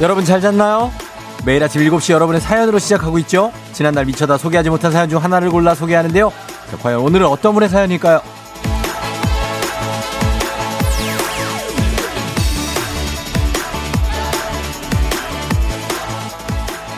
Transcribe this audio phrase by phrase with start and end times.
[0.00, 0.92] 여러분 잘 잤나요?
[1.44, 3.52] 매일 아침 7시 여러분의 사연으로 시작하고 있죠?
[3.72, 6.32] 지난날 미쳐다 소개하지 못한 사연 중 하나를 골라 소개하는데요.
[6.70, 8.20] 자, 과연 오늘은 어떤 분의 사연일까요?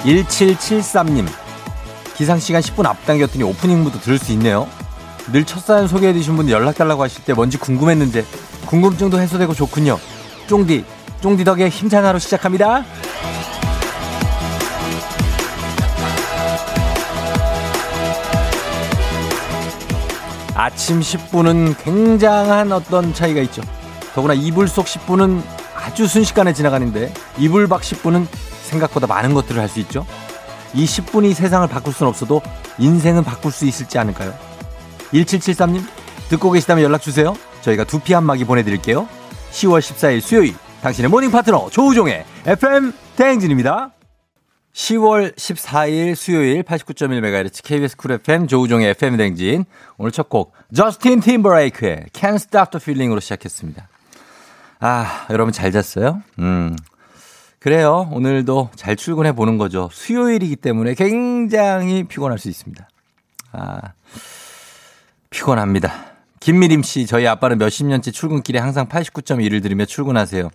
[0.05, 1.27] 1773님.
[2.17, 4.67] 기상시간 10분 앞당겼더니 오프닝부터 들을 수 있네요.
[5.33, 8.25] 늘 첫 사연 소개해주신 분 연락달라고 하실 때 뭔지 궁금했는데
[8.67, 9.99] 궁금증도 해소되고 좋군요.
[10.51, 10.85] 쫑디,
[11.21, 12.83] 쫑디 덕에 힘찬 하루 시작합니다.
[20.55, 23.63] 아침 10분은 굉장한 어떤 차이가 있죠.
[24.13, 25.41] 더구나 이불 속 10분은
[25.77, 28.27] 아주 순식간에 지나가는데 이불 밖 10분은
[28.65, 30.05] 생각보다 많은 것들을 할 수 있죠.
[30.75, 32.43] 이 10분이 세상을 바꿀 수는 없어도
[32.79, 34.35] 인생은 바꿀 수 있을지 않을까요?
[35.13, 35.85] 1773님
[36.29, 37.37] 듣고 계시다면 연락 주세요.
[37.63, 39.07] 저희가 두피 안마기 보내드릴게요.
[39.53, 43.93] 10월 14일 수요일 당신의 모닝 파트너 조우종의 FM 대행진입니다.
[44.73, 49.65] 10월 14일 수요일 89.1MHz KBS 쿨 FM 조우종의 FM 대행진
[49.99, 53.89] 오늘 첫 곡 저스틴 팀버레이크의 Can't Stop the Feeling으로 시작했습니다.
[54.79, 56.23] 아 여러분 잘 잤어요?
[56.39, 56.77] 음
[57.59, 59.91] 그래요 오늘도 잘 출근해 보는 거죠.
[59.93, 62.89] 수요일이기 때문에 굉장히 피곤할 수 있습니다.
[63.53, 63.81] 아
[65.31, 66.10] 피곤합니다.
[66.41, 70.49] 김미림 씨, 저희 아빠는 몇십 년째 출근길에 항상 89.1을 들으며 출근하세요.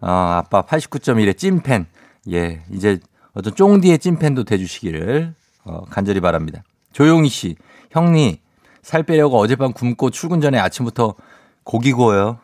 [0.00, 1.86] 어, 아빠 89.1의 찐팬.
[2.32, 2.98] 예, 이제
[3.32, 6.64] 어떤 쫑디의 찐팬도 돼주시기를 어, 간절히 바랍니다.
[6.92, 7.54] 조용희 씨,
[7.92, 8.38] 형님,
[8.82, 11.14] 살 빼려고 어젯밤 굶고 출근 전에 아침부터
[11.62, 12.40] 고기 구워요.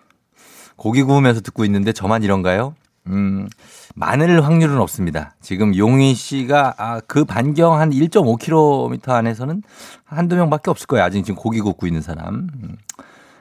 [0.76, 2.76] 고기 구우면서 듣고 있는데 저만 이런가요?
[3.08, 3.48] 음,
[3.94, 5.34] 많을 확률은 없습니다.
[5.40, 9.62] 지금 용희 씨가 아, 그 반경 한 1.5km 안에서는
[10.04, 11.04] 한두 명 밖에 없을 거예요.
[11.04, 12.48] 아직 지금 고기 굽고 있는 사람.
[12.62, 12.76] 음.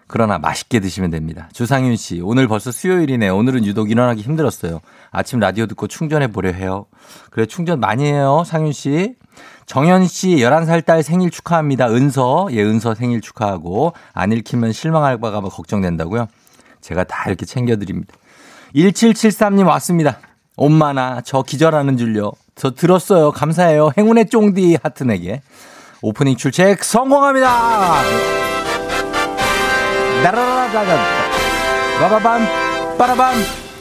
[0.08, 1.50] 그러나 맛있게 드시면 됩니다.
[1.52, 3.30] 주상윤 씨, 오늘 벌써 수요일이네.
[3.30, 4.82] 오늘은 유독 일어나기 힘들었어요.
[5.12, 6.86] 아침 라디오 듣고 충전해 보려 해요.
[7.32, 8.44] 그래, 충전 많이 해요.
[8.46, 9.16] 상윤 씨.
[9.66, 11.90] 정현 씨, 11살 딸 생일 축하합니다.
[11.90, 12.48] 은서.
[12.52, 13.94] 예, 은서 생일 축하하고.
[14.14, 16.28] 안 읽히면 실망할까봐 걱정된다고요?
[16.82, 18.14] 제가 다 이렇게 챙겨드립니다.
[18.76, 20.20] 1773님 왔습니다.
[20.58, 22.34] 엄마나 저 기절하는 줄요.
[22.56, 23.32] 저 들었어요.
[23.32, 23.92] 감사해요.
[23.98, 25.42] 행운의 쫑디 하트에게
[26.02, 28.02] 오프닝 출첵 성공합니다.
[30.24, 31.06] 나라라라라
[32.00, 33.36] 빠바밤 빠라밤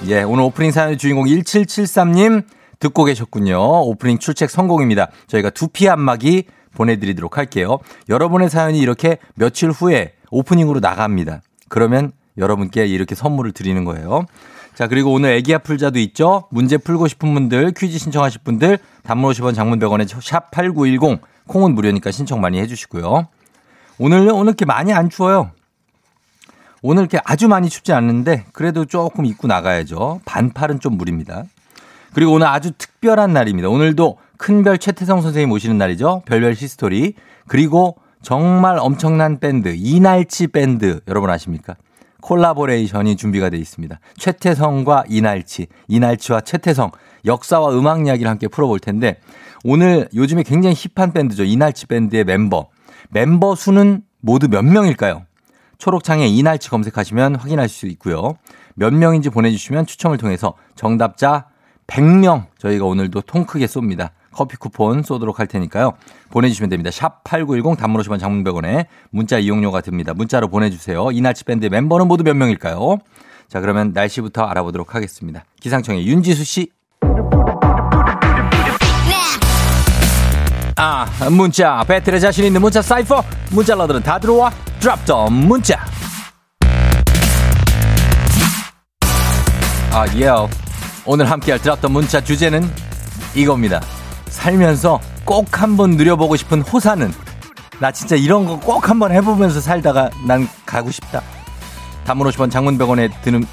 [0.07, 2.45] 예 오늘 오프닝 사연의 주인공 1773님
[2.79, 3.87] 듣고 계셨군요.
[3.89, 5.09] 오프닝 출첵 성공입니다.
[5.27, 6.45] 저희가 두피 안마기
[6.75, 7.79] 보내드리도록 할게요.
[8.09, 11.41] 여러분의 사연이 이렇게 며칠 후에 오프닝으로 나갑니다.
[11.69, 14.27] 그러면 여러분께 이렇게 선물을 드리는 거예요.
[14.75, 16.49] 자, 그리고 오늘 애기 아플자도 있죠?
[16.51, 22.41] 문제 풀고 싶은 분들, 퀴즈 신청하실 분들, 단문 50원 장문 100원에 샵8910, 콩은 무료니까 신청
[22.41, 23.29] 많이 해주시고요.
[23.99, 25.53] 오늘, 오늘 이렇게 많이 안 추워요.
[26.83, 30.21] 오늘 이렇게 아주 많이 춥지 않는데, 그래도 조금 입고 나가야죠.
[30.25, 31.45] 반팔은 좀 무리입니다.
[32.13, 33.69] 그리고 오늘 아주 특별한 날입니다.
[33.69, 36.23] 오늘도 큰별 최태성 선생님 오시는 날이죠.
[36.27, 37.15] 별별 히스토리.
[37.47, 41.77] 그리고 정말 엄청난 밴드, 이날치 밴드, 여러분 아십니까?
[42.25, 44.01] 콜라보레이션이 준비가 되어 있습니다.
[44.17, 46.91] 최태성과 이날치, 이날치와 최태성,
[47.27, 49.21] 역사와 음악 이야기를 함께 풀어볼 텐데
[49.63, 51.45] 오늘 요즘에 굉장히 힙한 밴드죠.
[51.45, 52.69] 이날치 밴드의 멤버.
[53.11, 55.25] 멤버 수는 모두 몇 명일까요?
[55.79, 58.37] 초록창에 이날치 검색하시면 확인할 수 있고요.
[58.75, 61.49] 몇 명인지 보내주시면 추첨을 통해서 정답자
[61.87, 64.11] 100명 저희가 오늘도 통 크게 쏩니다.
[64.35, 65.93] 커피 쿠폰 쏘도록 할 테니까요.
[66.31, 66.91] 보내주시면 됩니다.
[66.91, 70.13] 샵 8910 단문 50원 장문 100원에 문자 이용료가 듭니다.
[70.15, 71.11] 문자로 보내주세요.
[71.13, 72.99] 이날치 밴드의 멤버는 모두 몇 명일까요?
[73.49, 75.45] 자 그러면 날씨부터 알아보도록 하겠습니다.
[75.61, 76.69] 기상청의 윤지수 씨.
[80.77, 83.23] 아 문자 배틀에 자신 있는 문자 사이퍼
[83.53, 84.51] 문자러들은 다 들어와
[84.81, 85.79] 드랍 더 문자
[89.93, 90.29] 아 예.
[91.07, 92.69] 오늘 함께할 드랍 더 문자 주제는
[93.37, 93.81] 이겁니다.
[94.35, 97.11] 살면서 꼭 한번 누려보고 싶은 호사는
[97.81, 101.23] 나 진짜 이런 거 꼭 한번 해보면서 살다가 난 가고 싶다.
[102.05, 103.45] 단문 50원 장문 100원에 드는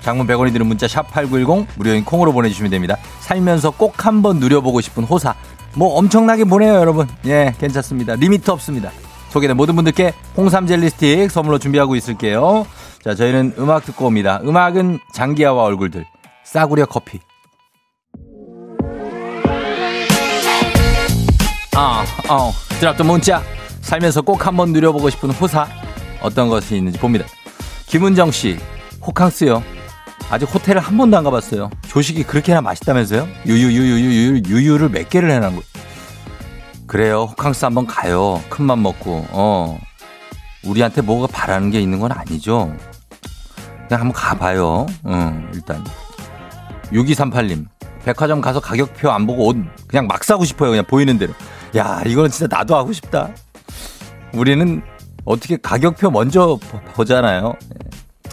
[0.00, 2.96] 장문 100원이 드는 문자 샵 8910 무료인 콩으로 보내주시면 됩니다.
[3.20, 5.34] 살면서 꼭 한번 누려보고 싶은 호사.
[5.74, 7.08] 뭐 엄청나게 보내요 여러분.
[7.26, 8.14] 예 괜찮습니다.
[8.14, 8.90] limit 없습니다.
[9.30, 12.66] 소개된 모든 분들께 홍삼 젤리 스틱 선물로 준비하고 있을게요.
[13.02, 14.40] 자 저희는 음악 듣고 옵니다.
[14.44, 16.06] 음악은 장기하와 얼굴들
[16.44, 17.20] 싸구려 커피.
[21.76, 23.42] 어, 어, 드랍던 문자.
[23.82, 25.68] 살면서 꼭 한번 누려보고 싶은 호사.
[26.22, 27.26] 어떤 것이 있는지 봅니다.
[27.84, 28.58] 김은정 씨,
[29.06, 29.62] 호캉스요.
[30.30, 31.68] 아직 호텔을 한 번도 안 가봤어요.
[31.86, 33.28] 조식이 그렇게나 맛있다면서요?
[33.44, 35.62] 유유유유유유 유유를 몇 개를 해놓은 거.
[36.86, 37.24] 그래요.
[37.24, 38.42] 호캉스 한번 가요.
[38.48, 39.26] 큰맘 먹고.
[39.30, 39.78] 어.
[40.64, 42.74] 우리한테 뭐가 바라는 게 있는 건 아니죠.
[43.86, 44.86] 그냥 한번 가봐요.
[45.04, 45.84] 어, 일단.
[46.90, 47.66] 6238님.
[48.02, 49.56] 백화점 가서 가격표 안 보고 옷
[49.88, 50.70] 그냥 막 사고 싶어요.
[50.70, 51.34] 그냥 보이는 대로.
[51.76, 53.30] 야, 이거는 진짜 나도 하고 싶다.
[54.32, 54.82] 우리는
[55.24, 56.58] 어떻게 가격표 먼저
[56.94, 57.54] 보잖아요.
[57.74, 58.30] 예.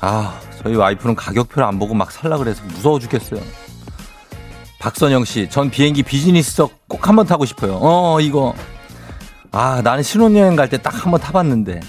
[0.00, 3.40] 아, 저희 와이프는 가격표를 안 보고 막 살라 그래서 무서워 죽겠어요.
[4.80, 7.78] 박선영 씨, 전 비행기 비즈니스석 꼭 한번 타고 싶어요.
[7.80, 8.54] 어, 이거.
[9.52, 11.80] 아, 나는 신혼여행 갈 때 딱 한번 타봤는데.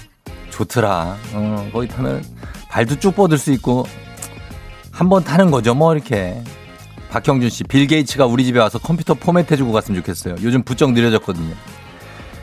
[0.50, 1.16] 좋더라.
[1.32, 2.24] 어, 거기 타면
[2.68, 3.86] 발도 쭉 뻗을 수 있고.
[4.92, 6.40] 한 번 타는 거죠, 뭐, 이렇게.
[7.14, 10.34] 박형준 씨, 빌 게이츠가 우리 집에 와서 컴퓨터 포맷 해주고 갔으면 좋겠어요.
[10.42, 11.54] 요즘 부쩍 느려졌거든요.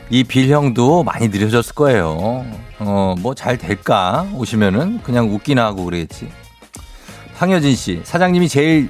[0.08, 2.46] 이 빌 형도 많이 느려졌을 거예요.
[2.78, 4.26] 어, 뭐 잘 될까?
[4.34, 6.26] 오시면은 그냥 웃기나 하고 그러겠지.
[7.34, 8.88] 황여진 씨, 사장님이 제일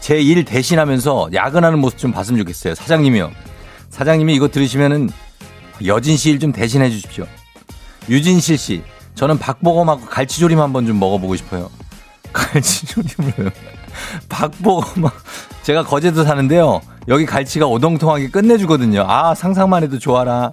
[0.00, 2.74] 제 일 대신하면서 야근하는 모습 좀 봤으면 좋겠어요.
[2.74, 3.30] 사장님이요.
[3.90, 5.08] 사장님이 이거 들으시면은
[5.86, 7.26] 여진 씨 일 좀 대신해 주십시오.
[8.08, 8.82] 유진실 씨,
[9.14, 11.70] 저는 박보검하고 갈치조림 한번 좀 먹어보고 싶어요.
[12.32, 13.52] 갈치조림을
[14.28, 15.08] 박보검
[15.62, 16.80] 제가 거제도 사는데요.
[17.08, 19.04] 여기 갈치가 오동통하게 끝내주거든요.
[19.08, 20.52] 아 상상만 해도 좋아라.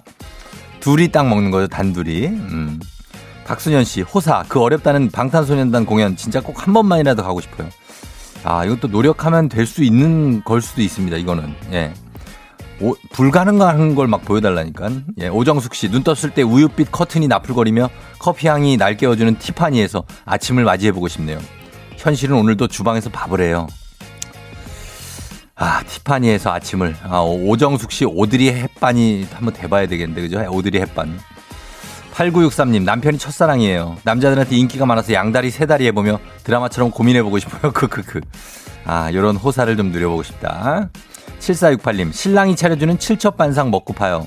[0.80, 2.26] 둘이 딱 먹는 거죠 단둘이.
[2.26, 2.80] 음.
[3.46, 7.68] 박순현 씨 호사 그 어렵다는 방탄소년단 공연 진짜 꼭 한 번만이라도 가고 싶어요.
[8.44, 11.16] 아 이것도 노력하면 될 수 있는 걸 수도 있습니다.
[11.16, 11.92] 이거는 예.
[12.80, 14.88] 오, 불가능한 걸 막 보여달라니까.
[15.20, 20.64] 예, 오정숙 씨, 눈 떴을 때 우유빛 커튼이 나풀거리며 커피 향이 날 깨워주는 티파니에서 아침을
[20.64, 21.38] 맞이해보고 싶네요.
[22.00, 23.66] 현실은 오늘도 주방에서 밥을 해요.
[25.54, 26.96] 아, 티파니에서 아침을.
[27.02, 30.42] 아, 오정숙 씨 오드리 햇반이 한번 대봐야 되겠는데, 그죠?
[30.50, 31.18] 오드리 햇반.
[32.14, 33.98] 8963님, 남편이 첫사랑이에요.
[34.02, 37.70] 남자들한테 인기가 많아서 양다리, 세다리 해보며 드라마처럼 고민해보고 싶어요.
[37.72, 38.20] 크크크.
[38.86, 40.88] 아, 요런 호사를 좀 누려보고 싶다.
[41.38, 44.26] 7468님, 신랑이 차려주는 칠첩반상 먹고 파요.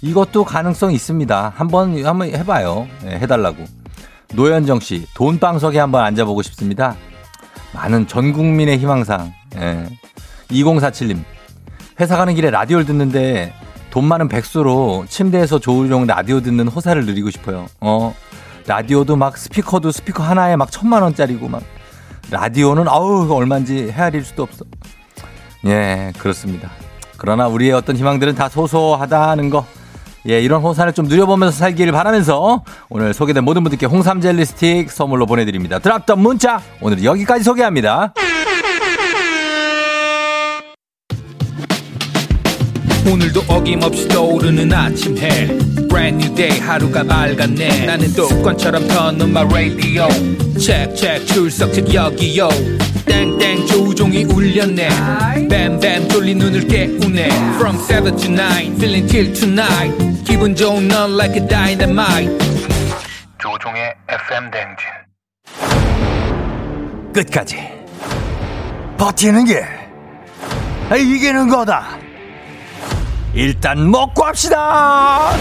[0.00, 1.52] 이것도 가능성 있습니다.
[1.54, 2.88] 한번, 한번 해봐요.
[3.04, 3.79] 네, 해달라고.
[4.34, 6.96] 노현정 씨, 돈방석에 한번 앉아보고 싶습니다.
[7.74, 9.32] 많은 전 국민의 희망상.
[9.56, 9.86] 예.
[10.50, 11.22] 2047님,
[12.00, 13.52] 회사 가는 길에 라디오를 듣는데
[13.90, 17.66] 돈 많은 백수로 침대에서 조우종 라디오 듣는 호사를 누리고 싶어요.
[17.80, 18.14] 어.
[18.66, 21.62] 라디오도 막 스피커도 스피커 하나에 막 천만 원짜리고 막
[22.30, 24.64] 라디오는 아우 얼마인지 헤아릴 수도 없어.
[25.66, 26.70] 예, 그렇습니다.
[27.16, 29.66] 그러나 우리의 어떤 희망들은 다 소소하다는 거.
[30.28, 35.26] 예, 이런 호사를 좀 누려보면서 살기를 바라면서 오늘 소개된 모든 분들께 홍삼 젤리 스틱 선물로
[35.26, 35.78] 보내드립니다.
[35.78, 38.12] 드랍던 문자 오늘 여기까지 소개합니다.
[43.10, 45.46] 오늘도 어김없이 떠오르는 아침 해
[45.88, 50.06] Brand new day 하루가 밝았네 나는 똑건처럼 터는 마 radio
[50.58, 52.48] check check 출석 책 여기요
[53.10, 54.88] 땡땡 조종이 울렸네.
[55.48, 57.26] 뱀뱀 졸린 눈을 깨우네.
[57.56, 60.24] From 7 to 9 feeling till tonight.
[60.24, 62.30] 기분 좋은 넌 like a dynamite.
[63.42, 63.94] 조종의
[64.28, 64.88] FM 댕진.
[67.12, 67.56] 끝까지.
[68.96, 69.64] 버티는 게
[70.96, 71.98] 이기는 거다.
[73.34, 75.32] 일단 먹고 합시다!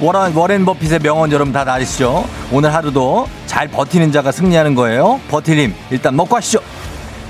[0.00, 2.26] 워런, 워렌 버핏의 명언 여러분 다 아시죠?
[2.50, 5.20] 오늘 하루도 잘 버티는 자가 승리하는 거예요.
[5.30, 6.60] 버티님, 일단 먹고 하시죠.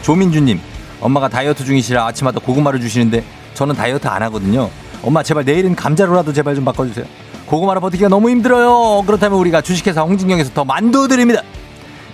[0.02, 0.60] 조민주님,
[1.00, 4.70] 엄마가 다이어트 중이시라 아침마다 고구마를 주시는데 저는 다이어트 안 하거든요.
[5.02, 7.04] 엄마 제발 내일은 감자로라도 제발 좀 바꿔주세요.
[7.46, 9.02] 고구마로 버티기가 너무 힘들어요.
[9.06, 11.42] 그렇다면 우리가 주식회사 홍진경에서 더 만두 드립니다.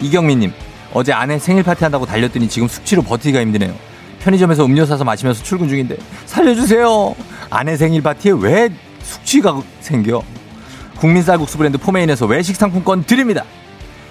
[0.01, 0.53] 이경민님,
[0.93, 3.73] 어제 아내 생일 파티 한다고 달렸더니 지금 숙취로 버티기가 힘드네요.
[4.19, 7.15] 편의점에서 음료 사서 마시면서 출근 중인데 살려주세요.
[7.49, 8.69] 아내 생일 파티에 왜
[9.03, 10.23] 숙취가 생겨?
[11.01, 13.43] 국민 쌀국수 브랜드 포메인에서 외식 상품권 드립니다.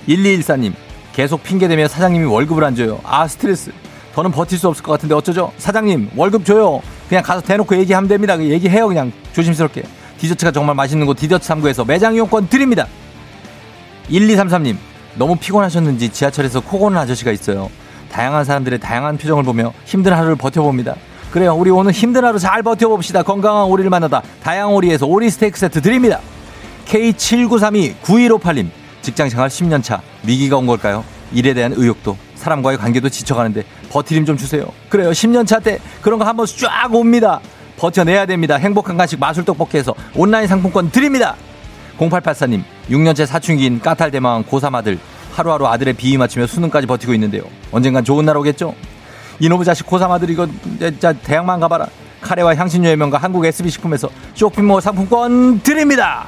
[0.07, 0.73] 1214님
[1.13, 2.99] 계속 핑계대며 사장님이 월급을 안 줘요.
[3.03, 3.71] 아 스트레스.
[4.15, 5.53] 더는 버틸 수 없을 것 같은데 어쩌죠?
[5.59, 6.81] 사장님 월급 줘요.
[7.07, 8.39] 그냥 가서 대놓고 얘기하면 됩니다.
[8.39, 9.83] 얘기해요 그냥 조심스럽게.
[10.17, 12.87] 디저트가 정말 맛있는 곳 디저트39에서 매장 이용권 드립니다.
[14.09, 14.75] 1233님
[15.13, 17.69] 너무 피곤하셨는지 지하철에서 코 고는 아저씨가 있어요.
[18.11, 20.95] 다양한 사람들의 다양한 표정을 보며 힘든 하루를 버텨봅니다.
[21.29, 21.53] 그래요.
[21.53, 23.21] 우리 오늘 힘든 하루 잘 버텨봅시다.
[23.21, 24.23] 건강한 오리를 만나다.
[24.41, 26.19] 다양 오리에서 오리 스테이크 세트 드립니다.
[26.89, 28.69] K7932-9158님.
[29.01, 30.01] 직장 생활 10년 차.
[30.23, 31.03] 위기가 온 걸까요?
[31.31, 34.65] 일에 대한 의욕도 사람과의 관계도 지쳐가는데 버티림 좀 주세요.
[34.89, 35.11] 그래요.
[35.11, 37.39] 10년 차 때 그런 거 한번 쫙 옵니다.
[37.77, 38.55] 버텨내야 됩니다.
[38.55, 41.35] 행복한 간식 마술 떡볶이에서 온라인 상품권 드립니다.
[41.97, 44.97] 0884님, 6년째 사춘기인 까탈 대망 고3 아들,
[45.33, 47.43] 하루하루 아들의 비위 맞추며 수능까지 버티고 있는데요.
[47.71, 48.73] 언젠간 좋은 날 오겠죠?
[49.39, 50.47] 이놈의 자식 고3 아들 이거
[50.79, 51.87] 진짜 대학만 가봐라.
[52.21, 56.27] 카레와 향신료의 명가 한국 SB식품에서 쇼핑몰 상품권 드립니다.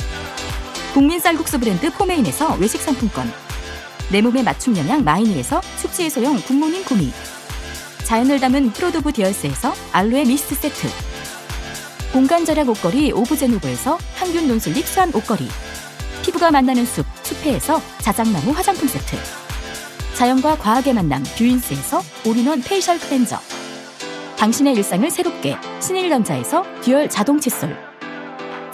[0.93, 3.31] 국민 쌀국수 브랜드 포메인에서 외식 상품권.
[4.09, 7.11] 내 몸에 맞춤 영양 마이니에서 숙취 해소용 굿모닝 구미.
[8.03, 10.89] 자연을 담은 프로도브 디얼스에서 알로에 미스트 세트.
[12.11, 15.47] 공간 절약 옷걸이 오브제노브에서 항균 non-slip 수한 옷걸이.
[16.23, 19.15] 피부가 만나는 숲, 숲회에서 자작나무 화장품 세트.
[20.15, 23.39] 자연과 과학의 만남 뷰인스에서 올인원 facial 클렌저.
[24.37, 27.90] 당신의 일상을 새롭게 신일전자에서 듀얼 자동 칫솔.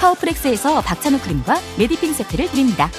[0.00, 2.90] 파워프렉스에서 박찬호 크림과 메디핑 세트를 드립니다.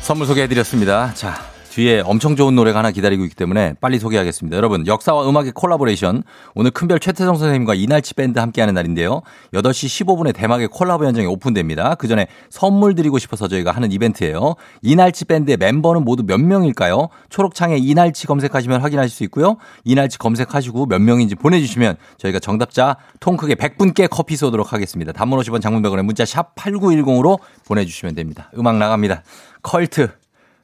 [0.00, 1.14] 선물 소개해드렸습니다.
[1.14, 1.40] 자,
[1.70, 4.56] 뒤에 엄청 좋은 노래가 하나 기다리고 있기 때문에 빨리 소개하겠습니다.
[4.56, 6.24] 여러분, 역사와 음악의 콜라보레이션.
[6.54, 9.22] 오늘 큰별 최태성 선생님과 이날치 밴드 함께하는 날인데요.
[9.54, 11.94] 8시 15분에 대망의 콜라보 현장이 오픈됩니다.
[11.94, 14.56] 그 전에 선물 드리고 싶어서 저희가 하는 이벤트예요.
[14.82, 17.08] 이날치 밴드의 멤버는 모두 몇 명일까요?
[17.28, 19.56] 초록창에 이날치 검색하시면 확인하실 수 있고요.
[19.84, 25.12] 이날치 검색하시고 몇 명인지 보내주시면 저희가 정답자 통 크게 100분께 커피 쏘도록 하겠습니다.
[25.12, 28.50] 단문 50원 장문백원에 문자 샵 8910으로 보내주시면 됩니다.
[28.56, 29.22] 음악 나갑니다.
[29.62, 30.19] 컬트.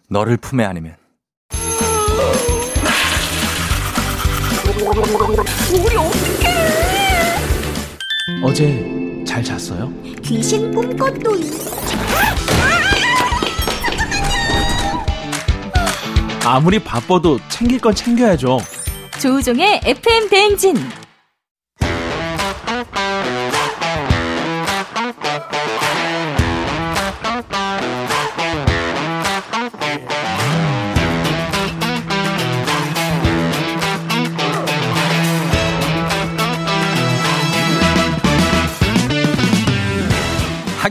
[0.08, 0.96] 너를 품에 안으면.
[5.72, 6.46] 우리 어떡해
[8.42, 9.92] 어제 잘 잤어요?
[10.22, 11.50] 귀신 꿈꿨도이
[16.44, 18.58] 아무리 바빠도 챙길 건 챙겨야죠.
[19.20, 20.76] 조우종의 FM 대행진.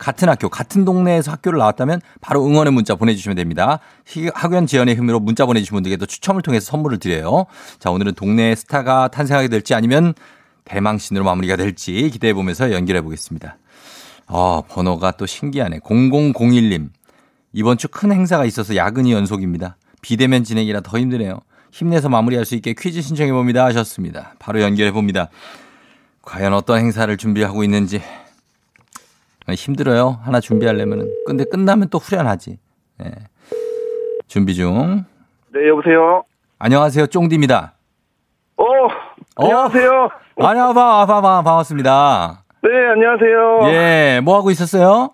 [0.00, 3.80] 같은 학교, 같은 동네에서 학교를 나왔다면 바로 응원의 문자 보내주시면 됩니다.
[4.34, 7.44] 학연 지연의 힘으로 문자 보내주신 분들께도 추첨을 통해서 선물을 드려요.
[7.78, 10.14] 자, 오늘은 동네 스타가 탄생하게 될지 아니면
[10.64, 13.58] 대망신으로 마무리가 될지 기대해 보면서 연결해 보겠습니다.
[14.26, 15.80] 어, 번호가 또 신기하네.
[15.80, 16.88] 0001님.
[17.52, 19.76] 이번 주 큰 행사가 있어서 야근이 연속입니다.
[20.00, 21.40] 비대면 진행이라 더 힘드네요.
[21.72, 24.32] 힘내서 마무리할 수 있게 퀴즈 신청해 봅니다 하셨습니다.
[24.38, 25.28] 바로 연결해 봅니다.
[26.22, 28.00] 과연 어떤 행사를 준비하고 있는지
[29.48, 30.18] 힘들어요.
[30.22, 31.10] 하나 준비하려면은.
[31.26, 32.58] 근데 끝나면 또 후련하지.
[32.98, 33.10] 네.
[34.28, 35.04] 준비 중.
[35.52, 36.22] 네, 여보세요?
[36.58, 37.06] 안녕하세요.
[37.08, 37.72] 쫑디입니다.
[38.56, 38.64] 어,
[39.36, 40.08] 안녕하세요.
[40.36, 40.74] 어, 안녕하세요.
[41.06, 42.44] 반, 반갑습니다.
[42.62, 43.60] 네, 안녕하세요.
[43.72, 45.10] 예, 뭐 하고 있었어요?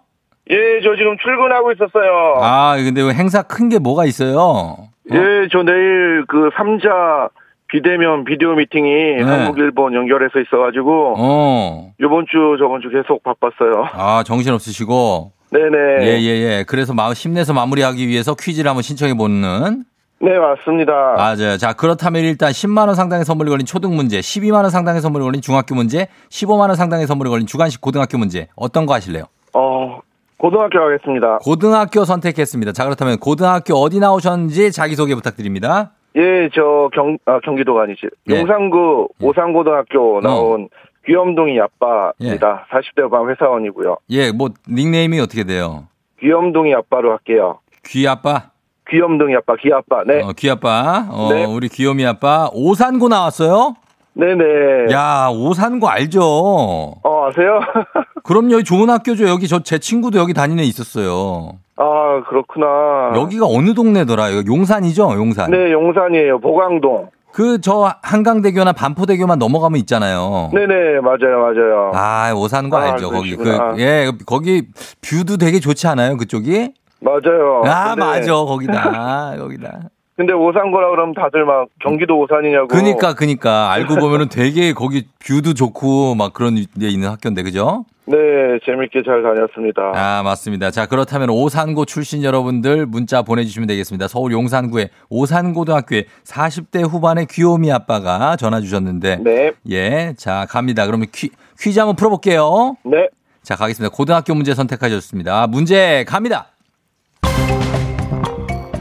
[0.51, 2.35] 예, 저 지금 출근하고 있었어요.
[2.43, 4.39] 아, 근데 행사 큰 게 뭐가 있어요?
[4.39, 4.89] 어?
[5.13, 7.31] 예, 저 내일 그 3자
[7.69, 9.23] 비대면 비디오 미팅이 네.
[9.23, 11.93] 한국, 일본 연결해서 있어가지고, 어.
[12.01, 13.89] 요번 주, 저번 주 계속 바빴어요.
[13.93, 15.33] 아, 정신 없으시고.
[15.51, 16.07] 네네.
[16.07, 16.65] 예, 예, 예.
[16.67, 19.85] 그래서 마음 힘내서 마무리하기 위해서 퀴즈를 한번 신청해 보는.
[20.19, 20.93] 네, 맞습니다.
[21.17, 21.57] 맞아요.
[21.59, 25.43] 자, 그렇다면 일단 10만 원 상당의 선물이 걸린 초등 문제, 12만 원 상당의 선물이 걸린
[25.43, 28.49] 중학교 문제, 15만 원 상당의 선물이 걸린 주간식 고등학교 문제.
[28.57, 29.25] 어떤 거 하실래요?
[29.53, 30.01] 어,
[30.39, 31.39] 고등학교 가겠습니다.
[31.39, 32.73] 고등학교 선택했습니다.
[32.73, 35.93] 자, 그렇다면 고등학교 어디 나오셨는지 자기 소개 부탁드립니다.
[36.17, 38.09] 예, 저 경, 아, 경기도가 아니지.
[38.31, 38.39] 예.
[38.41, 39.27] 용산구 예.
[39.27, 40.69] 오산고등학교 나온
[41.07, 42.67] 귀염둥이 아빠입니다.
[42.71, 43.99] 40대 후반 회사원이고요.
[44.11, 45.87] 예, 뭐 닉네임이 어떻게 돼요?
[46.21, 47.61] 귀염둥이 아빠로 할게요.
[47.87, 48.51] 귀 아빠?
[48.89, 50.03] 귀염둥이 아빠, 귀 아빠.
[50.05, 50.23] 네.
[50.23, 51.07] 어, 귀 아빠.
[51.11, 51.45] 어, 네.
[51.45, 52.49] 우리 귀요미 아빠.
[52.53, 53.75] 오산고 나왔어요?
[54.19, 54.93] 네네.
[54.93, 56.21] 야, 오산고 알죠?
[56.23, 57.61] 어, 아세요?
[58.25, 58.53] 그럼요.
[58.55, 59.29] 여기 좋은 학교죠.
[59.29, 61.53] 여기 저 제 친구도 여기 다니는 애 있었어요.
[61.77, 63.13] 아, 그렇구나.
[63.15, 64.47] 여기가 어느 동네더라?
[64.47, 65.13] 용산이죠?
[65.17, 65.51] 용산.
[65.51, 66.39] 네, 용산이에요.
[66.41, 67.09] 보광동.
[67.33, 70.49] 그 저 한강대교나 반포대교만 넘어가면 있잖아요.
[70.55, 71.91] 네네, 맞아요, 맞아요.
[71.95, 73.11] 아, 오산고 아, 알죠.
[73.11, 73.75] 거기 그 그러시구나.
[73.79, 74.63] 예, 거기
[75.03, 76.17] 뷰도 되게 좋지 않아요?
[76.17, 76.73] 그쪽이?
[77.01, 77.63] 맞아요.
[77.67, 78.33] 아, 근데- 맞아.
[78.33, 79.35] 거기다.
[79.39, 79.81] 거기다.
[80.17, 82.69] 근데 오산고라 그러면 다들 막 경기도 오산이냐고.
[82.69, 87.85] 그니까 그니까 알고 보면은 되게 거기 뷰도 좋고 막 그런 데 있는 학교인데 그죠?
[88.07, 88.17] 네,
[88.65, 89.93] 재밌게 잘 다녔습니다.
[89.95, 90.71] 아, 맞습니다.
[90.71, 94.09] 자, 그렇다면 오산고 출신 여러분들 문자 보내주시면 되겠습니다.
[94.09, 99.17] 서울 용산구의 오산고등학교에 40대 후반의 귀요미 아빠가 전화 주셨는데.
[99.17, 100.15] 네, 예.
[100.17, 100.87] 자, 갑니다.
[100.87, 101.31] 그러면 퀴,
[101.61, 102.77] 퀴즈 한번 풀어볼게요.
[102.85, 103.09] 네,
[103.43, 103.95] 자, 가겠습니다.
[103.95, 105.49] 고등학교 문제 선택하셨습니다.
[105.49, 106.47] 문제 갑니다.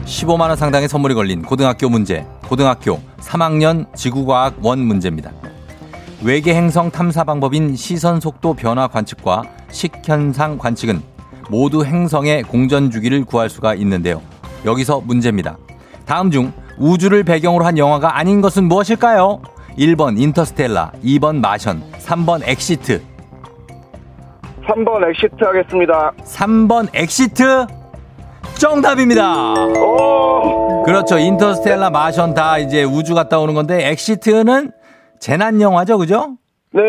[0.06, 2.24] 15만원 상당의 선물이 걸린 고등학교 문제.
[2.48, 5.32] 고등학교 3학년 지구과학 원 문제입니다.
[6.22, 11.02] 외계 행성 탐사 방법인 시선 속도 변화 관측과 식현상 관측은
[11.50, 14.22] 모두 행성의 공전 주기를 구할 수가 있는데요.
[14.64, 15.58] 여기서 문제입니다.
[16.06, 19.42] 다음 중 우주를 배경으로 한 영화가 아닌 것은 무엇일까요?
[19.76, 23.02] 1번 인터스텔라, 2번 마션, 3번 엑시트.
[24.66, 26.12] 3번 엑시트 하겠습니다.
[26.24, 27.66] 3번 엑시트
[28.58, 29.52] 정답입니다.
[29.54, 31.18] 오, 그렇죠.
[31.18, 34.72] 인터스텔라 마션 다 이제 우주 갔다 오는 건데 엑시트는
[35.20, 36.36] 재난 영화죠, 그죠?
[36.72, 36.82] 네,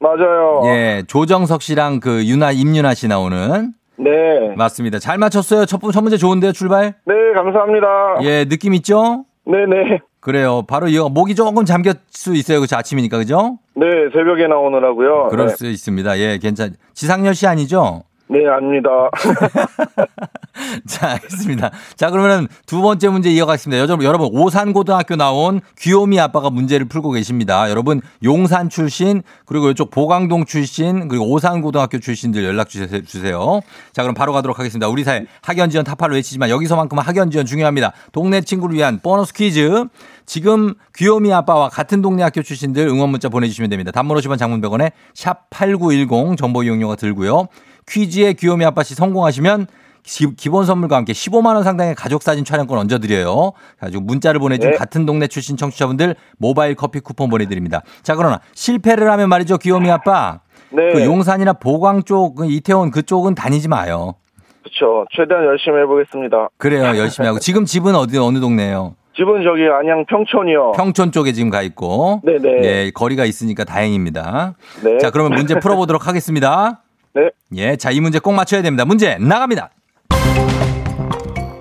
[0.00, 0.62] 마- 맞아요.
[0.66, 4.10] 예, 조정석 씨랑 그 유나 임윤아 씨 나오는 네,
[4.56, 4.98] 맞습니다.
[4.98, 5.66] 잘 맞췄어요.
[5.66, 6.94] 첫, 번- 첫 문제 좋은데요, 출발?
[7.06, 7.86] 네, 감사합니다.
[8.22, 9.24] 예, 느낌 있죠?
[9.46, 10.62] 네, 네, 그래요.
[10.68, 12.60] 바로 이거 목이 조금 잠겼 수 있어요.
[12.60, 12.76] 그죠?
[12.76, 13.58] 아침이니까 그죠?
[13.74, 15.28] 네, 새벽에 나오느라고요.
[15.30, 16.18] 그럴 네, 수 있습니다.
[16.18, 16.74] 예, 괜찮.
[16.94, 18.02] 지상렬 씨 아니죠?
[18.32, 18.88] 네, 아닙니다.
[20.86, 21.70] 자, 알겠습니다.
[21.96, 23.78] 자, 그러면 두 번째 문제 이어가겠습니다.
[23.80, 27.68] 여러분, 여러분, 오산고등학교 나온 귀요미 아빠가 문제를 풀고 계십니다.
[27.68, 33.60] 여러분, 용산 출신, 그리고 이쪽 보강동 출신, 그리고 오산고등학교 출신들 연락 주세- 주세요.
[33.92, 34.88] 자, 그럼 바로 가도록 하겠습니다.
[34.88, 37.92] 우리 사회 학연 지원 타파를 외치지만 여기서만큼은 학연 지원 중요합니다.
[38.12, 39.84] 동네 친구를 위한 보너스 퀴즈.
[40.24, 43.90] 지금 귀요미 아빠와 같은 동네 학교 출신들 응원 문자 보내주시면 됩니다.
[43.90, 47.48] 단문 50원 장문 100원에 샵8910 정보 이용료가 들고요.
[47.88, 49.66] 퀴즈에 귀요미 아빠 씨 성공하시면
[50.02, 53.52] 기, 기본 선물과 함께 15만 원 상당의 가족 사진 촬영권 얹어 드려요.
[53.78, 54.76] 가지고 문자를 보내준 네.
[54.76, 57.82] 같은 동네 출신 청취자분들 모바일 커피 쿠폰 보내 드립니다.
[58.02, 60.40] 자 그러나 실패를 하면 말이죠, 귀요미 아빠.
[60.70, 64.14] 네, 그 용산이나 보광 쪽, 그 이태원 그쪽은 다니지 마요.
[64.62, 65.06] 그렇죠.
[65.14, 66.48] 최대한 열심히 해보겠습니다.
[66.56, 67.38] 그래요, 열심히 하고.
[67.38, 68.94] 지금 집은 어디 어느 동네예요?
[69.14, 70.72] 집은 저기 안양 평촌이요.
[70.72, 72.22] 평촌 쪽에 지금 가 있고.
[72.24, 72.64] 네네.
[72.64, 74.54] 예, 거리가 있으니까 다행입니다.
[74.82, 74.98] 네.
[74.98, 76.80] 자, 그러면 문제 풀어보도록 하겠습니다.
[77.14, 78.86] 네, 예, 자, 이 문제 꼭 맞춰야 됩니다.
[78.86, 79.70] 문제 나갑니다.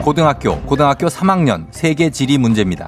[0.01, 2.87] 고등학교, 고등학교 3학년 세계 지리 문제입니다.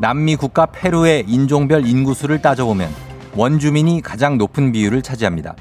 [0.00, 2.88] 남미 국가 페루의 인종별 인구수를 따져보면
[3.36, 5.54] 원주민이 가장 높은 비율을 차지합니다.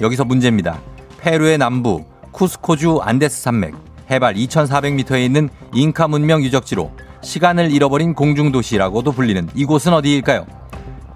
[0.00, 0.80] 여기서 문제입니다.
[1.18, 3.74] 페루의 남부 쿠스코주 안데스 산맥
[4.10, 10.46] 해발 2,400m에 있는 잉카 문명 유적지로 시간을 잃어버린 공중도시라고도 불리는 이곳은 어디일까요?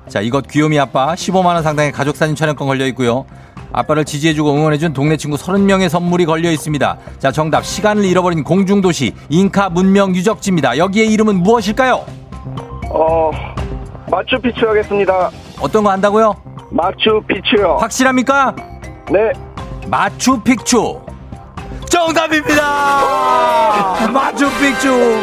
[0.08, 3.26] 자, 이것 귀요미 아빠 15만원 상당의 가족 사진 촬영권 걸려 있고요.
[3.72, 6.98] 아빠를 지지해주고 응원해준 동네 친구 30명의 선물이 걸려 있습니다.
[7.18, 7.64] 자, 정답.
[7.64, 10.78] 시간을 잃어버린 공중도시, 잉카 문명 유적지입니다.
[10.78, 12.04] 여기의 이름은 무엇일까요?
[12.90, 13.31] 어,
[14.11, 15.31] 마추픽추 하겠습니다.
[15.61, 16.35] 어떤 거 한다고요?
[16.70, 17.76] 마추픽추요.
[17.81, 18.54] 확실합니까?
[19.11, 19.33] 네,
[19.88, 21.00] 마추픽추.
[21.88, 22.62] 정답입니다!
[24.12, 25.18] 마추픽추!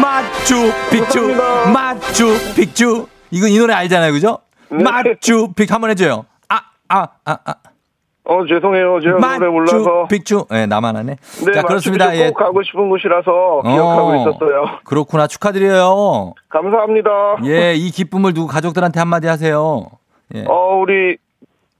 [0.00, 1.36] 마추픽추!
[1.72, 3.06] 마추픽추!
[3.30, 4.38] 이거 이 노래 알잖아요, 그죠?
[4.70, 4.82] 네.
[4.82, 6.24] 마추픽 한번 해줘요.
[6.94, 7.54] 아, 아, 아, 아.
[8.26, 9.00] 어, 죄송해요.
[9.00, 10.02] 제가 노래 몰라서.
[10.02, 10.46] 마추픽추.
[10.52, 11.16] 예, 나만 하네.
[11.44, 12.16] 네, 자, 그렇습니다.
[12.16, 12.28] 예.
[12.28, 14.64] 꼭 가고 싶은 곳이라서 기억하고 어, 있었어요.
[14.84, 15.26] 그렇구나.
[15.26, 16.32] 축하드려요.
[16.48, 17.10] 감사합니다.
[17.44, 19.86] 예, 이 기쁨을 두고 가족들한테 한마디 하세요.
[20.34, 20.44] 예.
[20.48, 21.18] 어, 우리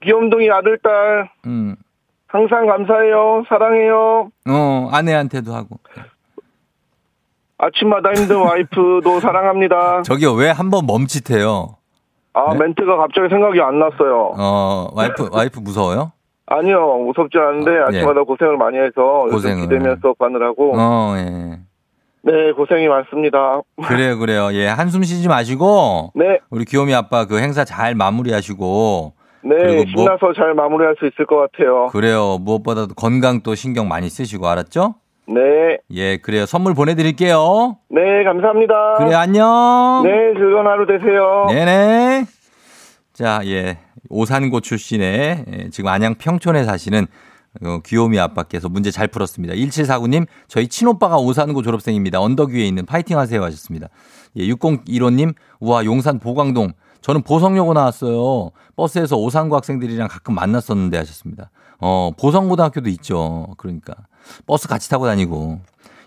[0.02, 1.76] 귀염둥이 아들딸 음.
[2.26, 3.44] 항상 감사해요.
[3.48, 4.28] 사랑해요.
[4.48, 5.78] 어, 아내한테도 하고.
[7.56, 10.02] 아침마다 힘든 와이프도 사랑합니다.
[10.02, 11.76] 저기요, 왜 한번 멈칫해요?
[12.34, 12.58] 아, 네?
[12.58, 14.32] 멘트가 갑자기 생각이 안 났어요.
[14.36, 16.12] 어, 와이프, 와이프 무서워요?
[16.46, 19.62] 아니요, 무섭지 않은데 어, 아침마다 고생을 많이 해서 고생을.
[19.62, 21.58] 비대면 수업 하느라고 어, 예.
[22.26, 23.60] 네 고생이 많습니다.
[23.86, 24.48] 그래요, 그래요.
[24.52, 29.12] 예, 한숨 쉬지 마시고, 네, 우리 귀요미 아빠 그 행사 잘 마무리하시고,
[29.44, 31.86] 네 그리고 뭐- 신나서 잘 마무리할 수 있을 것 같아요.
[31.88, 32.38] 그래요.
[32.40, 34.94] 무엇보다도 건강 또 신경 많이 쓰시고, 알았죠?
[35.26, 36.46] 네, 예, 그래요.
[36.46, 37.78] 선물 보내드릴게요.
[37.88, 38.94] 네 감사합니다.
[38.98, 40.02] 그래, 안녕.
[40.04, 41.46] 네 즐거운 하루 되세요.
[41.48, 42.24] 네네.
[43.12, 43.78] 자, 예.
[44.10, 47.06] 오산고 출신의 예, 지금 안양 평촌에 사시는
[47.64, 49.54] 어, 귀요미 아빠께서 문제 잘 풀었습니다.
[49.54, 52.20] 1749님, 저희 친오빠가 오산고 졸업생입니다.
[52.20, 53.88] 언덕 위에 있는 파이팅 하세요 하셨습니다.
[54.36, 56.72] 예, 6015님, 우와, 용산 보광동.
[57.00, 58.50] 저는 보성여고 나왔어요.
[58.76, 61.50] 버스에서 오산고 학생들이랑 가끔 만났었는데 하셨습니다.
[61.78, 63.48] 어, 보성고등학교도 있죠.
[63.58, 63.94] 그러니까.
[64.46, 65.60] 버스 같이 타고 다니고.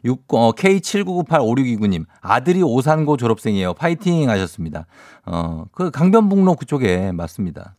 [0.05, 3.73] 6, 어, K79985629님, 아들이 오산고 졸업생이에요.
[3.73, 4.85] 파이팅 하셨습니다.
[5.25, 7.75] 어, 그 강변북로 그쪽에 맞습니다.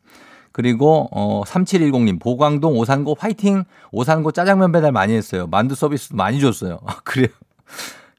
[0.58, 6.80] 그리고 어 3710님 보광동 오산고 화이팅 오산고 짜장면 배달 많이 했어요 만두 서비스도 많이 줬어요
[6.84, 7.28] 아, 그래요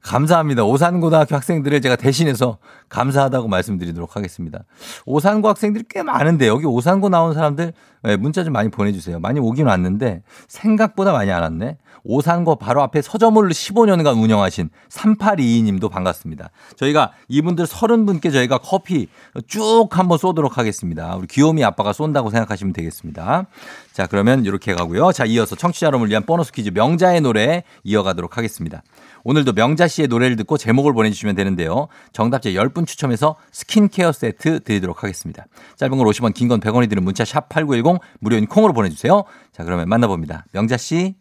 [0.02, 2.56] 감사합니다 오산고등학교 학생들을 제가 대신해서
[2.88, 4.60] 감사하다고 말씀드리도록 하겠습니다
[5.04, 7.74] 오산고 학생들이 꽤 많은데 여기 오산고 나온 사람들
[8.06, 13.02] 예, 문자 좀 많이 보내주세요 많이 오긴 왔는데 생각보다 많이 안 왔네 오산고 바로 앞에
[13.02, 16.50] 서점을 15년간 운영하신 3822님도 반갑습니다.
[16.76, 19.08] 저희가 이분들 30분께 저희가 커피
[19.46, 21.16] 쭉 한번 쏘도록 하겠습니다.
[21.16, 23.46] 우리 귀요미 아빠가 쏜다고 생각하시면 되겠습니다.
[23.92, 25.12] 자, 그러면 이렇게 가고요.
[25.12, 28.82] 자, 이어서 청취자 여러분을 위한 보너스 퀴즈 명자의 노래 이어가도록 하겠습니다.
[29.24, 31.88] 오늘도 명자 씨의 노래를 듣고 제목을 보내주시면 되는데요.
[32.12, 35.46] 정답자 10분 추첨해서 스킨케어 세트 드리도록 하겠습니다.
[35.76, 39.24] 짧은 걸 50원, 긴 건 100원이 드는 문자 샵 8910 무료인 콩으로 보내주세요.
[39.52, 40.46] 자, 그러면 만나봅니다.
[40.52, 41.14] 명자 씨.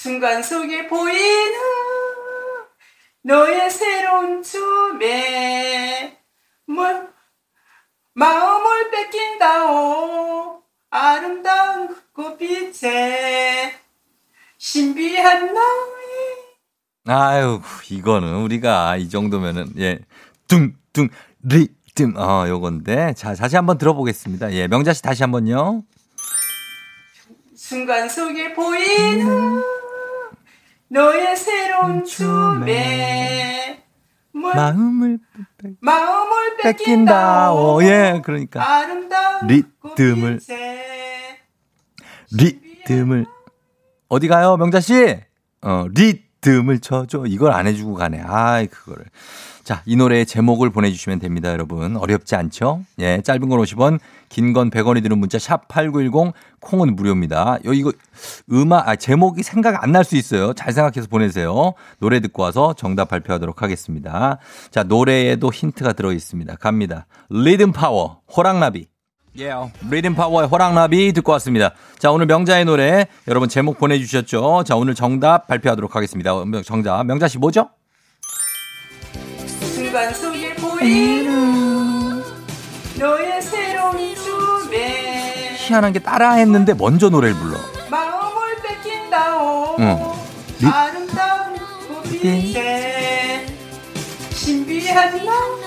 [0.00, 1.58] 순간 속에 보이는
[3.22, 6.16] 너의 새로운 춤에
[6.68, 7.08] 뭘
[8.14, 13.74] 마음을 뺏긴다오 아름다운 꽃빛에
[14.56, 15.66] 신비한 너의
[17.08, 19.98] 아유, 이거는 우리가 이 정도면은, 예,
[20.46, 21.08] 뚱, 뚱,
[21.42, 23.14] 리듬, 어, 요건데.
[23.14, 24.52] 자, 다시 한번 들어보겠습니다.
[24.52, 25.82] 예, 명자 씨 다시 한 번요.
[27.56, 29.77] 순간 속에 보이는
[30.90, 33.84] 너의 새로운 춤에
[34.32, 35.18] 뭘 마음을
[35.80, 37.52] 마음을 뺏긴다.
[37.52, 38.86] 오, 예, 그러니까.
[39.46, 40.40] 리듬을.
[42.32, 43.26] 리듬을.
[44.08, 45.16] 어디 가요, 명자 씨?
[45.60, 47.24] 어, 리듬을 쳐줘.
[47.26, 48.22] 이걸 안 해주고 가네.
[48.24, 49.04] 아이, 그거를.
[49.64, 51.96] 자, 이 노래의 제목을 보내주시면 됩니다, 여러분.
[51.96, 52.84] 어렵지 않죠?
[53.00, 53.98] 예, 짧은 건 50원,
[54.28, 57.58] 긴 건 100원이 드는 문자 샵 8910, 콩은 무료입니다.
[57.64, 57.92] 요, 이거,
[58.50, 60.52] 음악, 아, 제목이 생각 안 날 수 있어요.
[60.52, 61.72] 잘 생각해서 보내세요.
[61.98, 64.38] 노래 듣고 와서 정답 발표하도록 하겠습니다.
[64.70, 66.56] 자, 노래에도 힌트가 들어 있습니다.
[66.56, 67.06] 갑니다.
[67.30, 68.86] 리듬 파워, 호랑나비.
[69.38, 69.52] 예,
[69.88, 71.72] 리듬 파워의 호랑나비 듣고 왔습니다.
[71.98, 74.64] 자, 오늘 명자의 노래 여러분 제목 보내주셨죠?
[74.64, 76.34] 자, 오늘 정답 발표하도록 하겠습니다.
[76.34, 77.04] 어, 명- 정답.
[77.04, 77.68] 명자 씨 뭐죠?
[79.74, 81.77] 순간 속에 보이는
[82.98, 87.56] 너의 새로운 춤에 희한한 게 따라 했는데 먼저 노래를 불러.
[87.90, 89.98] 마음을 뺏긴다오 응.
[90.60, 91.56] 리- 아름다운
[91.88, 93.46] 꽃빛에
[94.32, 95.58] 신비한 너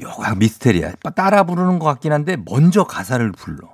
[0.00, 0.92] 요거 미스테리야.
[1.14, 3.68] 따라 부르는 것 같긴 한데 먼저 가사를 불러.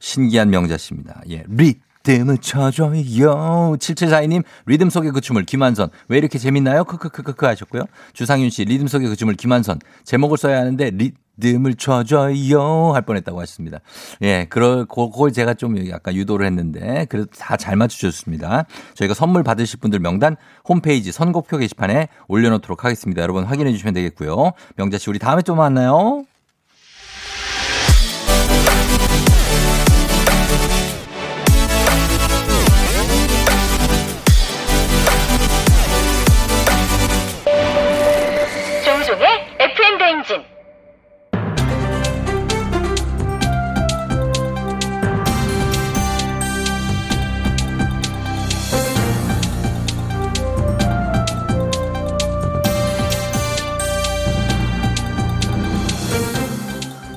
[0.00, 1.20] 신기한 명자 씨입니다.
[1.30, 1.44] 예.
[1.48, 3.76] 리 듬을 쳐줘요.
[3.80, 5.88] 7742님, 리듬 속의 그 춤을 김한선.
[6.08, 6.84] 왜 이렇게 재밌나요?
[6.84, 7.82] 크크크크크 하셨고요.
[8.12, 9.80] 주상윤 씨, 리듬 속의 그 춤을 김한선.
[10.04, 12.92] 제목을 써야 하는데, 리 듬을 쳐줘요.
[12.94, 13.80] 할 뻔했다고 하셨습니다.
[14.22, 18.66] 예, 그럴, 그걸 제가 좀 약간 유도를 했는데, 그래도 다 잘 맞춰주셨습니다.
[18.94, 20.36] 저희가 선물 받으실 분들 명단
[20.68, 23.20] 홈페이지 선곡표 게시판에 올려놓도록 하겠습니다.
[23.20, 24.52] 여러분 확인해 주시면 되겠고요.
[24.76, 26.24] 명자 씨, 우리 다음에 또 만나요.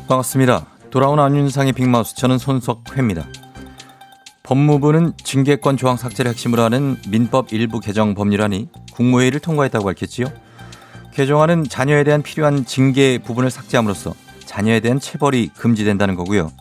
[0.10, 0.66] 반갑습니다.
[0.90, 3.28] 돌아온 안윤상의 빅마우스 저는 손석회입니다.
[4.42, 10.26] 법무부는 징계권 조항 삭제를 핵심으로 하는 민법 일부 개정 법률안이 국무회의를 통과했다고 밝혔지요.
[11.14, 16.52] 개정안은 자녀에 대한 필요한 징계 부분을 삭제함으로써 자녀에 대한 체벌이 금지된다는 거고요.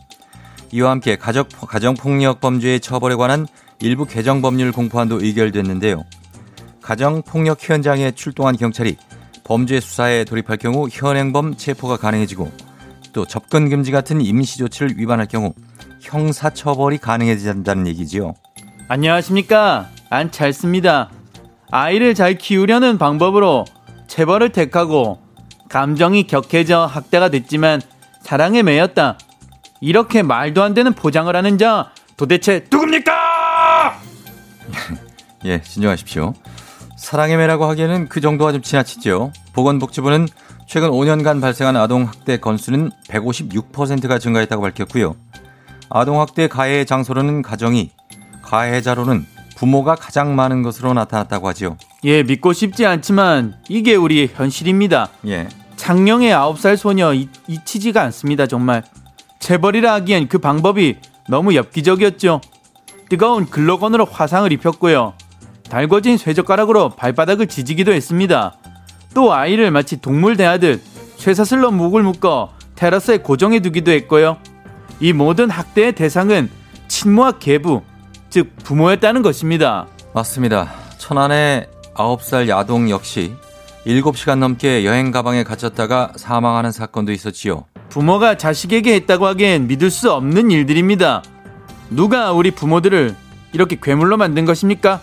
[0.71, 3.47] 이와 함께 가족, 가정폭력 범죄의 처벌에 관한
[3.79, 6.03] 일부 개정 법률 공포안도 의결됐는데요.
[6.83, 8.97] 가정폭력 현장에 출동한 경찰이
[9.43, 12.68] 범죄 수사에 돌입할 경우 현행범 체포가 가능해지고
[13.19, 15.53] 또 접근 금지 같은 임시 조치를 위반할 경우
[15.99, 18.33] 형사 처벌이 가능해진다는 얘기지요.
[18.87, 21.09] 안녕하십니까 안찰습니다.
[21.69, 23.65] 아이를 잘 키우려는 방법으로
[24.07, 25.19] 체벌을 택하고
[25.67, 27.81] 감정이 격해져 학대가 됐지만
[28.21, 29.17] 사랑에 매였다.
[29.81, 33.99] 이렇게 말도 안 되는 포장을 하는 자 도대체 누굽니까?
[35.43, 36.33] 예, 진정하십시오.
[36.95, 39.33] 사랑의 매라고 하기에는 그 정도가 좀 지나치죠.
[39.51, 40.29] 보건복지부는
[40.69, 45.15] 최근 5년간 발생한 아동학대 건수는 156%가 증가했다고 밝혔고요.
[45.89, 47.89] 아동학대 가해 장소로는 가정이,
[48.43, 49.25] 가해자로는
[49.57, 51.75] 부모가 가장 많은 것으로 나타났다고 하지요.
[52.03, 55.09] 예, 믿고 싶지 않지만 이게 우리의 현실입니다.
[55.25, 55.49] 예.
[55.75, 58.83] 창녕의 9살 소녀 이, 잊히지가 않습니다, 정말.
[59.39, 62.41] 재벌이라 하기엔 그 방법이 너무 엽기적이었죠.
[63.09, 65.15] 뜨거운 글로건으로 화상을 입혔고요.
[65.67, 68.58] 달궈진 쇠젓가락으로 발바닥을 지지기도 했습니다.
[69.19, 70.81] 또 아이를 마치 동물 대하듯
[71.17, 74.37] 쇠사슬로 목을 묶어 테라스에 고정해 두기도 했고요.
[75.01, 76.49] 이 모든 학대의 대상은
[76.87, 77.81] 친모와 계부,
[78.29, 79.87] 즉 부모였다는 것입니다.
[80.13, 80.71] 맞습니다.
[80.99, 83.33] 천안의 9살 야동 역시
[83.85, 87.65] 7시간 넘게 여행 가방에 갇혔다가 사망하는 사건도 있었지요.
[87.89, 91.23] 부모가 자식에게 했다고 하기엔 믿을 수 없는 일들입니다.
[91.89, 93.17] 누가 우리 부모들을
[93.51, 95.01] 이렇게 괴물로 만든 것입니까?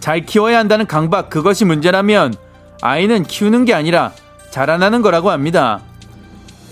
[0.00, 2.45] 잘 키워야 한다는 강박 그것이 문제라면
[2.82, 4.12] 아이는 키우는 게 아니라
[4.50, 5.80] 자라나는 거라고 합니다.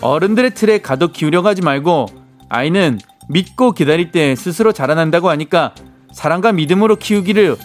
[0.00, 2.06] 어른들의 틀에 가둬 키우려고 하지 말고
[2.48, 5.74] 아이는 믿고 기다릴 때 스스로 자라난다고 하니까
[6.12, 7.56] 사랑과 믿음으로 키우기를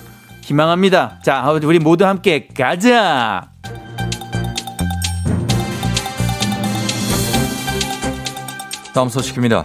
[0.41, 1.19] 희망합니다.
[1.23, 3.51] 자, 우리 모두 함께 가자!
[8.93, 9.63] 다음 소식입니다.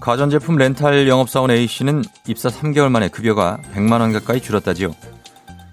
[0.00, 4.94] 가전제품 렌탈 영업사원 A씨는 입사 3개월 만에 급여가 100만원 가까이 줄었다지요.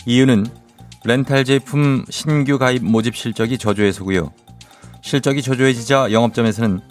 [0.05, 0.45] 이유는
[1.07, 4.33] 렌탈 제품 신규 가입 모집 실적이 저조해서고요.
[5.01, 6.81] 실적이 저조해지자 영업점에서는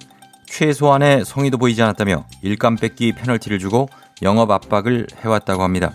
[0.46, 3.90] 최소한의 성의도 보이지 않았다며 일감 뺏기 페널티를 주고
[4.22, 5.92] 영업 압박을 해왔다고 합니다.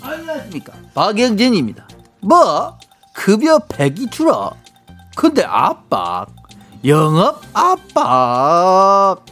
[0.00, 0.72] 안녕하십니까?
[0.94, 1.88] 박영진입니다.
[2.20, 2.78] 뭐?
[3.12, 4.52] 급여 100이 줄어?
[5.16, 6.28] 근데 압박
[6.84, 9.24] 영업 압박.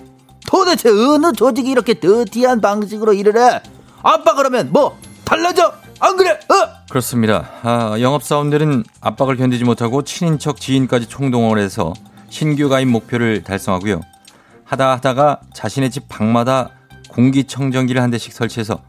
[0.48, 3.62] 도대체 어느 조직이 이렇게 더티한 방식으로 일을 해?
[4.02, 6.82] 압박을 하면 뭐 달라져 안 그래 어?
[6.90, 7.48] 그렇습니다.
[7.62, 11.94] 아, 영업사원들은 압박을 견디지 못하고 친인척 지인까지 총동원을 해서
[12.28, 14.00] 신규 가입 목표를 달성하고요.
[14.64, 16.70] 하다 하다가 자신의 집 방마다
[17.08, 18.82] 공기청정기를 한 대씩 설치해서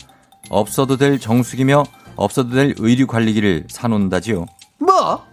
[0.50, 1.84] 없어도 될 정수기며
[2.16, 4.48] 없어도 될 의류 관리기를 사놓는다지요.
[4.80, 5.24] 뭐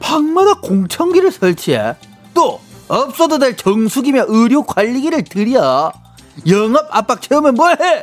[0.00, 1.94] 방마다 공청기를 설치해
[2.34, 5.92] 또 없어도 될 정수기며 의료 관리기를 들여
[6.46, 8.02] 영업 압박 채우면 뭐해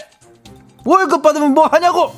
[0.83, 2.11] 월급 받으면 뭐 하냐고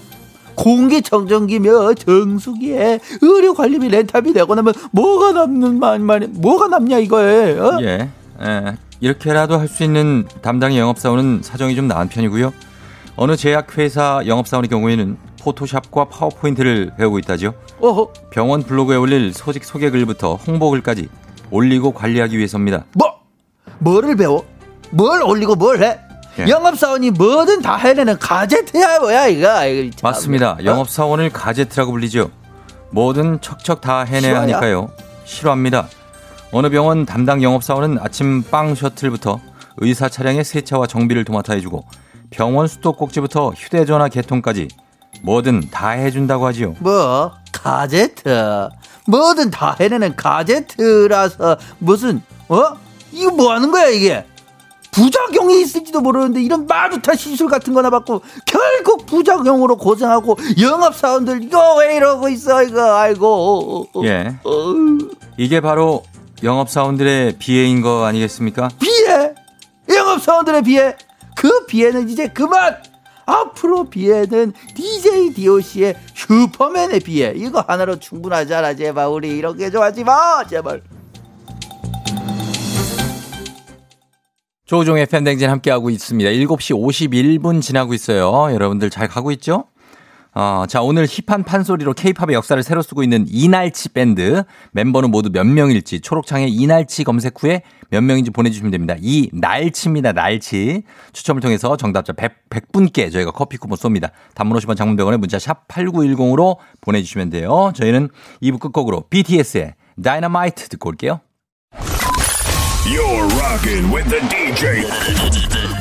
[0.56, 7.78] 공기청정기며 정수기에 의료 관리비 렌탈비 내고 나면 뭐가 남는 말 말이 뭐가 남냐 이거에 어?
[7.82, 8.10] 예.
[8.42, 12.54] 에, 이렇게라도 할 수 있는 담당 영업사원은 사정이 좀 나은 편이고요.
[13.16, 17.54] 어느 제약회사 영업사원의 경우에는 포토샵과 파워포인트를 배우고 있다죠.
[17.80, 21.10] 어허 병원 블로그에 올릴 소식 소개글부터 홍보글까지
[21.50, 22.86] 올리고 관리하기 위해서입니다.
[22.94, 23.08] 뭐
[23.80, 24.46] 뭐를 배워
[24.92, 26.00] 뭘 올리고 뭘 해?
[26.40, 26.48] 예.
[26.48, 29.50] 영업사원이 뭐든 다 해내는 가제트야 뭐야 이거.
[30.02, 30.52] 맞습니다.
[30.54, 30.58] 어?
[30.64, 32.32] 영업사원을 가제트라고 불리죠.
[32.92, 34.38] 뭐든 척척 다 해내야 싫어요?
[34.42, 34.92] 하니까요.
[35.26, 35.88] 싫어합니다.
[36.52, 39.40] 어느 병원 담당 영업사원은 아침 빵 셔틀부터
[39.78, 41.86] 의사 차량의 세차와 정비를 도맡아 해주고
[42.30, 44.68] 병원 수도 꼭지부터 휴대전화 개통까지
[45.22, 46.76] 뭐든 다 해준다고 하지요.
[46.80, 48.70] 뭐 가제트
[49.08, 52.76] 뭐든 다 해내는 가제트라서 무슨 어
[53.12, 54.26] 이거 뭐 하는 거야 이게
[54.92, 61.78] 부작용이 있을지도 모르는데 이런 마루타 시술 같은 거나 받고 결국 부작용으로 고생하고 영업 사원들 이거
[61.78, 62.96] 왜 이러고 있어 이거.
[62.96, 63.88] 아이고.
[64.04, 64.36] 예.
[64.44, 64.74] 어,
[65.38, 66.04] 이게 바로
[66.44, 68.70] 영업 사원들의 비애인 거 아니겠습니까?
[68.80, 69.34] 비해
[69.96, 70.96] 영업 사원들의 비해
[71.36, 72.76] 그 비해는 이제 그만!
[73.26, 79.08] 앞으로 비해는 DJ DOC의 슈퍼맨의 비해 이거 하나로 충분하잖아 제발.
[79.08, 80.82] 우리 이렇게 좀 하지 마 제발
[84.72, 86.30] 조종의 팬댕진 함께하고 있습니다.
[86.30, 88.54] 7시 51분 지나고 있어요.
[88.54, 89.66] 여러분들 잘 가고 있죠?
[90.34, 94.44] 어, 자, 오늘 힙한 판소리로 케이팝의 역사를 새로 쓰고 있는 이날치 밴드.
[94.72, 98.96] 멤버는 모두 몇 명일지 초록창에 이날치 검색 후에 몇 명인지 보내주시면 됩니다.
[99.02, 100.14] 이날치입니다.
[100.14, 100.84] 날치.
[101.12, 104.12] 추첨을 통해서 정답자 100, 100분께 저희가 커피 쿠폰 쏩니다.
[104.36, 107.74] 단문 50원 장문병원에 문자 샵 8910으로 보내주시면 돼요.
[107.76, 108.08] 저희는
[108.42, 111.20] 2부 끝곡으로 BTS의 다이너마이트 듣고 올게요.
[112.86, 114.84] You're rocking with the DJ.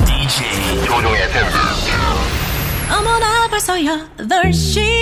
[0.05, 0.85] DJ.
[0.85, 1.45] 조종의 팬.
[2.95, 5.01] 어머나 벌써 8시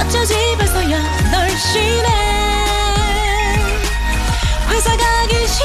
[0.00, 2.08] 어쩌지 벌써 8시네
[4.70, 5.64] 뺏어가기 싫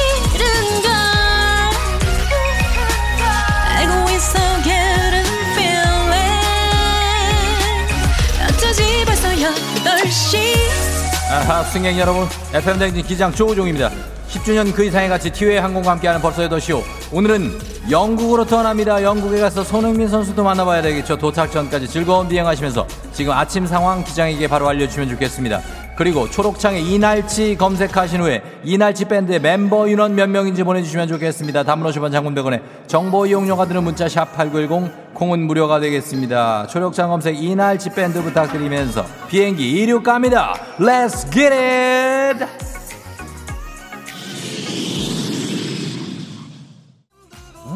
[11.32, 13.90] 아하, 승객 여러분, FM 댕진 기장 조우종입니다.
[14.28, 16.84] 10주년 그 이상의 가치 티웨이 항공과 함께하는 벌써 8시오.
[17.10, 17.58] 오늘은
[17.90, 19.02] 영국으로 떠납니다.
[19.02, 21.18] 영국에 가서 손흥민 선수도 만나봐야 되겠죠.
[21.18, 25.62] 도착 전까지 즐거운 비행하시면서 지금 아침 상황 기장에게 바로 알려주시면 좋겠습니다.
[25.96, 31.64] 그리고 초록창에 이날치 검색하신 후에 이날치 밴드의 멤버 인원 몇 명인지 보내주시면 좋겠습니다.
[31.64, 36.68] 담으로 10원 장군 100원에 정보 이용료가 드는 문자 샵 8910 콩은 무료가 되겠습니다.
[36.68, 40.56] 초록창 검색 이날치 밴드 부탁드리면서 비행기 이륙 갑니다.
[40.80, 42.46] Let's get it!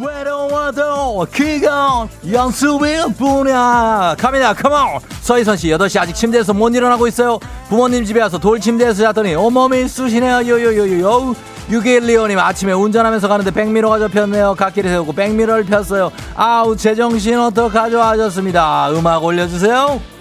[0.04, 0.35] 외로
[0.66, 4.16] 워도 그건 연습일 뿐이야.
[4.18, 4.54] 갑니다.
[4.54, 7.40] 컴온 서희선 씨 8시 아직 침대에서 못 일어나고 있어요.
[7.70, 10.48] 부모님 집에 와서 돌 침대에서 잤더니 온몸이 쑤시네요.
[10.48, 11.36] 요요요요
[11.70, 14.56] 612호님 아침에 운전하면서 가는데 백미러가 접혔네요.
[14.56, 16.12] 갓길에 세우고 백미러를 폈어요.
[16.36, 18.02] 아우 제정신 어떡하죠?
[18.02, 18.90] 하셨습니다.
[18.92, 20.15] 음악 올려주세요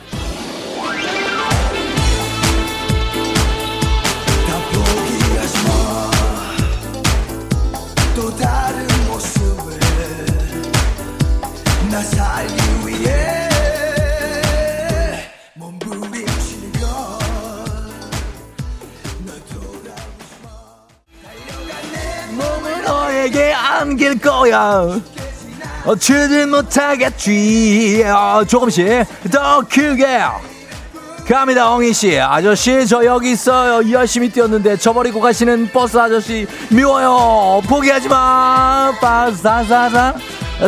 [23.81, 24.87] 안길 거야.
[25.85, 30.21] 어쩌지 못하겠지 어, 조금씩 더 크게.
[31.29, 32.19] 갑니다 엉이씨.
[32.21, 33.91] 아저씨 저 여기 있어요.
[33.91, 37.63] 열심히 뛰었는데 저버리고 가시는 버스 아저씨 미워요.
[37.67, 38.93] 포기하지 마.
[39.01, 40.15] 빠사사사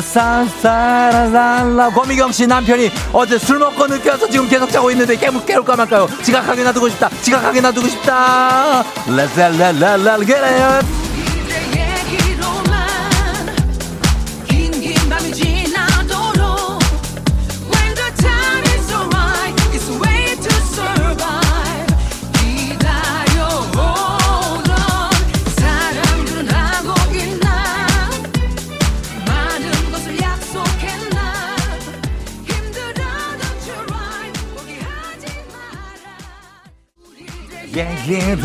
[0.01, 1.90] 사사라살라.
[1.90, 6.09] 고미경 씨 남편이 어제 술 먹고 늦게와서 지금 계속 자고 있는데 깨물 깨울까 말까요?
[6.23, 7.09] 지각하게 놔두고 싶다.
[7.23, 8.83] 지각하게 놔두고 싶다.
[9.07, 10.81] 라살라라라 그래요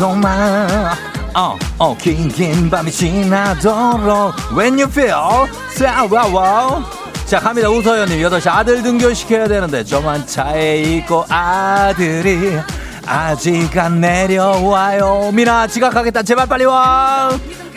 [0.02, 0.68] 얘기로만
[1.34, 4.34] 어, 어, 긴긴 밤이 지나도록.
[4.54, 5.14] When you feel
[5.70, 6.84] 싸와와
[7.24, 7.70] 자 갑니다.
[7.70, 12.58] 우서연님 8시 아들 등교시켜야 되는데 저만 차에 있고 아들이
[13.06, 15.30] 아직 안 내려와요.
[15.32, 16.22] 미나 지각하겠다.
[16.24, 17.30] 제발 빨리 와.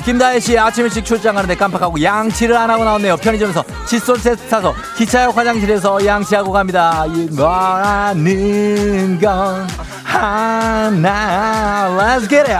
[0.03, 3.17] 김다혜 씨 아침 일찍 출장 가는데 깜빡하고 양치를 안 하고 나왔네요.
[3.17, 7.05] 편의점에서 칫솔 세트 사서 기차역 화장실에서 양치하고 갑니다.
[7.07, 9.67] 이 뭐라는 건
[10.15, 11.89] 하나.
[11.97, 12.56] Let's get it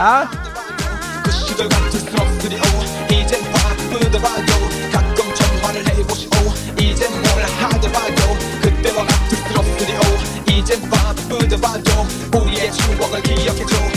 [1.24, 1.30] 그
[10.48, 13.95] 이젠 바쁘더라도 우리의 추억을 기억해줘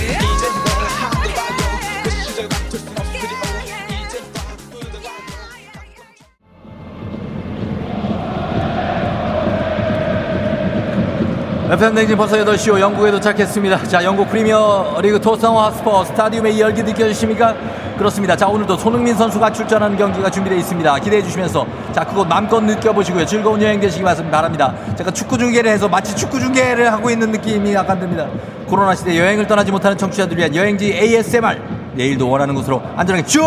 [11.69, 13.83] FM 댕진 벌써 8시오 영국에 도착했습니다.
[13.83, 17.55] 자, 영국 프리미어 리그 토스타워 핫스퍼 스타디움의 열기 느껴지십니까?
[17.95, 18.35] 그렇습니다.
[18.35, 20.97] 자, 오늘도 손흥민 선수가 출전하는 경기가 준비되어 있습니다.
[20.97, 23.23] 기대해 주시면서 자, 그곳 마음껏 느껴보시고요.
[23.27, 24.73] 즐거운 여행 되시기 바랍니다.
[24.97, 28.25] 제가 축구 중계를 해서 마치 축구 중계를 하고 있는 느낌이 약간 듭니다.
[28.65, 31.59] 코로나 시대 여행을 떠나지 못하는 청취자들을 위한 여행지 ASMR.
[31.93, 33.39] 내일도 원하는 곳으로 안전하게 슛!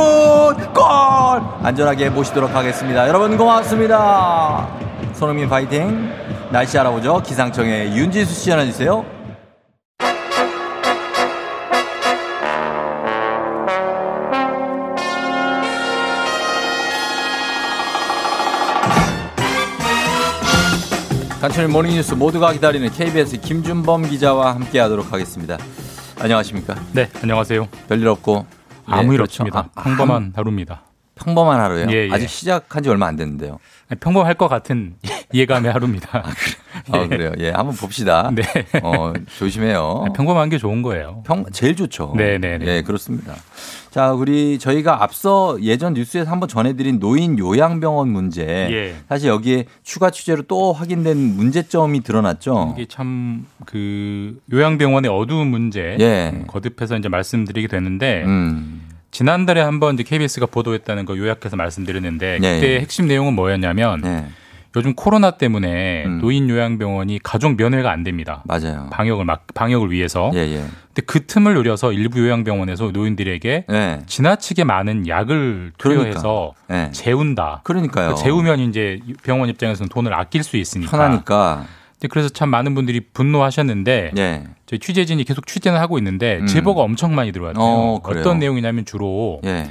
[0.72, 0.84] 골!
[1.60, 3.08] 안전하게 모시도록 하겠습니다.
[3.08, 4.68] 여러분 고맙습니다.
[5.14, 6.31] 손흥민 파이팅!
[6.52, 7.22] 날씨 알아보죠.
[7.22, 9.06] 기상청의 윤지수 씨 전해주세요.
[21.40, 25.56] 간추린 모닝뉴스 모두가 기다리는 KBS 김준범 기자와 함께하도록 하겠습니다.
[26.20, 26.76] 안녕하십니까?
[26.92, 27.66] 네, 안녕하세요.
[27.88, 28.46] 별일 없고
[28.86, 29.42] 아무 네, 일 그렇죠.
[29.42, 29.70] 없습니다.
[29.74, 30.82] 아, 평범한 하루입니다.
[31.14, 31.86] 평범한 하루예요.
[31.90, 32.12] 예, 예.
[32.12, 33.58] 아직 시작한 지 얼마 안 됐는데요.
[33.92, 34.94] 아니, 평범할 것 같은
[35.34, 36.24] 이해감의 하루입니다.
[36.90, 37.32] 아, 그래요.
[37.38, 38.30] 예, 한번 봅시다.
[38.34, 38.42] 네.
[38.82, 40.06] 어, 조심해요.
[40.16, 41.22] 평범한 게 좋은 거예요.
[41.26, 42.14] 평 제일 좋죠.
[42.16, 42.66] 네, 네, 네.
[42.66, 43.34] 예, 그렇습니다.
[43.90, 48.42] 자, 우리 저희가 앞서 예전 뉴스에서 한번 전해드린 노인 요양병원 문제.
[48.46, 48.94] 예.
[49.08, 52.74] 사실 여기에 추가 취재로 또 확인된 문제점이 드러났죠.
[52.76, 56.44] 이게 참 그 요양병원의 어두운 문제 예.
[56.48, 58.82] 거듭해서 이제 말씀드리게 되는데 음.
[59.12, 62.80] 지난달에 한번 이제 KBS가 보도했다는 거 요약해서 말씀드렸는데 예, 그때 예.
[62.80, 64.26] 핵심 내용은 뭐였냐면 네.
[64.74, 68.42] 요즘 코로나 때문에 노인 요양병원이 가족 면회가 안 됩니다.
[68.46, 68.88] 맞아요.
[68.90, 70.30] 방역을 막 방역을 위해서.
[70.34, 70.64] 예, 예.
[70.86, 73.98] 근데 그 틈을 노려서 일부 요양병원에서 노인들에게 예.
[74.06, 76.04] 지나치게 많은 약을 그러니까.
[76.04, 76.88] 투여해서 예.
[76.92, 77.60] 재운다.
[77.64, 78.14] 그러니까요.
[78.14, 80.90] 재우면 이제 병원 입장에서는 돈을 아낄 수 있으니까.
[80.90, 81.66] 편하니까.
[82.08, 84.44] 그래서 참 많은 분들이 분노하셨는데 예.
[84.66, 86.46] 저희 취재진이 계속 취재는 하고 있는데 음.
[86.46, 87.62] 제보가 엄청 많이 들어왔대요.
[87.64, 88.00] 어?
[88.02, 89.70] 어떤 내용이냐면 주로 예.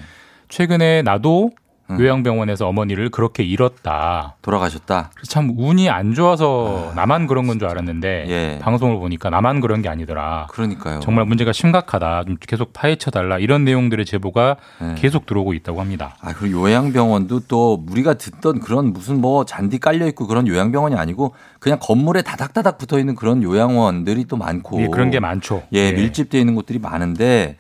[0.50, 1.52] 최근에 나도
[1.90, 2.00] 음.
[2.00, 4.38] 요양병원에서 어머니를 그렇게 잃었다.
[4.42, 5.12] 돌아가셨다.
[5.28, 8.60] 참 운이 안 좋아서 나만 그런 건 줄 알았는데 예.
[8.62, 10.48] 방송을 보니까 나만 그런 게 아니더라.
[10.52, 11.02] 그러니까요.
[11.02, 12.24] 정말 문제가 심각하다.
[12.24, 13.40] 좀 계속 파헤쳐 달라.
[13.40, 14.96] 이런 내용들의 제보가 예.
[14.98, 16.16] 계속 들어오고 있다고 합니다.
[16.22, 21.34] 아, 그리고 요양병원도 또 우리가 듣던 그런 무슨 뭐 잔디 깔려 있고 그런 요양병원이 아니고
[21.62, 25.62] 그냥 건물에 다닥다닥 붙어 있는 그런 요양원들이 또 많고 예, 그런 게 많죠.
[25.76, 25.92] 예, 예.
[25.92, 27.56] 밀집되어 있는 곳들이 많은데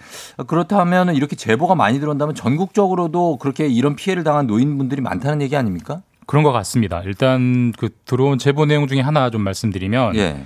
[0.47, 6.01] 그렇다면 이렇게 제보가 많이 들어온다면 전국적으로도 그렇게 이런 피해를 당한 노인분들이 많다는 얘기 아닙니까?
[6.25, 7.03] 그런 것 같습니다.
[7.05, 10.45] 일단 그 들어온 제보 내용 중에 하나 좀 말씀드리면 예.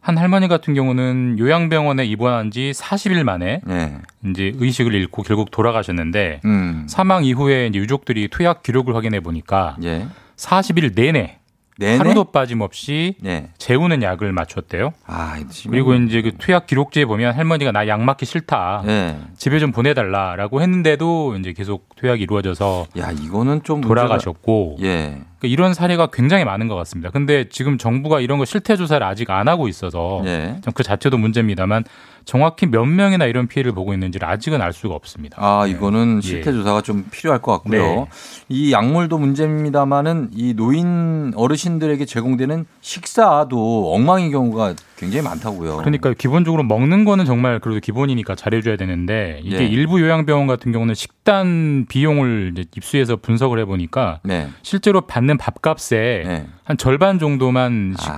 [0.00, 3.98] 한 할머니 같은 경우는 요양병원에 입원한 지 40일 만에 예.
[4.30, 6.86] 이제 의식을 잃고 결국 돌아가셨는데 음.
[6.88, 10.06] 사망 이후에 이제 유족들이 투약 기록을 확인해 보니까 예.
[10.36, 11.40] 40일 내내
[11.78, 11.98] 내내?
[11.98, 13.48] 하루도 빠짐없이 예.
[13.58, 14.92] 재우는 약을 맞췄대요.
[15.06, 15.36] 아,
[15.68, 18.82] 그리고 이제 그 투약 기록지에 보면 할머니가 나 약 맞기 싫다.
[18.86, 19.16] 예.
[19.36, 25.20] 집에 좀 보내달라라고 했는데도 이제 계속 투약이 이루어져서 야, 이거는 좀 돌아가셨고 문제가- 예.
[25.44, 27.10] 그러니까 이런 사례가 굉장히 많은 것 같습니다.
[27.10, 30.56] 근데 지금 정부가 이런 거 실태 조사를 아직 안 하고 있어서 예.
[30.64, 31.84] 좀그 자체도 문제입니다만
[32.24, 35.36] 정확히 몇 명이나 이런 피해를 보고 있는지를 아직은 알 수가 없습니다.
[35.40, 36.26] 아, 이거는 예.
[36.26, 37.82] 실태 조사가 좀 필요할 것 같고요.
[37.82, 38.06] 네.
[38.48, 45.78] 이 약물도 문제입니다만은 이 노인 어르신들에게 제공되는 식사도 엉망인 경우가 굉장히 많다고요.
[45.78, 49.66] 그러니까 기본적으로 먹는 거는 정말 그래도 기본이니까 잘해줘야 되는데 이게 예.
[49.66, 54.48] 일부 요양병원 같은 경우는 식단 비용을 이제 입수해서 분석을 해보니까 네.
[54.62, 58.10] 실제로 받는 밥값에 한 절반 정도만 식,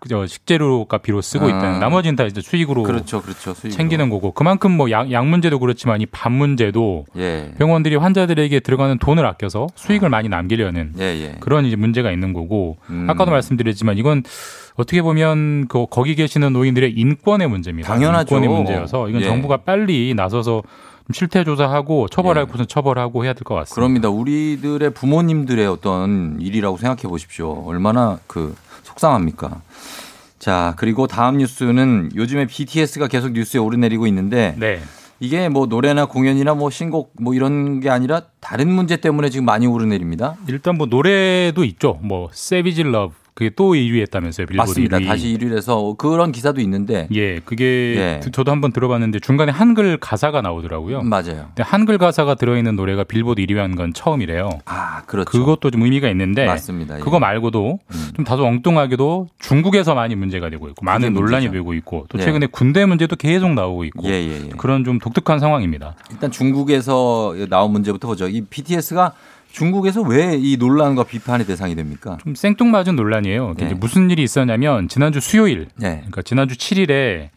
[0.00, 1.48] 그저 식재료 값비로 쓰고 아.
[1.48, 3.54] 있다는 나머지는 다 이제 수익으로 그렇죠, 그렇죠.
[3.54, 3.74] 수익으로.
[3.74, 7.52] 챙기는 거고 그만큼 뭐약 문제도 그렇지만 이 밥 문제도 예.
[7.58, 11.36] 병원들이 환자들에게 들어가는 돈을 아껴서 수익을 많이 남기려는 예, 예.
[11.40, 13.06] 그런 이제 문제가 있는 거고 음.
[13.08, 14.22] 아까도 말씀드렸지만 이건
[14.76, 17.88] 어떻게 보면 그 거기 계시는 노인들의 인권의 문제입니다.
[17.88, 18.34] 당연하죠.
[18.36, 19.24] 인권의 문제여서 이건 예.
[19.24, 20.62] 정부가 빨리 나서서
[21.12, 23.74] 실태 조사하고 처벌할 곳은 처벌하고 해야 될 것 같습니다.
[23.74, 24.08] 그럽니다.
[24.08, 27.62] 우리들의 부모님들의 어떤 일이라고 생각해 보십시오.
[27.66, 29.60] 얼마나 그 속상합니까?
[30.38, 34.80] 자, 그리고 다음 뉴스는 요즘에 BTS가 계속 뉴스에 오르내리고 있는데 네.
[35.20, 39.66] 이게 뭐 노래나 공연이나 뭐 신곡 뭐 이런 게 아니라 다른 문제 때문에 지금 많이
[39.66, 40.36] 오르내립니다.
[40.48, 41.98] 일단 뭐 노래도 있죠.
[42.02, 44.46] 뭐 Savage Love 그게 또 1위 했다면서요.
[44.46, 44.98] 빌보드 맞습니다.
[44.98, 45.06] 1위.
[45.08, 47.64] 다시 1위를 해서 그런 기사도 있는데 예, 그게
[47.96, 48.20] 예.
[48.22, 51.02] 드- 저도 한번 들어봤는데 중간에 한글 가사가 나오더라고요.
[51.02, 51.46] 맞아요.
[51.48, 54.50] 근데 한글 가사가 들어있는 노래가 빌보드 1위 한 건 처음이래요.
[54.66, 55.28] 아, 그렇죠.
[55.32, 56.94] 그것도 좀 의미가 있는데 맞습니다.
[56.94, 57.00] 예.
[57.00, 57.02] 음.
[57.02, 57.80] 그거 말고도
[58.14, 61.50] 좀 다소 엉뚱하게도 중국에서 많이 문제가 되고 있고 많은 논란이.
[61.50, 62.22] 되고 있고 또 예.
[62.22, 64.48] 최근에 군대 문제도 계속 나오고 있고 예, 예, 예.
[64.56, 65.96] 그런 좀 독특한 상황입니다.
[66.12, 68.28] 일단 중국에서 나온 문제부터 보죠.
[68.28, 69.12] 이 BTS가
[69.54, 72.18] 중국에서 왜 이 논란과 비판의 대상이 됩니까?
[72.22, 73.54] 좀 생뚱맞은 논란이에요.
[73.60, 73.66] 예.
[73.66, 75.96] 이제 무슨 일이 있었냐면 지난주 수요일, 네.
[75.98, 77.28] 그러니까 지난주 7일에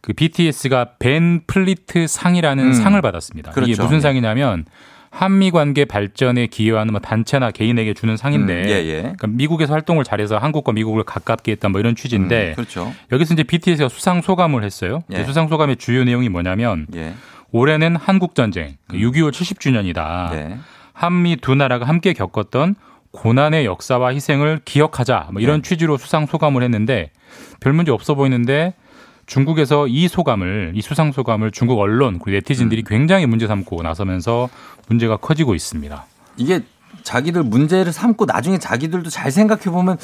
[0.00, 2.72] 그 BTS가 벤 플리트 상이라는 음.
[2.72, 3.52] 상을 받았습니다.
[3.52, 3.82] 이게 그렇죠.
[3.82, 4.00] 무슨 예.
[4.00, 4.64] 상이냐면
[5.10, 9.00] 한미 관계 발전에 기여하는 뭐 단체나 개인에게 주는 상인데 음, 예, 예.
[9.02, 12.92] 그러니까 미국에서 활동을 잘해서 한국과 미국을 가깝게 했다 뭐 이런 취지인데 음, 그렇죠.
[13.12, 15.02] 여기서 이제 BTS가 수상 소감을 했어요.
[15.12, 15.24] 예.
[15.24, 17.14] 수상 소감의 주요 내용이 뭐냐면 예.
[17.52, 20.58] 올해는 한국 전쟁 6.25 70주년이다.
[21.00, 21.06] 네.
[21.06, 22.74] 한미 두 나라가 함께 겪었던
[23.12, 25.30] 고난의 역사와 희생을 기억하자.
[25.32, 25.68] 뭐 이런 네.
[25.68, 27.10] 취지로 수상 소감을 했는데
[27.60, 28.74] 별 문제 없어 보이는데
[29.26, 32.34] 중국에서 이 소감을 이 수상 소감을 중국 언론 그리고 음.
[32.34, 34.48] 네티즌들이 굉장히 문제 삼고 나서면서
[34.88, 36.04] 문제가 커지고 있습니다.
[36.36, 36.60] 이게
[37.02, 39.96] 자기들 문제를 삼고 나중에 자기들도 잘 생각해 보면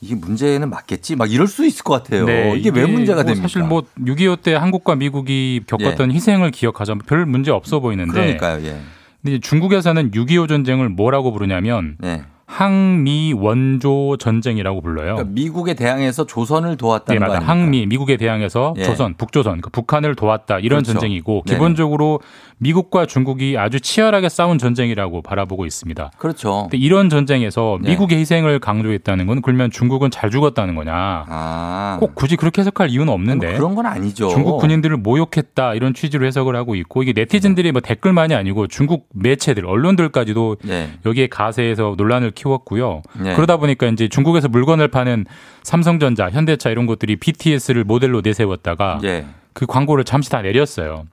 [0.00, 2.24] 이게 문제는 맞겠지 막 이럴 수 있을 것 같아요.
[2.24, 3.42] 네, 이게, 왜 문제가 뭐 됩니까?
[3.46, 8.64] 사실 뭐 6.25 때 한국과 미국이 겪었던 희생을 기억하자 별 문제 없어 보이는데 그러니까요.
[8.66, 8.80] 예.
[9.22, 12.22] 근데 중국에서는 6.25 전쟁을 뭐라고 부르냐면 네.
[12.60, 15.14] 항미 원조 전쟁이라고 불러요.
[15.14, 17.46] 그러니까 미국에 대항해서 조선을 도왔다는 네, 거 맞아.
[17.46, 18.82] 항미 미국에 대항해서 예.
[18.82, 20.92] 조선, 북조선, 그러니까 북한을 도왔다 이런 그렇죠.
[20.92, 21.56] 전쟁이고 네네.
[21.56, 22.20] 기본적으로
[22.58, 26.10] 미국과 중국이 아주 치열하게 싸운 전쟁이라고 바라보고 있습니다.
[26.18, 26.64] 그렇죠.
[26.64, 27.92] 근데 이런 전쟁에서 네.
[27.92, 30.92] 미국의 희생을 강조했다는 건 그러면 중국은 잘 죽었다는 거냐?
[30.94, 31.96] 아.
[31.98, 34.28] 꼭 굳이 그렇게 해석할 이유는 없는데 뭐 그런 건 아니죠.
[34.28, 39.64] 중국 군인들을 모욕했다 이런 취지로 해석을 하고 있고 이게 네티즌들이 뭐 댓글만이 아니고 중국 매체들
[39.64, 40.90] 언론들까지도 네.
[41.06, 43.02] 여기에 가세해서 논란을 키 웠고요.
[43.18, 43.34] 네.
[43.34, 45.26] 그러다 보니까 이제 중국에서 물건을 파는
[45.62, 49.26] 삼성전자, 현대차 이런 것들이 BTS를 모델로 내세웠다가 예.
[49.52, 51.04] 그 광고를 잠시 다 내렸어요.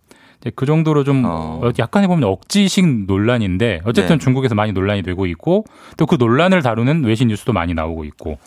[0.56, 4.24] 그 정도로 좀 어, 약간에 보면 억지식 논란인데 어쨌든 네.
[4.24, 5.66] 중국에서 많이 논란이 되고 있고
[5.98, 8.38] 또 그 논란을 다루는 외신 뉴스도 많이 나오고 있고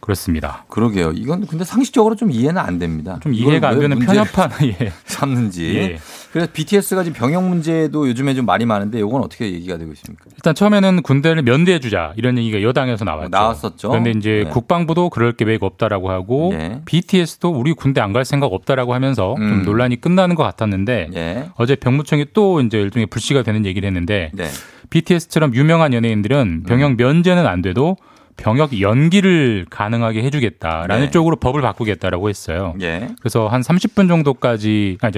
[0.00, 0.64] 그렇습니다.
[0.68, 1.10] 그러게요.
[1.12, 3.18] 이건 근데 상식적으로 좀 이해는 안 됩니다.
[3.22, 4.92] 좀 이해가 안 되는 편협한 예.
[5.04, 5.74] 삼는지.
[5.76, 5.98] 예.
[6.32, 10.24] 그래서 BTS가 지금 병역 문제도 요즘에 좀 말이 많은데 이건 어떻게 얘기가 되고 있습니까?
[10.34, 13.28] 일단 처음에는 군대를 면대해 주자 이런 얘기가 여당에서 나왔죠.
[13.28, 13.88] 나왔었죠.
[13.90, 14.50] 그런데 이제 네.
[14.50, 16.80] 국방부도 그럴 계획 없다라고 하고 네.
[16.86, 19.48] BTS도 우리 군대 안 갈 생각 없다라고 하면서 음.
[19.48, 21.48] 좀 논란이 끝나는 것 같았는데 예.
[21.56, 24.44] 어제 병무청이 또 이제 일종의 불씨가 되는 얘기를 했는데 네.
[24.90, 27.96] BTS처럼 유명한 연예인들은 병역 면제는 안 돼도
[28.36, 31.10] 병역 연기를 가능하게 해주겠다라는 네.
[31.10, 32.74] 쪽으로 법을 바꾸겠다라고 했어요.
[32.80, 33.08] 예.
[33.20, 35.12] 그래서 한 30분 정도까지 아니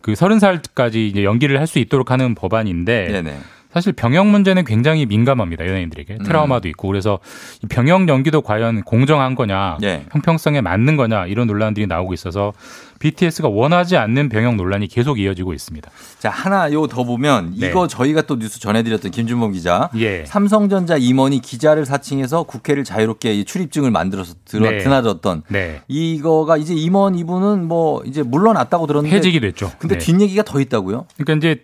[0.00, 3.38] 그 30살까지 이제 연기를 할 수 있도록 하는 법안인데 네네.
[3.76, 6.24] 사실 병역 문제는 굉장히 민감합니다 연예인들에게 음.
[6.24, 7.18] 트라우마도 있고 그래서
[7.62, 10.06] 이 병역 연기도 과연 공정한 거냐 예.
[10.12, 12.54] 형평성에 맞는 거냐 이런 논란들이 나오고 있어서
[13.00, 15.90] BTS가 원하지 않는 병역 논란이 계속 이어지고 있습니다.
[16.18, 17.68] 자 하나 요 더 보면 네.
[17.68, 19.90] 이거 저희가 또 뉴스 전해드렸던 김준범 기자.
[19.96, 20.24] 예.
[20.24, 24.78] 삼성전자 임원이 기자를 사칭해서 국회를 자유롭게 이 출입증을 만들어서 들어 네.
[24.78, 25.82] 드나들었던 네.
[25.88, 29.70] 이거가 이제 임원 이분은 뭐 이제 물러났다고 들었는데 해직이 됐죠.
[29.78, 30.04] 근데 네.
[30.06, 31.04] 뒷얘기가 더 있다고요?
[31.18, 31.62] 그러니까 이제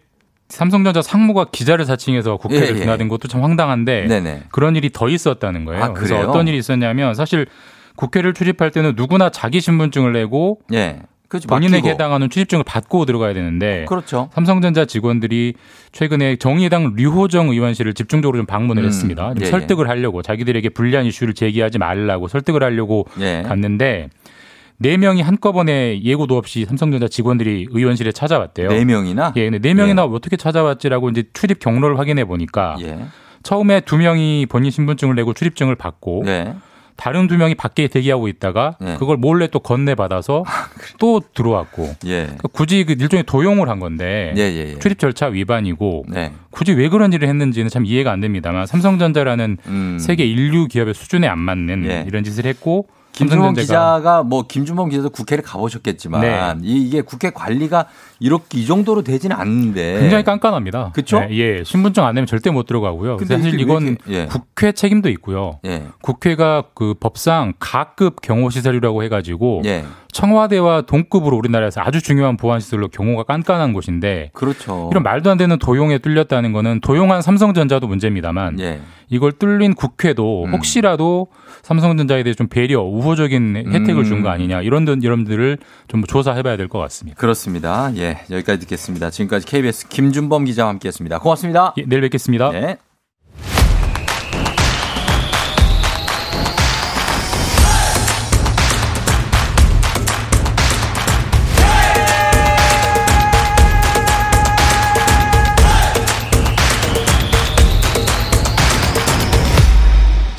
[0.53, 2.74] 삼성전자 상무가 기자를 사칭해서 국회를 예, 예.
[2.74, 4.42] 드나든 것도 참 황당한데 네네.
[4.50, 5.82] 그런 일이 더 있었다는 거예요.
[5.82, 6.20] 아, 그래서?
[6.20, 7.46] 어떤 일이 있었냐면 사실
[7.96, 11.00] 국회를 출입할 때는 누구나 자기 신분증을 내고 예.
[11.28, 11.48] 그렇죠.
[11.48, 11.88] 본인에게.
[11.88, 14.28] 해당하는 출입증을 받고 들어가야 되는데 그렇죠.
[14.34, 15.55] 삼성전자 직원들이
[15.92, 19.32] 최근에 정의당 류호정 의원실을 집중적으로 좀 방문을 음, 했습니다.
[19.32, 23.42] 좀 예, 설득을 하려고 자기들에게 불리한 이슈를 제기하지 말라고 설득을 하려고 예.
[23.46, 24.11] 갔는데
[24.83, 28.68] 네 명이 한꺼번에 예고도 없이 삼성전자 직원들이 의원실에 찾아왔대요.
[28.68, 29.33] 네 명이나?
[29.37, 32.99] 예, 근데 네 명이나 어떻게 찾아왔지라고 이제 출입 경로를 확인해 보니까 예.
[33.45, 36.55] 처음에 두 명이 본인 신분증을 내고 출입증을 받고 네.
[36.97, 38.97] 다른 두 명이 밖에 대기하고 있다가 네.
[38.97, 40.45] 그걸 몰래 또 건네 받아서
[40.99, 42.22] 또 들어왔고 예.
[42.24, 44.78] 그러니까 굳이 그 일종의 도용을 한 건데 예, 예, 예.
[44.80, 46.33] 출입 절차 위반이고 네.
[46.51, 49.99] 굳이 왜 그런 일을 했는지는 참 이해가 안 됩니다만 삼성전자라는 음.
[50.01, 52.05] 세계 인류 기업의 수준에 안 맞는 예.
[52.07, 56.54] 이런 짓을 했고 김준범 기자가 뭐 김준범 기자도 국회를 가보셨겠지만 네.
[56.62, 57.86] 이- 이게 국회 관리가
[58.20, 60.84] 이렇게 이 정도로 되지는 않는데 굉장히 깐깐합니다.
[60.86, 60.90] 네.
[60.94, 61.22] 그쵸?
[61.30, 61.64] 예, 예.
[61.64, 63.18] 신분증 안 내면 절대 못 들어가고요.
[63.18, 64.26] 근데 사실 이건 예.
[64.26, 65.60] 국회 책임도 있고요.
[65.66, 65.84] 예.
[66.00, 69.84] 국회가 그 법상 가급 경호시설이라고 해가지고 예.
[70.12, 74.88] 청와대와 동급으로 우리나라에서 아주 중요한 보안시설로 경호가 깐깐한 곳인데 그렇죠.
[74.92, 78.80] 이런 말도 안 되는 도용에 뚫렸다는 거는 도용한 삼성전자도 문제입니다만 예.
[79.08, 80.52] 이걸 뚫린 국회도 음.
[80.52, 81.28] 혹시라도
[81.62, 84.32] 삼성전자에 대해 좀 배려, 우호적인 혜택을 준거 음.
[84.32, 85.58] 아니냐 이런 들- 여러분들을
[85.88, 87.18] 좀 조사해봐야 될 것 같습니다.
[87.18, 87.90] 그렇습니다.
[87.96, 88.18] 예.
[88.30, 89.10] 여기까지 듣겠습니다.
[89.10, 91.18] 지금까지 KBS 김준범 기자와 함께 했습니다.
[91.18, 91.74] 고맙습니다.
[91.78, 92.50] 예, 내일 뵙겠습니다.
[92.50, 92.76] 네.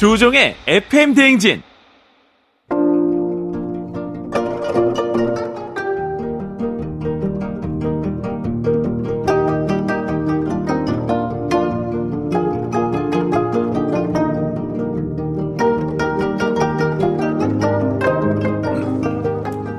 [0.04, 1.64] 조우종의 FM 대행진.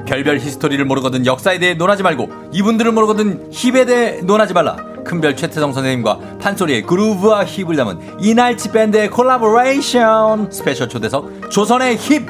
[0.07, 4.94] 별별 히스토리를 모르거든 역사에 대해 논하지 말고 이분들을 모르거든 힙에 대해 논하지 말라.
[5.05, 12.27] 큰별 최태성 선생님과 판소리의 그루브와 힙을 담은 이날치 밴드의 콜라보레이션 스페셜 초대석 조선의 힙.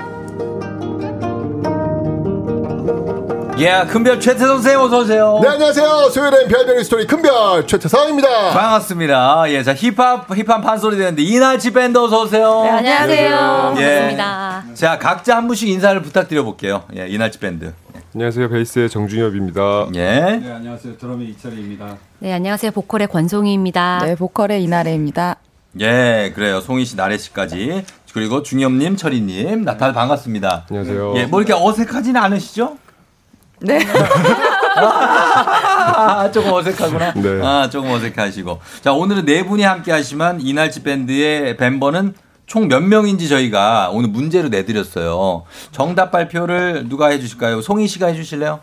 [3.57, 5.39] 예, 큰별 최태성 선생님 어서 오세요.
[5.41, 6.11] 네, 안녕하세요.
[6.11, 8.51] 수요일엔 별별 히스토리 큰별 최태성입니다.
[8.51, 9.45] 반갑습니다.
[9.49, 12.63] 예, 자 힙합 힙합 판소리 되는데 이날치 밴드 어서 오세요.
[12.65, 13.75] 네, 안녕하세요.
[13.79, 13.85] 예.
[13.85, 14.65] 반갑습니다.
[14.75, 16.83] 자, 각자 한 분씩 인사를 부탁드려 볼게요.
[16.97, 17.73] 예, 이날치 밴드.
[18.15, 18.49] 안녕하세요.
[18.49, 19.89] 베이스의 정중엽입니다.
[19.97, 20.39] 예.
[20.41, 20.97] 네, 안녕하세요.
[20.99, 21.97] 드럼의 이철희입니다.
[22.21, 22.71] 네, 안녕하세요.
[22.71, 24.03] 보컬의 권송희입니다.
[24.05, 25.37] 네, 보컬의 이나래입니다.
[25.81, 26.61] 예, 그래요.
[26.61, 27.85] 송희 씨, 나래 씨까지.
[28.13, 30.67] 그리고 중엽님, 철희님, 나탈 반갑습니다.
[30.71, 31.15] 안녕하세요.
[31.17, 32.79] 예, 뭐 이렇게 어색하지는 않으시죠?
[33.59, 33.81] 네.
[34.77, 37.15] 아, 조금 어색하구나.
[37.15, 37.41] 네.
[37.43, 38.61] 아, 조금 어색하시고.
[38.83, 42.15] 자, 오늘은 네 분이 함께 하시면 이날치 밴드의 멤버는
[42.47, 45.45] 총 몇 명인지 저희가 오늘 문제로 내드렸어요.
[45.73, 47.61] 정답 발표를 누가 해주실까요?
[47.63, 48.61] 송희 씨가 해주실래요?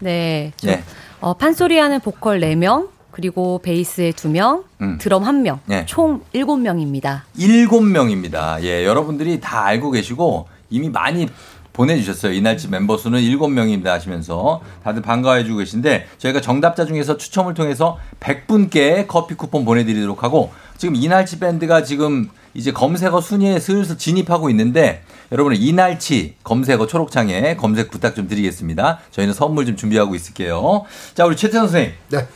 [0.00, 0.52] 네.
[0.56, 0.82] 저, 예.
[1.20, 4.98] 어, 판소리 하는 보컬 4명, 그리고 베이스에 2명, 음.
[5.00, 5.86] 드럼 1명, 예.
[5.86, 7.22] 총 7명입니다.
[7.38, 8.62] 일곱 명입니다.
[8.62, 11.28] 예, 여러분들이 다 알고 계시고 이미 많이
[11.72, 12.32] 보내주셨어요.
[12.32, 19.06] 이날치 멤버 수는 일곱 명입니다 하시면서 다들 반가워해주고 계신데 저희가 정답자 중에서 추첨을 통해서 100분께
[19.08, 25.02] 커피 쿠폰 보내드리도록 하고 지금 이날치 밴드가 지금 이제 검색어 순위에 슬슬 진입하고 있는데
[25.32, 29.00] 여러분 이날치 검색어 초록창에 검색 부탁 좀 드리겠습니다.
[29.10, 30.84] 저희는 선물 좀 준비하고 있을게요.
[31.14, 31.92] 자, 우리 최태 선생님.
[32.10, 32.28] 네.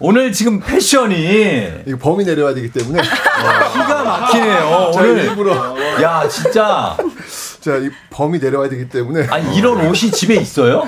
[0.00, 4.90] 오늘 지금 패션이 이거 범이 내려와야 되기 때문에 기가 막히네요.
[4.92, 5.54] 자, 오늘 일부러
[6.02, 6.96] 야 진짜
[7.60, 10.82] 자, 이 범이 내려와야 되기 때문에 아니 이런 옷이 집에 있어요?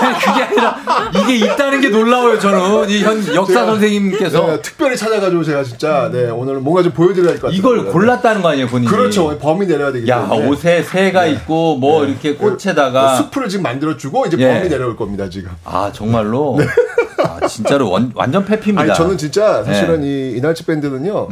[0.00, 0.76] 아니 그게 아니라
[1.24, 6.28] 이게 있다는 게 놀라워요 저는 이 현 역사 선생님께서 네, 특별히 찾아가지고 제가 진짜 네
[6.30, 7.58] 오늘 뭔가 좀 보여드려야 할 것 같아요.
[7.58, 8.90] 이걸 골랐다는 거 아니에요 본인이?
[8.90, 9.38] 그렇죠.
[9.38, 10.48] 범이 내려야 되기 야 때문에.
[10.48, 14.48] 옷에 새가 있고 뭐 이렇게 꽃에다가 숲을 지금 만들어주고 이제 예.
[14.58, 15.50] 범이 내려올 겁니다 지금.
[15.64, 16.58] 아 정말로
[17.24, 18.82] 아, 진짜로 원, 완전 패피입니다.
[18.82, 20.06] 아니 저는 진짜 사실은 네.
[20.06, 21.28] 이 이날치 밴드는요.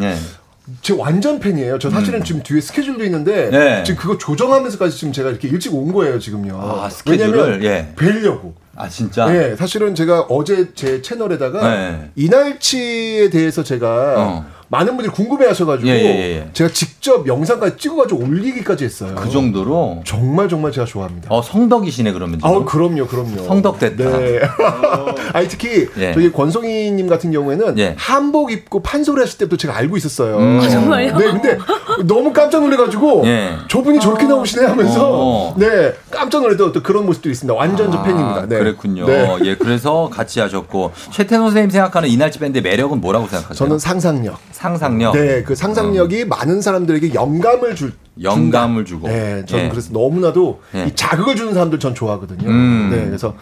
[0.66, 0.74] 네.
[0.82, 1.78] 제 완전 팬이에요.
[1.78, 3.84] 저 사실은 지금 뒤에 스케줄도 있는데 네.
[3.84, 6.58] 지금 그거 조정하면서까지 지금 제가 이렇게 일찍 온 거예요 지금요.
[6.60, 6.88] 아?
[7.08, 7.92] 왜냐면 예.
[7.96, 8.54] 뵈려고.
[8.74, 9.26] 아 진짜.
[9.26, 12.10] 네, 사실은 제가 어제 제 채널에다가 네.
[12.14, 14.46] 이날치에 대해서 제가 어.
[14.68, 16.48] 많은 분들이 궁금해하셔가지고 예, 예, 예.
[16.52, 19.14] 제가 직접 영상까지 찍어가지고 올리기까지 했어요.
[19.16, 21.28] 그 정도로 정말 정말 제가 좋아합니다.
[21.30, 22.50] 어 성덕이시네 그러면 지금.
[22.50, 23.44] 아, 그럼요, 그럼요.
[23.44, 24.18] 성덕됐다.
[24.18, 24.40] 네.
[25.32, 26.14] 아니 특히 예.
[26.14, 27.94] 저기 권송이님 같은 경우에는 예.
[27.96, 30.38] 한복 입고 판소리 하실 때부터 제가 알고 있었어요.
[30.38, 30.60] 음.
[30.60, 31.16] 아, 정말요?
[31.16, 31.58] 네, 근데
[32.04, 33.56] 너무 깜짝 놀래가지고 예.
[33.68, 35.54] 저분이 저렇게 나오시네 하면서 어.
[35.56, 37.54] 네 깜짝 놀랐던 또 그런 모습들이 있습니다.
[37.54, 38.46] 완전 저 아, 팬입니다.
[38.46, 38.58] 네.
[38.58, 39.06] 그랬군요.
[39.06, 39.36] 네.
[39.44, 43.54] 예, 그래서 같이 하셨고 최태노 선생님 생각하는 이날치 밴드의 매력은 뭐라고 생각하세요?
[43.54, 44.38] 저는 상상력.
[44.56, 45.12] 상상력.
[45.12, 47.92] 네, 그 상상력이 많은 사람들에게 영감을 줄
[48.22, 49.06] 영감을 주고.
[49.06, 49.68] 네, 저는 예.
[49.68, 50.86] 그래서 너무나도 예.
[50.86, 52.48] 이 자극을 주는 사람들 전 좋아하거든요.
[52.48, 52.88] 음.
[52.90, 53.34] 네, 그래서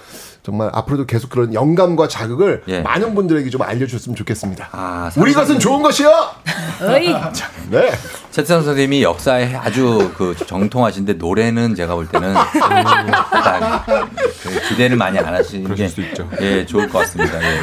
[0.43, 2.81] 정말 앞으로도 계속 그런 영감과 자극을 예.
[2.83, 4.71] 많은 분들에게 좀 알려줬으면 좋겠습니다.
[4.73, 6.11] 아, 우리 것은 좋은 것이요.
[6.83, 7.15] 어이.
[7.71, 7.93] 네.
[8.33, 12.35] 최태성 선생님이 역사에 아주 그 정통하신데 노래는 제가 볼 때는
[14.43, 16.29] 그 기대를 많이 안 하시는 게 수도 있죠.
[16.41, 17.41] 예, 좋을 것 같습니다.
[17.41, 17.61] 예.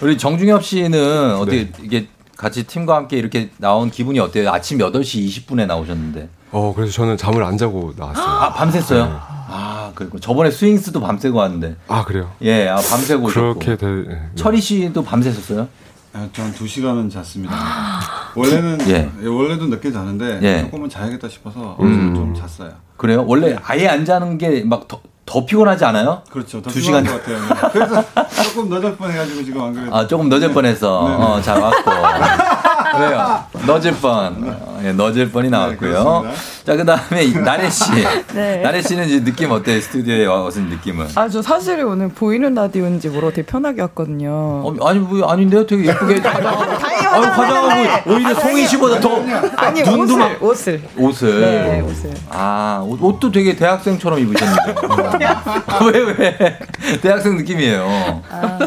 [0.00, 2.06] 우리 정중엽 씨는 어떻게 이게
[2.42, 4.50] 같이 팀과 함께 이렇게 나온 기분이 어때요?
[4.50, 6.28] 아침 8시 20분에 나오셨는데.
[6.50, 8.24] 어, 그래서 저는 잠을 안 자고 나왔어요.
[8.26, 9.06] 아, 밤샜어요?
[9.48, 11.76] 아, 그리고 저번에 스윙스도 밤새고 왔는데.
[11.86, 12.32] 아, 그래요?
[12.42, 13.28] 예, 아, 밤새고.
[13.28, 14.08] 그렇게 될.
[14.08, 14.20] 네.
[14.34, 15.68] 철희 씨도 밤새셨어요?
[16.14, 17.54] 아, 전 2시간은 잤습니다.
[18.34, 19.08] 원래는 예.
[19.22, 20.60] 예, 원래도 늦게 자는데 예.
[20.62, 22.12] 조금은 자야겠다 싶어서 음.
[22.12, 22.72] 좀 잤어요.
[22.96, 23.24] 그래요?
[23.28, 24.88] 원래 아예 안 자는 게 막
[25.32, 26.22] 더, 더 피곤하지 않아요?
[26.30, 26.60] 그렇죠.
[26.60, 27.18] 더두 피곤한 시간.
[27.18, 27.70] 것 같아요.
[27.72, 28.04] 그래서
[28.44, 31.14] 조금 늦을 뻔해가지고 지금 안 그래도 아, 조금 늦을 뻔해서, 네.
[31.24, 31.90] 어, 잘 왔고.
[32.92, 33.44] 그래요.
[33.66, 34.44] 늦을 뻔.
[34.44, 35.78] 어, 예, 늦을 뻔이 나왔고요.
[35.78, 36.32] 그렇습니다.
[36.64, 37.84] 자, 그 다음에 나래 씨.
[38.34, 38.58] 네.
[38.62, 39.80] 나래 씨는 이제 느낌 어때요?
[39.80, 41.08] 스튜디오에 와서 느낌은?
[41.14, 44.30] 아, 저 사실 오늘 보이는 라디오인지 모르고 되게 편하게 왔거든요.
[44.30, 45.66] 어, 아니, 뭐, 아닌데요?
[45.66, 46.62] 되게 예쁘게 화장하고.
[46.86, 49.22] 아유, 화장하고 오히려 송희 씨보다 더.
[49.56, 50.42] 아니, 눈도 옷을, 막.
[50.42, 50.82] 옷을.
[50.96, 51.40] 옷을.
[51.40, 52.10] 네, 옷을.
[52.30, 54.74] 아, 옷, 옷도 되게 대학생처럼 입으셨는데.
[55.92, 56.58] 왜, 왜?
[57.00, 58.22] 대학생 느낌이에요.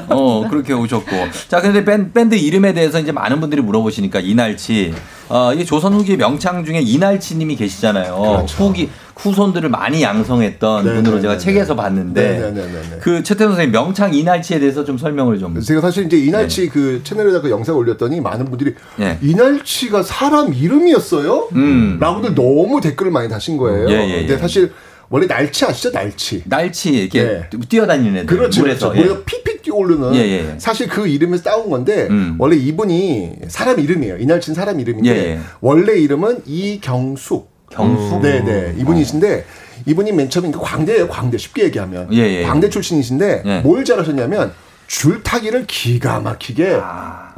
[0.10, 1.12] 어, 그렇게 오셨고.
[1.48, 4.94] 자, 근데 밴, 밴드 이름에 대해서 이제 많은 분들이 물어보시니까 이날치.
[5.28, 8.46] 어, 이 조선 후기 명창 중에 이날치 님이 계시잖아요.
[8.58, 10.90] 후기, 후손들을 많이 양성했던 그렇죠.
[10.90, 11.82] 네, 분으로 네, 제가 네, 책에서 네.
[11.82, 12.22] 봤는데.
[12.22, 12.98] 네, 네, 네, 네, 네.
[13.02, 15.60] 그 최태원 선생님 명창 이날치에 대해서 좀 설명을 좀.
[15.60, 16.70] 제가 사실 이제 이날치 네.
[16.70, 19.18] 그 채널에다 가 영상을 올렸더니 많은 분들이 예.
[19.22, 21.50] 이날치가 사람 이름이었어요?
[21.54, 21.98] 음.
[22.00, 23.90] 라고들 너무 댓글을 많이 다신 거예요.
[23.90, 24.38] 예, 예, 근데 예.
[24.38, 24.74] 사실
[25.10, 25.92] 원래 날치 아시죠?
[25.92, 26.44] 날치.
[26.46, 27.50] 날치 이렇게 네.
[27.70, 28.26] 뛰어다니는 애들.
[28.26, 28.62] 그렇죠.
[28.62, 28.92] 물에서.
[28.92, 29.12] 그렇죠.
[29.20, 29.24] 예.
[29.24, 30.56] 픽픽 뛰어오르는 예, 예.
[30.58, 32.36] 사실 그 이름에서 따온 건데 음.
[32.40, 34.18] 원래 이분이 사람 이름이에요.
[34.18, 35.40] 이날치는 사람 이름인데 예, 예.
[35.62, 37.54] 원래 이름은 이경숙.
[37.72, 38.22] 경숙?
[38.22, 38.76] 네네.
[38.80, 39.46] 이분이신데
[39.88, 41.08] 이분이 맨 처음에 그 광대예요.
[41.08, 42.44] 광대 쉽게 얘기하면 예, 예.
[42.44, 43.60] 광대 출신이신데 예.
[43.60, 44.54] 뭘 잘하셨냐면
[44.88, 46.78] 줄타기를 기가 막히게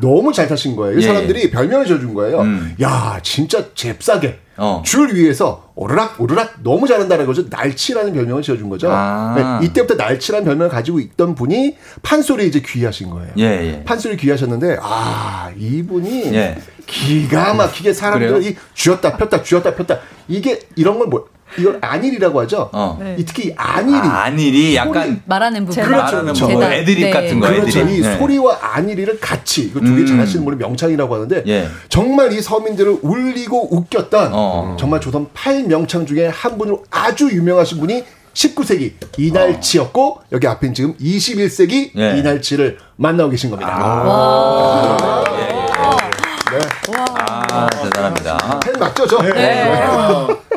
[0.02, 1.00] 너무 잘 타신 거예요.
[1.00, 2.42] 이 예, 사람들이 별명을 지어준 거예요.
[2.42, 2.76] 음.
[2.82, 4.82] 야 진짜 잽싸게 어.
[4.86, 7.46] 줄 위에서 오르락 오르락 너무 잘한다는 거죠.
[7.50, 8.90] 날치라는 별명을 지어준 거죠.
[8.92, 9.60] 아.
[9.62, 13.32] 네, 이때부터 날치라는 별명을 가지고 있던 분이 판소리 이제 귀하신 거예요.
[13.38, 13.84] 예, 예.
[13.84, 16.58] 판소리 귀하셨는데 아 이분이 예.
[16.88, 21.26] 기가 막히게 사람들이 쥐었다 폈다 쥐었다 폈다 이게 이런 걸 뭐
[21.58, 22.70] 이걸 안일이라고 하죠.
[22.74, 23.16] 어.
[23.18, 25.84] 이 특히 이 안일이 아, 안일이 약간 말하는 부분.
[25.84, 26.22] 그렇죠.
[26.22, 26.48] 그렇죠.
[26.50, 27.10] 뭐 애드립 네.
[27.12, 27.48] 같은 거.
[27.48, 27.80] 그렇죠.
[27.80, 27.98] 애드립.
[27.98, 28.18] 이 네.
[28.18, 30.06] 소리와 안일이를 같이 이거 두개 음.
[30.06, 31.68] 잘하시는 분이 명창이라고 하는데 예.
[31.90, 34.78] 정말 이 서민들을 울리고 웃겼던 어.
[34.80, 41.92] 정말 조선 8명창 중에 한 분으로 아주 유명하신 분이 19세기 이날치였고 여기 앞엔 지금 21세기
[41.98, 42.18] 예.
[42.20, 43.76] 이날치를 만나고 계신 겁니다.
[43.80, 45.24] 아.
[46.52, 46.60] 네.
[47.20, 48.60] 아, 대단합니다.
[48.64, 49.22] 팬 맞죠, 저?
[49.22, 49.74] 네.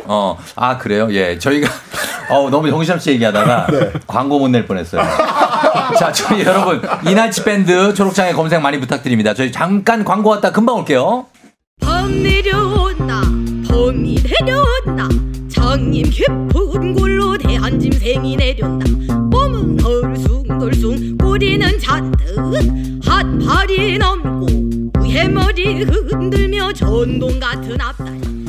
[0.05, 1.09] 어, 아, 그래요?
[1.11, 1.39] 예.
[1.39, 1.69] 저희가,
[2.31, 3.93] 어 너무 정신없이 얘기하다가 네.
[4.07, 5.03] 광고 못 낼 뻔했어요.
[5.99, 9.35] 자, 저희 여러분, 이날치 밴드 초록창에 검색 많이 부탁드립니다.
[9.35, 11.27] 저희 잠깐 광고 왔다 금방 올게요.
[11.81, 13.23] 범 내려온다
[13.69, 15.09] 범이 내려온다
[15.53, 22.19] 장님 깊은 골로 대한 짐승이 내려온다 몸은 덜숭덜숭 꼬리는 잔뜩
[23.05, 24.47] 핫팔이 넘고
[25.01, 28.40] 우해머리 흔들며 전동 같은 앞다리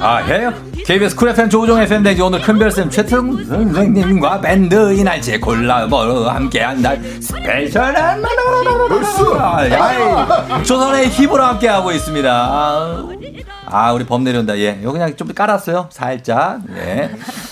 [0.00, 0.52] 아, 해요?
[0.86, 5.96] KBS 쿨 FM 조우종 FM 댕지 오늘 큰별쌤 최태성 선생님과 밴드 이날치에 콜라보
[6.28, 8.22] 함께한 날 스페셜한
[9.72, 12.30] 야, 조선의 힙으로 함께하고 있습니다.
[12.32, 13.08] 아,
[13.66, 14.58] 아, 우리 범 내려온다.
[14.58, 14.78] 예.
[14.80, 15.88] 이거 그냥 좀 깔았어요.
[15.90, 16.60] 살짝.
[16.76, 17.10] 예.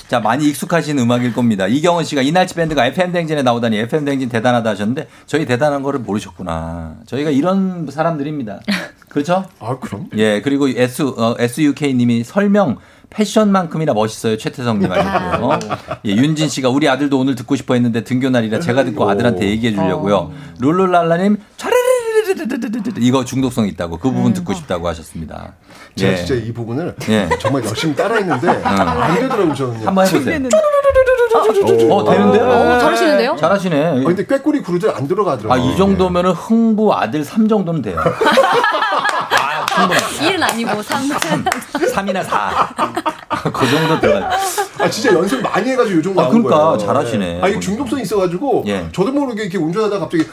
[0.08, 1.66] 자, 많이 익숙하신 음악일 겁니다.
[1.68, 6.94] 이경원 씨가 이날치 밴드가 FM댕진에 나오다니 FM댕진 대단하다 하셨는데 저희 대단한 거를 모르셨구나.
[7.06, 8.60] 저희가 이런 사람들입니다.
[9.08, 9.44] 그렇죠?
[9.58, 10.08] 아 그럼.
[10.16, 12.78] 예 그리고 S 어, SUK님이 설명
[13.10, 15.58] 패션만큼이나 멋있어요 최태성님 아니고요.
[15.58, 15.66] 네.
[15.66, 15.98] 어?
[16.04, 20.14] 예, 윤진 씨가 우리 아들도 오늘 듣고 싶어했는데 등교 날이라 제가 듣고 아들한테 얘기해 주려고요.
[20.16, 20.34] 어.
[20.60, 21.77] 룰루랄라님 잘해
[22.98, 25.54] 이거 중독성 있다고 그 부분 듣고 싶다고 하셨습니다.
[25.96, 26.16] 제가 예.
[26.16, 27.28] 진짜 이 부분을 예.
[27.40, 29.86] 정말 열심히 따라했는데 안 되더라고요, 저는요.
[29.86, 30.48] 한번 해보세요.
[31.90, 32.44] 어, 되는데요?
[32.44, 33.36] 어, 잘하시는데요?
[33.36, 33.86] 잘하시네.
[33.86, 35.52] 아, 근데 꾀꼬리 구르들 안 들어가더라고요.
[35.52, 37.98] 아, 이 정도면은 흥부 아들 3 정도는 돼요.
[39.78, 40.28] 아, 충분해.
[40.28, 41.08] 일은 아니고 삼.
[41.08, 42.74] 3이나 4.
[43.52, 44.30] 그 정도 들어가요.
[44.78, 46.78] 아 진짜 연습 많이 해가지고 요 정도 아, 나온 그러니까 거예요.
[46.78, 47.40] 잘하시네.
[47.42, 48.88] 아 이게 중독성이 있어가지고 예.
[48.92, 50.24] 저도 모르게 이렇게 운전하다가 갑자기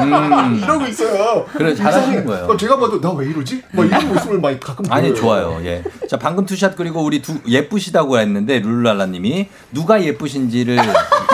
[0.00, 0.60] 음.
[0.62, 1.46] 이러고 있어요.
[1.52, 2.24] 그래, 잘하시는 이상해.
[2.24, 2.44] 거예요.
[2.46, 3.62] 어, 제가 봐도 나 왜 이러지?
[3.72, 5.20] 막 이런 모습을 많이 가끔 아니 보여요.
[5.20, 5.60] 좋아요.
[5.64, 5.82] 예.
[6.08, 10.78] 자 방금 two shot 그리고 우리 두 예쁘시다고 했는데 룰랄라님이 누가 예쁘신지를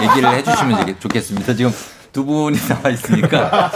[0.02, 1.54] 얘기를 해주시면 좋겠습니다.
[1.54, 1.72] 지금
[2.12, 3.70] 두 분이 나와 있으니까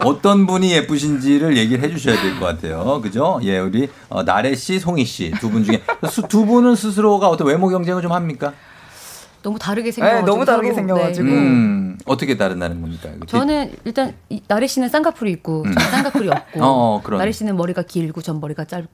[0.00, 3.00] 어떤, 어떤 분이 예쁘신지를 얘기를 해주셔야 될 것 같아요.
[3.02, 3.38] 그죠?
[3.42, 7.46] 예, 우리 어, 나래 씨, 송이 씨 두 분 중에 수- 두 분은 스스로가 어떤
[7.46, 8.52] 외모 경쟁을 좀 합니까?
[9.42, 10.26] 너무 다르게 생겨가지고.
[10.26, 10.74] 네, 너무 다르게 서로.
[10.76, 11.28] 생겨가지고.
[11.28, 13.08] 음, 어떻게 다른다는 겁니까?
[13.20, 13.26] 그치?
[13.32, 15.72] 저는 일단 이- 나래 씨는 쌍꺼풀이 있고 음.
[15.74, 17.18] 저는 쌍꺼풀이 없고 어, 그런.
[17.18, 18.88] 나래 씨는 머리가 길고 전 머리가 짧고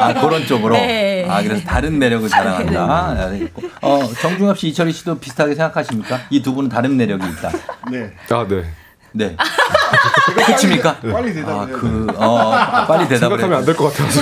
[0.00, 0.74] 아, 그런 쪽으로.
[0.74, 1.26] 네.
[1.28, 3.08] 아, 그래서 다른 매력을 자랑한다.
[3.30, 3.62] 알겠고.
[3.82, 6.18] 어, 정중엽 씨, 이철희 씨도 비슷하게 생각하십니까?
[6.30, 7.50] 이 두 분은 다른 매력이 있다.
[7.90, 8.10] 네.
[8.30, 8.64] 아, 네.
[9.12, 9.36] 네.
[10.46, 10.96] 끝입니까?
[11.12, 12.50] 빨리 대답을 아, 그, 어,
[12.86, 14.20] 빨리 대답을 생각하면 안 될 것 같아서.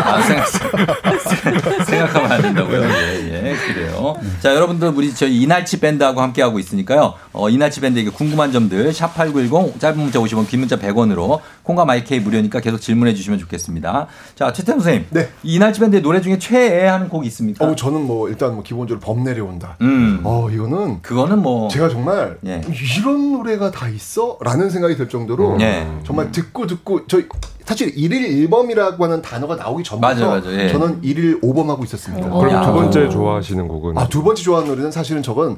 [0.00, 2.82] 아, 생각, 생각하면 안 된다고요?
[2.82, 4.16] 예, 예, 그래요.
[4.40, 7.14] 자, 여러분들, 우리 저희 이날치 밴드하고 함께하고 있으니까요.
[7.32, 11.40] 어, 이날치 밴드에게 궁금한 점들, 샵8910, 짧은 문자 50원, 긴 문자 100원으로,
[11.70, 14.06] 콩과 마이케이 무료니까 계속 질문해 주시면 좋겠습니다.
[14.34, 15.06] 자, 최태형 선생님.
[15.10, 15.28] 네.
[15.42, 17.64] 이 이날치 밴드의 노래 중에 최애하는 곡 있습니까?
[17.64, 19.76] 어 저는 뭐 일단 뭐 기본적으로 범 내려온다.
[19.82, 20.20] 음.
[20.24, 21.68] 어 이거는 그거는 뭐.
[21.68, 22.62] 제가 정말 예.
[22.98, 25.86] 이런 노래가 다 있어라는 생각이 들 정도로 예.
[26.04, 27.20] 정말 듣고 듣고 저
[27.70, 30.58] 사실 일일 일범이라고 하는 단어가 나오기 전부터 맞아요, 맞아요.
[30.58, 30.68] 예.
[30.72, 32.28] 저는 일일 오범하고 있었습니다.
[32.28, 32.72] 그럼 두 야.
[32.72, 33.96] 번째 좋아하시는 곡은?
[33.96, 35.56] 아, 두 번째 좋아하는 노래는 사실은 저건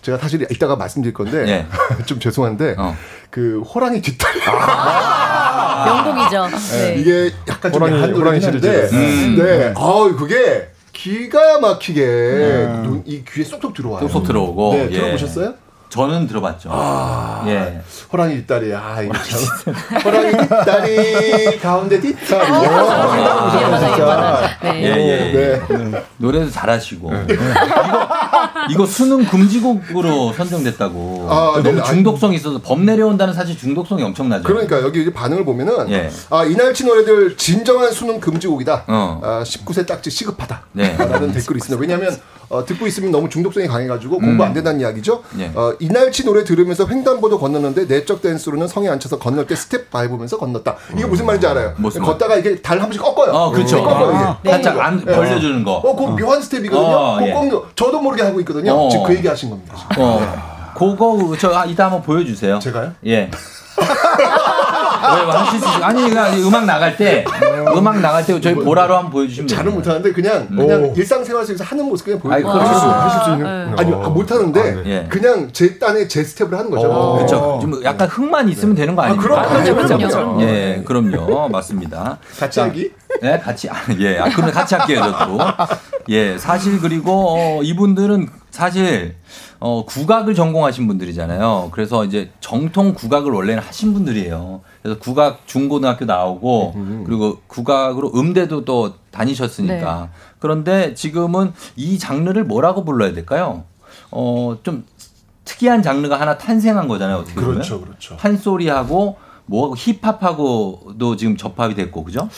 [0.00, 1.66] 제가 사실 이따가 말씀드릴 건데 예.
[2.04, 2.96] 좀 죄송한데 어.
[3.30, 4.40] 그 호랑이 뒷다리
[5.84, 6.48] 명곡이죠.
[6.72, 6.94] 네.
[6.98, 8.66] 이게 약간 좀 호랑이- 호랑이 시리즈.
[8.92, 9.36] 음.
[9.38, 9.72] 네.
[9.76, 12.04] 아 그게 기가 막히게
[12.82, 14.00] 눈- 이 귀에 쏙쏙 들어와요.
[14.08, 14.72] 쏙쏙 들어오고.
[14.74, 14.98] 네, 예.
[14.98, 15.54] 들어보셨어요?
[15.92, 16.70] 저는 들어봤죠.
[16.72, 17.82] 아, 예.
[18.10, 18.74] 호랑이 뒷다리.
[18.74, 19.74] 아, 이거 참.
[20.02, 22.50] 호랑이 뒷다리, 가운데 뒷다리.
[22.50, 22.62] 어, 오.
[22.62, 23.92] 이거 예쁘다, 진짜.
[23.92, 24.58] 예쁘다.
[24.62, 24.82] 네.
[24.82, 25.76] 예, 예, 예.
[25.76, 26.04] 네.
[26.16, 27.12] 노래도 잘하시고.
[27.12, 27.44] 이거,
[28.70, 31.26] 이거 수능 금지곡으로 선정됐다고.
[31.30, 31.82] 아, 너무 네.
[31.82, 34.44] 중독성이 있어서 범 내려온다는 사실 중독성이 엄청나죠.
[34.44, 36.10] 그러니까 여기 이제 반응을 보면은 예.
[36.30, 38.84] 아 이날치 노래들 진정한 수능 금지곡이다.
[38.86, 39.20] 어.
[39.22, 40.62] 아, 19세 딱지 시급하다.
[40.72, 40.96] 네.
[40.96, 41.78] 라는 댓글이 있습니다.
[41.78, 42.18] 왜냐하면
[42.52, 45.22] 어, 듣고 있으면 너무 중독성이 강해가지고 공부 안 된다는 이야기죠.
[45.38, 45.50] 예.
[45.54, 50.36] 어, 이날치 노래 들으면서 횡단보도 건넜는데 내적 댄스로는 성에 안 차서 건널 때 스텝 밟으면서
[50.36, 50.76] 건넜다.
[50.94, 51.72] 이게 무슨 말인지 알아요?
[51.78, 52.10] 무슨 말?
[52.12, 53.32] 걷다가 이게 달 한 번씩 꺾어요.
[53.32, 53.82] 어, 그렇죠.
[53.82, 54.50] 꺾어요, 아, 이게.
[54.50, 55.12] 살짝 안 거.
[55.14, 55.72] 벌려주는 거.
[55.76, 56.96] 어, 그 묘한 스텝이거든요.
[56.96, 57.32] 어, 그 예.
[57.32, 57.64] 꺾는 거.
[57.74, 58.72] 저도 모르게 하고 있거든요.
[58.74, 58.88] 어.
[58.90, 59.74] 지금 그 얘기 하신 겁니다.
[59.98, 60.72] 어.
[60.76, 62.58] 그거 저 아, 이따 한번 보여주세요.
[62.58, 62.92] 제가요?
[63.06, 63.30] 예.
[63.82, 65.66] 왜, 뭐 하실 수.
[65.82, 67.24] 아니, 그냥 음악 나갈 때,
[67.76, 69.56] 음악 나갈 때 저희 보라로 한번 보여주시면 돼요.
[69.56, 72.58] 잘은 못하는데 그냥 그냥 일상생활 속에서 하는 모습 그냥 아이, 보여요.
[72.58, 73.78] 그럴 수- 하실 수 있는?
[73.78, 74.02] 아니 어.
[74.04, 74.82] 아, 못하는데 아, 네.
[74.86, 75.06] 예.
[75.08, 76.90] 그냥 제 딴에 제 스텝을 하는 거죠.
[76.90, 77.16] 어.
[77.16, 77.58] 그렇죠.
[77.60, 79.28] 좀 약간 흥만 있으면 되는 거 아닙니까?
[79.28, 80.38] 그럼, 그럼요, 그럼요, 그렇죠.
[80.40, 81.48] 예, 그럼요.
[81.48, 82.18] 맞습니다.
[82.38, 82.92] 같이 자, 하기?
[83.20, 83.68] 네, 같이.
[83.68, 85.38] 아, 예, 아, 그럼 같이 할게요, 저도.
[86.08, 89.14] 예, 사실 그리고 어, 이분들은 사실
[89.64, 91.68] 어, 국악을 전공하신 분들이잖아요.
[91.70, 94.60] 그래서 이제 정통 국악을 원래는 하신 분들이에요.
[94.82, 100.00] 그래서 국악 중고등학교 나오고 그리고 국악으로 음대도 또 다니셨으니까.
[100.00, 100.08] 네.
[100.40, 103.62] 그런데 지금은 이 장르를 뭐라고 불러야 될까요?
[104.10, 104.84] 어, 좀
[105.44, 107.18] 특이한 장르가 하나 탄생한 거잖아요.
[107.18, 107.52] 어떻게 보면.
[107.52, 108.16] 그렇죠, 그렇죠.
[108.16, 112.28] 판소리하고 뭐하고 힙합하고도 지금 접합이 됐고 그죠?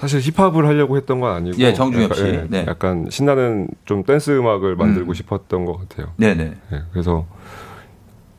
[0.00, 2.24] 사실 힙합을 하려고 했던 건 아니고 예, 정중엽 약간, 씨.
[2.24, 2.64] 예, 네.
[2.66, 6.12] 약간 신나는 좀 댄스 음악을 만들고 싶었던 것 같아요.
[6.16, 6.54] 네네.
[6.72, 7.26] 예, 그래서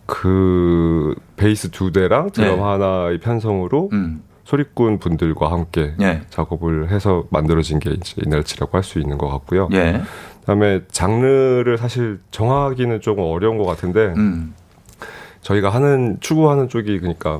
[0.06, 2.62] 그 베이스 두 대랑 드럼 네.
[2.62, 4.24] 하나의 편성으로 음.
[4.44, 6.22] 소리꾼 분들과 함께 예.
[6.30, 9.70] 작업을 해서 만들어진 게 이제 이날치라고 할 수 있는 것 같고요.
[9.74, 10.02] 예.
[10.42, 14.54] 그다음에 장르를 사실 정하기는 조금 어려운 것 같은데 음.
[15.42, 17.40] 저희가 하는 추구하는 쪽이 그러니까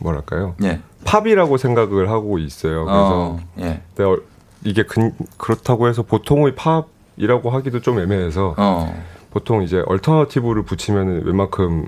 [0.00, 0.54] 뭐랄까요?
[0.62, 0.80] 예.
[1.04, 2.84] 팝이라고 생각을 하고 있어요.
[2.84, 3.82] 그래서 어, 예.
[4.02, 4.16] 어,
[4.64, 9.04] 이게 근, 그렇다고 해서 보통의 팝이라고 하기도 좀 애매해서 어.
[9.30, 11.86] 보통 이제 alternative를 붙이면 웬만큼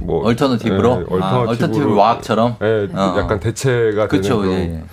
[0.00, 1.06] 뭐 alternative로?
[1.10, 2.56] 예, 아, alternative로 alternative 락처럼?
[2.62, 3.14] 예, 어.
[3.18, 4.84] 약간 대체가 그쵸, 되는 예, 예.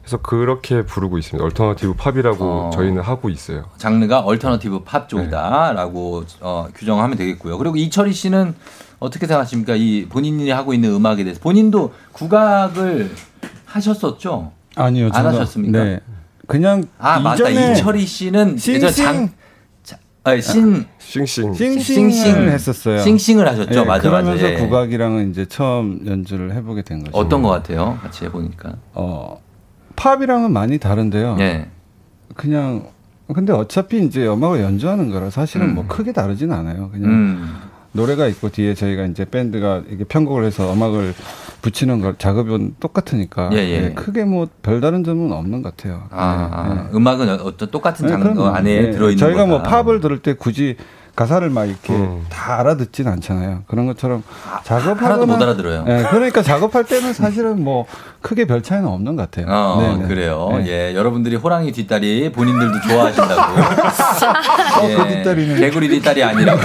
[0.00, 1.42] 그래서 그렇게 부르고 있습니다.
[1.42, 2.70] alternative 팝이라고 어.
[2.74, 3.64] 저희는 하고 있어요.
[3.78, 7.56] 장르가 alternative pop 쪽이다라고 어, 규정하면 되겠고요.
[7.56, 8.54] 그리고 이철희 씨는
[9.04, 9.74] 어떻게 생각하십니까?
[9.76, 13.10] 이 본인이 하고 있는 음악에 대해서 본인도 국악을
[13.66, 14.52] 하셨었죠?
[14.76, 15.84] 아니요, 안 하셨습니까?
[15.84, 16.00] 네.
[16.46, 18.56] 그냥 아 맞다 이철희 씨는.
[18.68, 19.30] 예전 장
[19.82, 22.48] 자, 아니, 신 씽씽 씽씽.
[22.48, 22.98] 했었어요.
[22.98, 23.70] 씽씽을 하셨죠.
[23.70, 24.22] 네, 맞아, 맞아.
[24.22, 24.54] 그러면서 예.
[24.56, 27.16] 국악이랑은 이제 처음 연주를 해보게 된 거죠.
[27.16, 27.98] 어떤 것 같아요?
[28.02, 28.74] 같이 해보니까.
[28.94, 29.40] 어
[29.96, 31.36] 팝이랑은 많이 다른데요.
[31.40, 31.68] 예.
[32.34, 32.88] 그냥
[33.34, 35.74] 근데 어차피 이제 음악을 연주하는 거라 사실은 음.
[35.76, 36.90] 뭐 크게 다르지는 않아요.
[36.90, 37.54] 그냥 음.
[37.94, 41.14] 노래가 있고 뒤에 저희가 이제 밴드가 이게 편곡을 해서 음악을
[41.62, 43.84] 붙이는 걸 작업은 똑같으니까 예, 예.
[43.84, 46.08] 예, 크게 뭐 별다른 점은 없는 것 같아요.
[46.10, 46.90] 아, 네, 아, 네.
[46.96, 48.40] 음악은 어떤 똑같은 네, 장르.
[48.42, 48.90] 안에 네.
[48.90, 49.82] 들어있는 저희가 뭐 거다.
[49.82, 50.76] 팝을 들을 때 굳이
[51.16, 52.24] 가사를 막 이렇게 음.
[52.28, 53.62] 다 알아듣진 않잖아요.
[53.68, 54.24] 그런 것처럼
[54.64, 55.84] 작업하거나 하나도 못 알아들어요.
[55.84, 57.86] 네, 그러니까 작업할 때는 사실은 뭐
[58.20, 59.46] 크게 별 차이는 없는 것 같아요.
[59.54, 60.08] 어, 네, 네.
[60.08, 60.48] 그래요.
[60.52, 60.66] 네.
[60.66, 63.60] 예, 여러분들이 호랑이 뒷다리 본인들도 좋아하신다고.
[64.88, 65.56] 예, 그 뒷다리는.
[65.60, 66.60] 개구리 뒷다리 아니라고.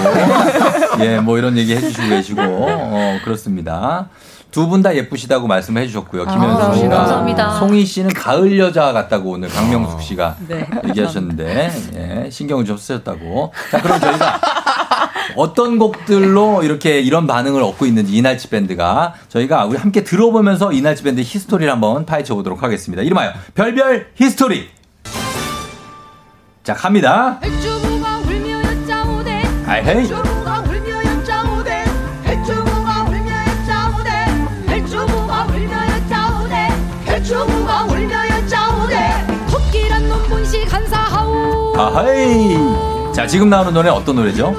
[1.05, 4.09] 예, 뭐 이런 얘기 해주시고 계시고, 어, 그렇습니다.
[4.51, 6.25] 두 분 다 예쁘시다고 말씀해 주셨고요.
[6.25, 6.89] 김현수 아, 씨가.
[6.97, 7.59] 감사합니다.
[7.59, 10.67] 송희 씨는 가을 여자 같다고 오늘 강명숙 씨가 네.
[10.87, 13.53] 얘기하셨는데, 예, 신경을 좀 쓰셨다고.
[13.71, 14.39] 자, 그럼 저희가
[15.35, 21.21] 어떤 곡들로 이렇게 이런 반응을 얻고 있는지 이날치 밴드가 저희가 우리 함께 들어보면서 이날치 밴드
[21.21, 23.03] history를 한번 파헤쳐 보도록 하겠습니다.
[23.03, 24.67] 이름하여 별별 history.
[26.63, 27.39] 자, 갑니다.
[27.43, 29.83] 여짜오되 아이
[41.79, 42.57] 아하이.
[43.13, 44.53] 자, 지금 나오는 노래 어떤 노래죠?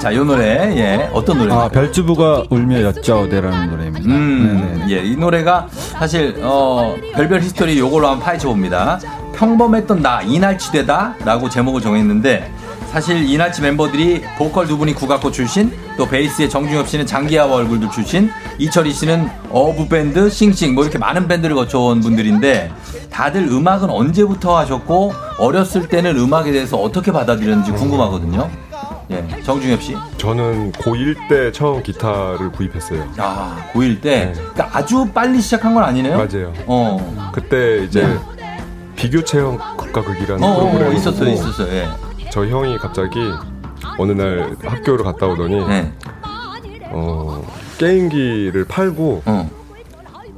[0.00, 1.52] 자, 이 노래, 예, 어떤 노래?
[1.52, 4.08] 아, 별주부가 울며 여짜오되라는 노래입니다.
[4.08, 8.98] 음, 예, 이 노래가 사실 어 별별 history 요걸로 한번 파헤쳐 봅니다.
[9.34, 12.50] 평범했던 나 이날치되다 라고 제목을 정했는데
[12.96, 18.30] 사실 이날치 멤버들이 보컬 두 분이 국악고 출신, 또 베이스의 정중엽 씨는 장기하와 얼굴들 출신,
[18.56, 22.72] 이철희 씨는 어어부 밴드, 씽씽 뭐 이렇게 많은 밴드를 거쳐온 분들인데
[23.10, 28.48] 다들 음악은 언제부터 하셨고 어렸을 때는 음악에 대해서 어떻게 받아들였는지 궁금하거든요.
[29.10, 29.94] 예, 정중엽 씨.
[30.16, 33.12] 저는 고1 때 처음 기타를 구입했어요.
[33.18, 34.32] 아, 고1 때?
[34.34, 36.16] 그러니까 아주 빨리 시작한 건 아니네요?
[36.16, 36.50] 맞아요.
[36.64, 37.30] 어.
[37.34, 38.18] 그때 이제 네.
[38.96, 41.74] 비교 체험 국가극이라는 어, 어, 프로그램을 있었어요, 보고 있었어요.
[41.74, 42.05] 예.
[42.36, 43.18] 저희 형이 갑자기
[43.96, 45.90] 어느 날 학교를 갔다 오더니 네.
[46.90, 47.42] 어,
[47.78, 49.50] 게임기를 팔고 어.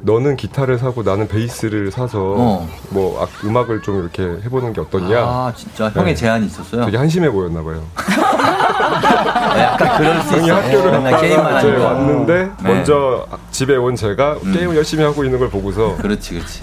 [0.02, 2.68] 너는 기타를 사고 나는 베이스를 사서 어.
[2.90, 5.18] 뭐 악- 음악을 좀 이렇게 해보는 게 어떠냐.
[5.18, 6.84] 아, 진짜 형의 제안이 있었어요?
[6.84, 7.82] 되게 한심해 보였나 봐요.
[7.96, 10.54] 아, 약간 그럴 수 있어.
[10.54, 11.76] 학교를 갔다가 게임만 이제.
[11.84, 12.42] 왔는데 네.
[12.44, 12.54] 음.
[12.62, 16.62] 먼저 집에 온 제가 게임을 열심히 하고 있는 걸 보고서 그렇지, 그렇지.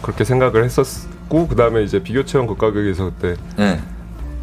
[0.00, 3.80] 그렇게 생각을 했었고 그 다음에 이제 비교 체험 국가극에서 그때 네.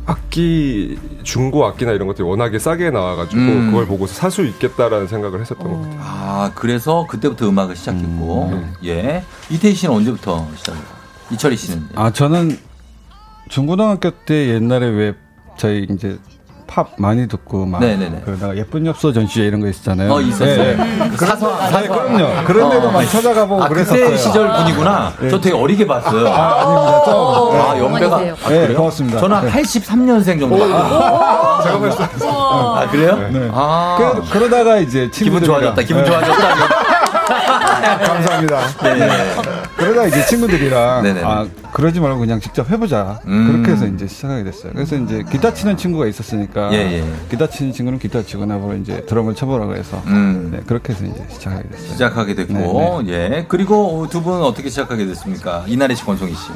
[0.05, 3.65] 악기 중고 악기나 이런 것들이 워낙에 싸게 나와가지고 음.
[3.71, 5.99] 그걸 보고서 살 수 있겠다라는 생각을 했었던 것 같아요.
[6.01, 8.73] 아, 그래서 그때부터 음악을 시작했고, 음.
[8.85, 9.23] 예.
[9.49, 10.83] 이태희 씨는 언제부터 시작해요?
[11.31, 11.89] 이철희 씨는?
[11.95, 12.57] 아 저는
[13.49, 15.13] 중고등학교 때 옛날에 왜
[15.57, 16.17] 저희 이제
[16.73, 18.21] 팝 많이 듣고 막 네네네.
[18.23, 20.09] 그러다가 예쁜 엽서 전시회 이런 거 있었잖아요.
[20.09, 20.55] 어, 있었어요.
[20.55, 20.71] 네.
[20.75, 22.13] 음, 그런- 사소한, 네, 사소한.
[22.15, 22.43] 그럼요.
[22.47, 22.91] 그런 데도 어.
[22.91, 24.05] 많이 찾아가 보고 아, 그랬었어요.
[24.05, 25.13] 그때 시절 분이구나.
[25.19, 25.29] 네.
[25.29, 26.27] 저 되게 어리게 봤어요.
[26.29, 27.03] 아, 아닙니다.
[27.03, 27.59] 좀.
[27.59, 27.79] 아, 네.
[27.81, 28.15] 연배가.
[28.15, 28.35] 어머니세요.
[28.45, 28.73] 아, 네?
[28.73, 29.19] 고맙습니다.
[29.19, 29.51] 저는 한 네.
[29.51, 30.55] 83년생 정도.
[30.55, 30.59] 오.
[30.59, 32.25] 제가 때.
[32.25, 33.17] 아, 그래요?
[33.31, 33.49] 네.
[33.53, 33.97] 아.
[34.23, 36.09] 그, 그러다가 이제 기분 친구들이랑- 좋아졌다, 기분 네.
[36.09, 36.90] 좋아졌다.
[38.05, 38.59] 감사합니다.
[38.83, 39.09] 네.
[39.77, 41.25] 그러다 이제 친구들이랑 네네네.
[41.25, 43.19] 아 그러지 말고 그냥 직접 해보자.
[43.25, 43.51] 음.
[43.51, 44.73] 그렇게 해서 이제 시작하게 됐어요.
[44.73, 47.03] 그래서 이제 기타 치는 친구가 있었으니까 예, 예.
[47.29, 50.49] 기타 치는 친구는 기타 치고 나보고 이제 드럼을 쳐보라고 해서 음.
[50.51, 51.87] 네, 그렇게 해서 이제 시작하게 됐어요.
[51.89, 53.45] 시작하게 됐고, 네, 예.
[53.47, 55.63] 그리고 두 분은 어떻게 시작하게 됐습니까?
[55.67, 56.49] 이나래 씨, 권송희 씨.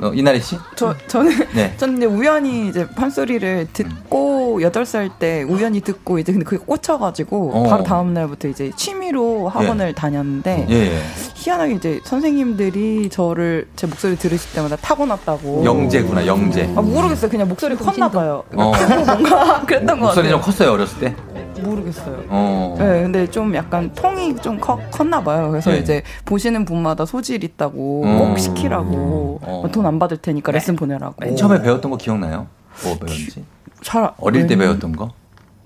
[0.00, 0.56] 어, 이나래 씨?
[0.76, 1.74] 저 저는 네.
[1.76, 7.68] 저는 이제 우연히 이제 판소리를 듣고 여덟 살때 우연히 듣고 이제 근데 그게 꽂혀가지고 어.
[7.68, 9.92] 바로 다음 날부터 이제 취미로 학원을 예.
[9.92, 11.02] 다녔는데 예, 예.
[11.34, 15.64] 희한하게 이제 선생님들이 저를 제 목소리 들으실 때마다 타고났다고.
[15.64, 16.68] 영재구나, 영재.
[16.76, 17.30] 아, 모르겠어요.
[17.30, 18.42] 그냥 목소리 컸나 봐요.
[18.54, 18.72] 어.
[19.06, 20.30] 뭔가 그랬던 것 목소리 같아요.
[20.30, 21.16] 좀 컸어요, 어렸을 때?
[21.62, 22.24] 모르겠어요.
[22.28, 22.74] 어.
[22.78, 25.50] 네, 근데 좀 약간 통이 좀 커, 컸나 봐요.
[25.50, 25.78] 그래서 네.
[25.78, 28.18] 이제 보시는 분마다 소질 있다고 어.
[28.18, 29.68] 꼭 시키라고 어.
[29.72, 31.14] 돈안 받을 테니까 레슨 보내라고.
[31.20, 32.46] 맨 처음에 배웠던 거 기억나요?
[32.84, 33.44] 뭐 배웠는지?
[33.82, 35.12] 잘 어릴 때 음, 배웠던 거?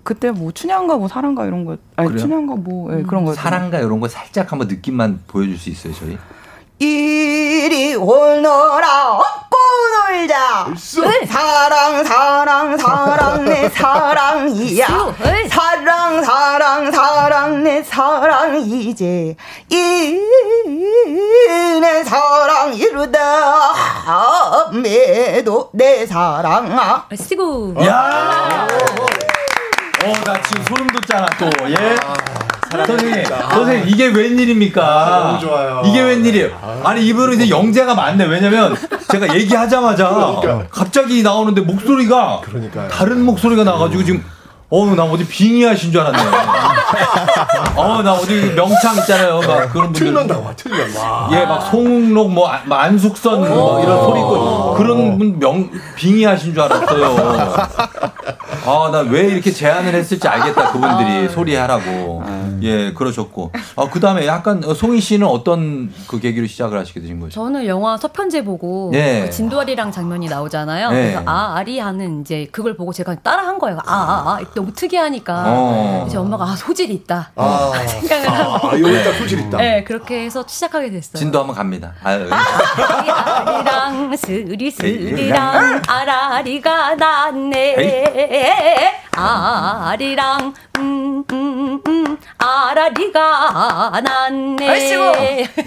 [0.03, 2.21] 그때 뭐 춘향가 뭐 사랑가 이런 거 아니 그래요?
[2.23, 6.19] 춘향가 뭐 예, 그런 거 사랑가 이런 거 살짝 한번 느낌만 보여줄 수 있어요, 저희?
[6.83, 9.57] 이리 오너라 업고
[10.11, 10.67] 놀자.
[11.29, 14.87] 사랑 사랑 사랑 내 사랑이야.
[15.49, 19.37] 사랑 사랑 사랑 내 사랑 이제
[20.23, 20.83] 이내
[22.03, 23.73] 사랑 이루다.
[24.73, 27.07] 매도 내 사랑아.
[27.17, 28.67] 시고 야!
[30.05, 31.47] 어, 나 지금 소름 돋잖아, 또.
[31.69, 31.97] 예?
[32.87, 34.83] 선생님, 선생님, 이게 웬일입니까?
[34.83, 35.83] 아, 너무 좋아요.
[35.85, 36.81] 이게 웬일이에요?
[36.85, 38.25] 아니, 이분은 이제 영재가 많네.
[38.25, 38.75] 왜냐면,
[39.11, 40.09] 제가 얘기하자마자
[40.41, 40.67] 그러니까.
[40.71, 42.41] 갑자기 나오는데 목소리가
[42.91, 44.25] 다른 목소리가 나가지고 지금,
[44.75, 46.19] 어우, 나 어디 빙의하신 줄 알았네.
[47.77, 49.41] 어, 나 어디 명창 있잖아요.
[49.41, 50.07] 막 그런 분들.
[50.07, 50.97] 틀면 나와, 틀면.
[50.97, 51.29] 와.
[51.33, 56.55] 예, 막 송웅록, 뭐, 안- 뭐 안숙선, 뭐 이런 소리 있고, 그런 분 명, 빙의하신
[56.55, 57.17] 줄 알았어요.
[58.65, 62.23] 아, 나 왜 이렇게 제안을 했을지 알겠다, 그분들이 소리하라고.
[62.63, 63.51] 예, 그러셨고.
[63.77, 67.33] 아, 그 다음에 약간, 어, 송희 씨는 어떤 그 계기로 시작을 하시게 되신 거죠?
[67.33, 69.23] 저는 영화 서편제 보고 예.
[69.25, 70.89] 그 진도아리랑 장면이 나오잖아요.
[70.93, 70.95] 예.
[70.95, 73.79] 그래서 아 아리 하는 이제 그걸 보고 제가 따라 한 거예요.
[73.85, 76.05] 아, 아, 아 너무 특이하니까 어.
[76.07, 77.73] 이제 엄마가 아 소질이 있다 아.
[77.87, 78.69] 생각을 하고.
[78.69, 79.59] 아, 여기다 소질 있다.
[79.59, 81.19] 네 그렇게 해서 시작하게 됐어요.
[81.19, 81.93] 진도 한번 갑니다.
[82.03, 87.75] 아유, 아리랑 스리스리랑 아라리가 났네
[89.13, 95.03] 아리랑 음, 음, 음, 아라리가 났네 아이씨고.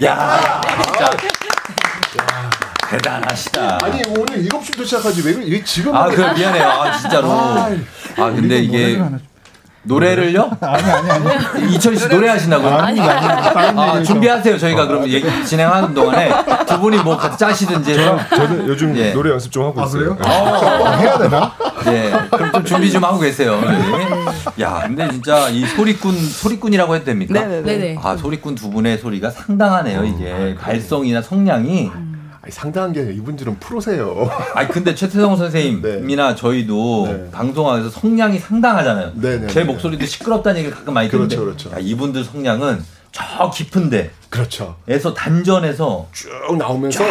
[0.04, 1.10] 야, 진짜.
[2.90, 3.78] 대단하시다.
[3.82, 6.64] 아니 오늘 7시부터 시작하지 왜, 왜 지금 아, 그 미안해요.
[6.64, 7.30] 아, 진짜로.
[7.30, 7.70] 아,
[8.16, 9.00] 아, 근데 이게
[9.82, 10.50] 노래를요?
[10.60, 11.74] 아니 아니 아니.
[11.74, 12.74] 이철 씨 노래 하신다고요?
[12.74, 14.58] 아니, 아니, 아, 준비하세요.
[14.58, 16.32] 저희가 그럼 얘기 진행하는 동안에
[16.66, 18.18] 두 분이 뭐 같이 짜시든지 해서.
[18.30, 19.12] 저는 요즘 예.
[19.12, 20.16] 노래 연습 좀 하고 있어요.
[20.20, 20.90] 어.
[20.96, 21.52] 해야 되나?
[21.86, 22.12] 예.
[22.30, 23.60] 그럼 좀 준비 좀 하고 계세요.
[23.60, 24.64] 네.
[24.64, 27.34] 야, 근데 진짜 이 소리꾼, 소리꾼이라고 해도 됩니까?
[27.40, 27.62] 네네네.
[27.62, 27.98] 네네.
[28.02, 30.56] 아, 소리꾼 두 분의 소리가 상당하네요, 이게.
[30.60, 31.92] 발성이나 성량이.
[32.46, 34.30] 아니, 상당한 게 아니라 이분들은 프로세요.
[34.54, 37.30] 아니, 근데 최태성 선생님이나 저희도 네.
[37.32, 39.12] 방송하면서 성량이 상당하잖아요.
[39.16, 39.48] 네네네.
[39.48, 41.34] 제 목소리도 시끄럽다는 얘기를 가끔 많이 듣는데.
[41.34, 41.76] 그렇죠, 그렇죠.
[41.76, 44.12] 야, 이분들 성량은 저 깊은데.
[44.30, 44.76] 그렇죠.
[44.86, 47.02] 에서 단전에서 쭉 나오면서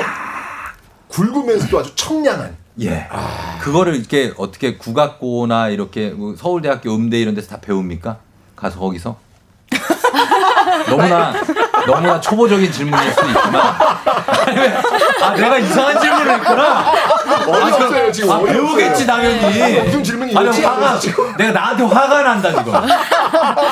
[1.10, 2.56] 굵으면서도 아주 청량한.
[2.84, 3.10] 예.
[3.60, 8.20] 그거를 이렇게 어떻게 국악고나 이렇게 뭐 서울대학교 음대 이런 데서 다 배웁니까?
[8.56, 9.18] 가서 거기서?
[10.88, 11.34] 너무나
[11.86, 16.94] 너무나 초보적인 질문일 수도 있지만 아 내가 이상한 질문을 했구나.
[17.48, 18.32] 어이없어요, 지금.
[18.32, 18.40] 아.
[18.40, 19.80] 배우겠지 당연히.
[19.82, 20.62] 무슨 질문이 아니?
[20.62, 21.00] 화가
[21.38, 22.74] 내가 나한테 화가 난다 지금.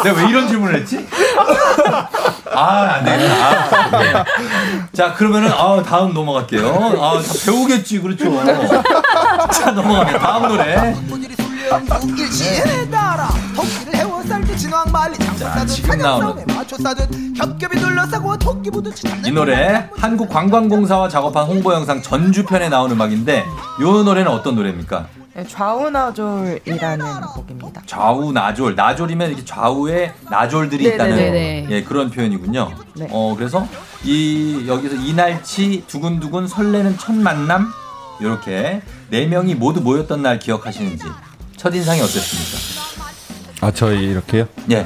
[0.03, 1.07] 내가 왜 이런 질문을 했지?
[2.53, 3.34] 아안 되겠다.
[3.36, 4.14] 아, 네.
[4.93, 6.68] 자 그러면은 아 다음 넘어갈게요.
[7.01, 8.26] 아다 배우겠지 그렇죠.
[9.51, 10.20] 자 넘어갑니다.
[10.20, 10.95] 다음 노래.
[14.56, 21.10] 진왕 말리 장사든 지금 나오는 사냥싸움에 맞춰 싸든 겹겹이 둘러싸고 토끼 부듯이 이 노래 한국관광공사와
[21.10, 23.45] 작업한 홍보 영상 전주편에 나오는 음악인데
[23.80, 25.08] 이 노래는 어떤 노래입니까?
[25.36, 27.82] 네, 좌우나졸이라는 곡입니다.
[27.88, 31.68] 좌우 나졸 나졸이면 이렇게 좌우에 나졸들이 있다는 네네네네.
[31.72, 32.72] 예 그런 표현이군요.
[32.95, 33.08] 네.
[33.12, 33.68] 어 그래서
[34.04, 37.74] 이 여기서 이날치 두근두근 설레는 첫 만남
[38.20, 41.04] 이렇게 네 명이 모두 모였던 날 기억하시는지
[41.58, 42.93] 첫 인상이 어땠습니까?
[43.64, 44.45] 아 저희 이렇게요?
[44.72, 44.86] 예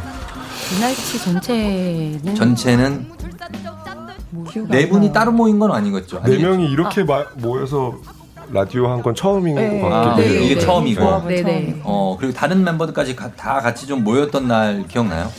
[0.78, 3.08] 이날치 전체는 전체는
[4.52, 5.12] 기억이 네안 분이.
[5.14, 6.22] 따로 모인 건 아니겠죠?
[6.24, 7.96] 네 명이 이렇게 마- 모여서
[8.52, 9.82] 라디오 한 건 처음인 네.
[9.82, 10.42] 것 아, 같기도 해요.
[10.44, 11.02] 이게 처음이고.
[11.02, 11.42] 조합은 네네.
[11.44, 11.80] 처음이고.
[11.86, 15.32] 어 그리고 다른 멤버들까지 가- 다 같이 좀 모였던 날 기억나요?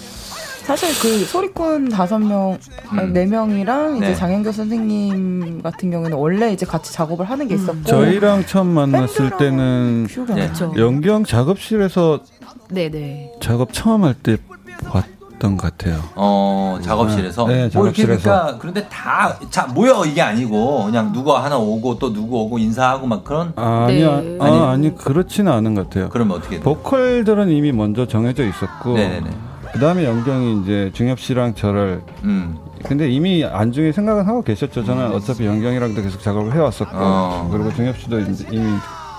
[0.69, 2.59] 사실 그 소리꾼 다섯 명,
[2.93, 3.13] 음.
[3.15, 4.15] 네 명이랑 이제 네.
[4.15, 10.07] 장현교 선생님 같은 경우에는 원래 이제 같이 작업을 하는 게 있었고 저희랑 처음 만났을 때는
[10.35, 10.51] 네.
[10.77, 12.21] 연경 작업실에서
[12.69, 13.33] 네네.
[13.41, 14.37] 작업 처음 할 때
[14.85, 16.03] 봤던 것 같아요.
[16.15, 18.23] 어 작업실에서 네, 뭐 이렇게 작업실에서.
[18.23, 23.07] 그러니까 그런데 다 자 모여 이게 아니고 그냥 누가 하나 오고 또 누구 오고 인사하고
[23.07, 23.63] 막 그런 네.
[23.63, 24.59] 아, 아니.
[24.59, 26.11] 아니 그렇지는 않은 것 같아요.
[26.11, 26.63] 그러면 어떻게 돼요?
[26.63, 29.31] 보컬들은 이미 먼저 정해져 있었고, 네네네.
[29.79, 32.59] 그 다음에 연경이 이제 중엽 씨랑 저를 음.
[32.85, 34.85] 근데 이미 안중에 생각은 하고 계셨죠.
[34.85, 37.49] 저는 어차피 연경이랑도 계속 작업을 해왔었고, 어.
[37.53, 38.67] 그리고 중엽 씨도 이미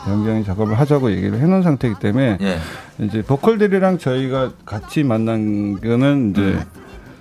[0.10, 2.60] 연경이 작업을 하자고 얘기를 해놓은 상태이기 때문에 예.
[2.99, 6.64] 이제 보컬들이랑 저희가 같이 만난 거는 이제 음.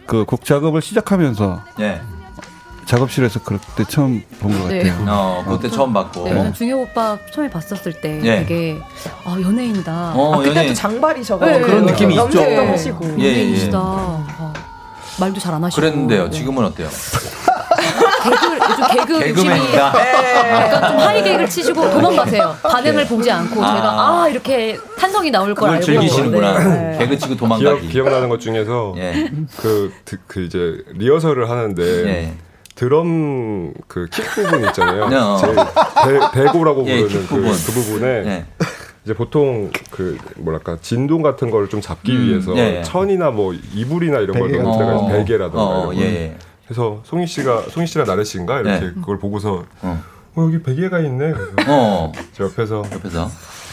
[0.06, 2.00] 그곡 작업을 시작하면서 예.
[2.98, 4.82] 작업실에서 그때 처음 본것 네.
[4.88, 5.04] 같아요.
[5.08, 6.24] 어 그때 처음 봤고.
[6.24, 8.36] 네, 저는 중효 오빠 처음에 봤었을 때 예.
[8.40, 8.78] 되게
[9.24, 10.12] 아 연예인이다.
[10.14, 10.74] 어, 아, 그때도 연예인.
[10.74, 12.40] 장발이셔가지고 네, 그런 느낌이 있죠.
[12.42, 13.28] 하시고 예, 예.
[13.30, 13.78] 연예인이시다.
[13.78, 14.52] 아,
[15.20, 15.80] 말도 잘 안 하시고.
[15.80, 16.24] 그랬는데요.
[16.24, 16.30] 네.
[16.30, 16.88] 지금은 어때요?
[18.24, 19.48] 개그 개그 욕심이.
[19.72, 22.56] 네, 약간 좀 하이 개그를 치시고 도망가세요.
[22.62, 23.74] 반응을 보지 않고 아.
[23.76, 26.58] 제가 아 이렇게 탄성이 나올 걸 알고 즐기시는구나.
[26.58, 26.98] 네.
[26.98, 27.88] 개그 치고 기억, 도망가기.
[27.88, 29.30] 기억 나는 것 중에서 예.
[29.58, 32.32] 그, 드- 그 이제 리허설을 하는데 예.
[32.78, 35.04] 드럼 그 킥 부분 있잖아요.
[35.12, 35.36] 어.
[35.36, 37.52] 제일 배, 배고라고 예, 부르는 킥 그, 부분.
[37.52, 38.46] 그 부분에 예.
[39.04, 42.82] 이제 보통 그 뭐랄까 진동 같은 걸 좀 잡기 음, 위해서 예, 예.
[42.82, 44.98] 천이나 뭐 이불이나 이런 걸 있어요.
[44.98, 45.08] 거.
[45.08, 45.96] 베개라든가 어, 이런 거.
[45.96, 46.36] 예, 예.
[46.66, 48.92] 그래서 송희 씨가 송희 씨랑 나래 씨인가 이렇게 네.
[48.94, 50.02] 그걸 보고서 어.
[50.36, 51.34] 여기 베개가 있네.
[51.66, 52.12] 어.
[52.32, 53.28] 저 옆에서 옆에서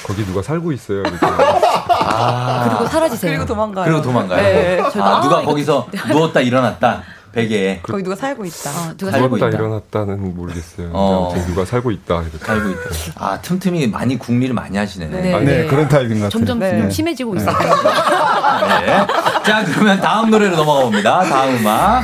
[0.08, 1.01] 거기 누가 살고 있어요.
[1.01, 1.18] 이렇게.
[1.22, 2.68] 아.
[2.70, 3.32] 그리고 사라지세요.
[3.32, 3.86] 그리고 도망가요.
[3.86, 4.41] 그리고 도망가요.
[4.41, 7.03] 네, 아, 누가 아, 거기서 누웠다 일어났다.
[7.36, 7.82] 베개에.
[7.84, 8.96] 거기 누가 살고 있다.
[8.98, 9.48] 누가 살고 있다.
[9.50, 10.90] 일어났다는 모르겠어요.
[10.94, 11.32] 어.
[11.32, 12.22] 아무튼 누가 살고 있다.
[12.22, 12.38] 이렇게.
[12.38, 12.80] 살고 있다.
[13.16, 15.08] 아, 틈틈이 많이 국리를 많이 하시네.
[15.08, 16.30] 네, 아, 네, 그런 타입인 것 같아요.
[16.30, 16.80] 점점 네.
[16.80, 17.56] 좀 심해지고 있어요.
[17.58, 19.08] 네.
[19.46, 21.24] 자, 그러면 다음 노래로 넘어가 봅니다.
[21.24, 22.04] 다음 음악.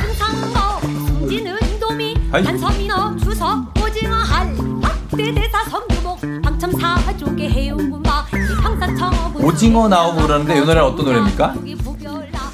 [2.34, 2.42] 아이.
[2.44, 8.24] 한섬이너 주석 오징어 할 박대대사 성주목 방첨 사조개 해운군마
[8.58, 11.54] 이방사청 오징어 나오고 그러는데 이 노래는 어떤 노래입니까?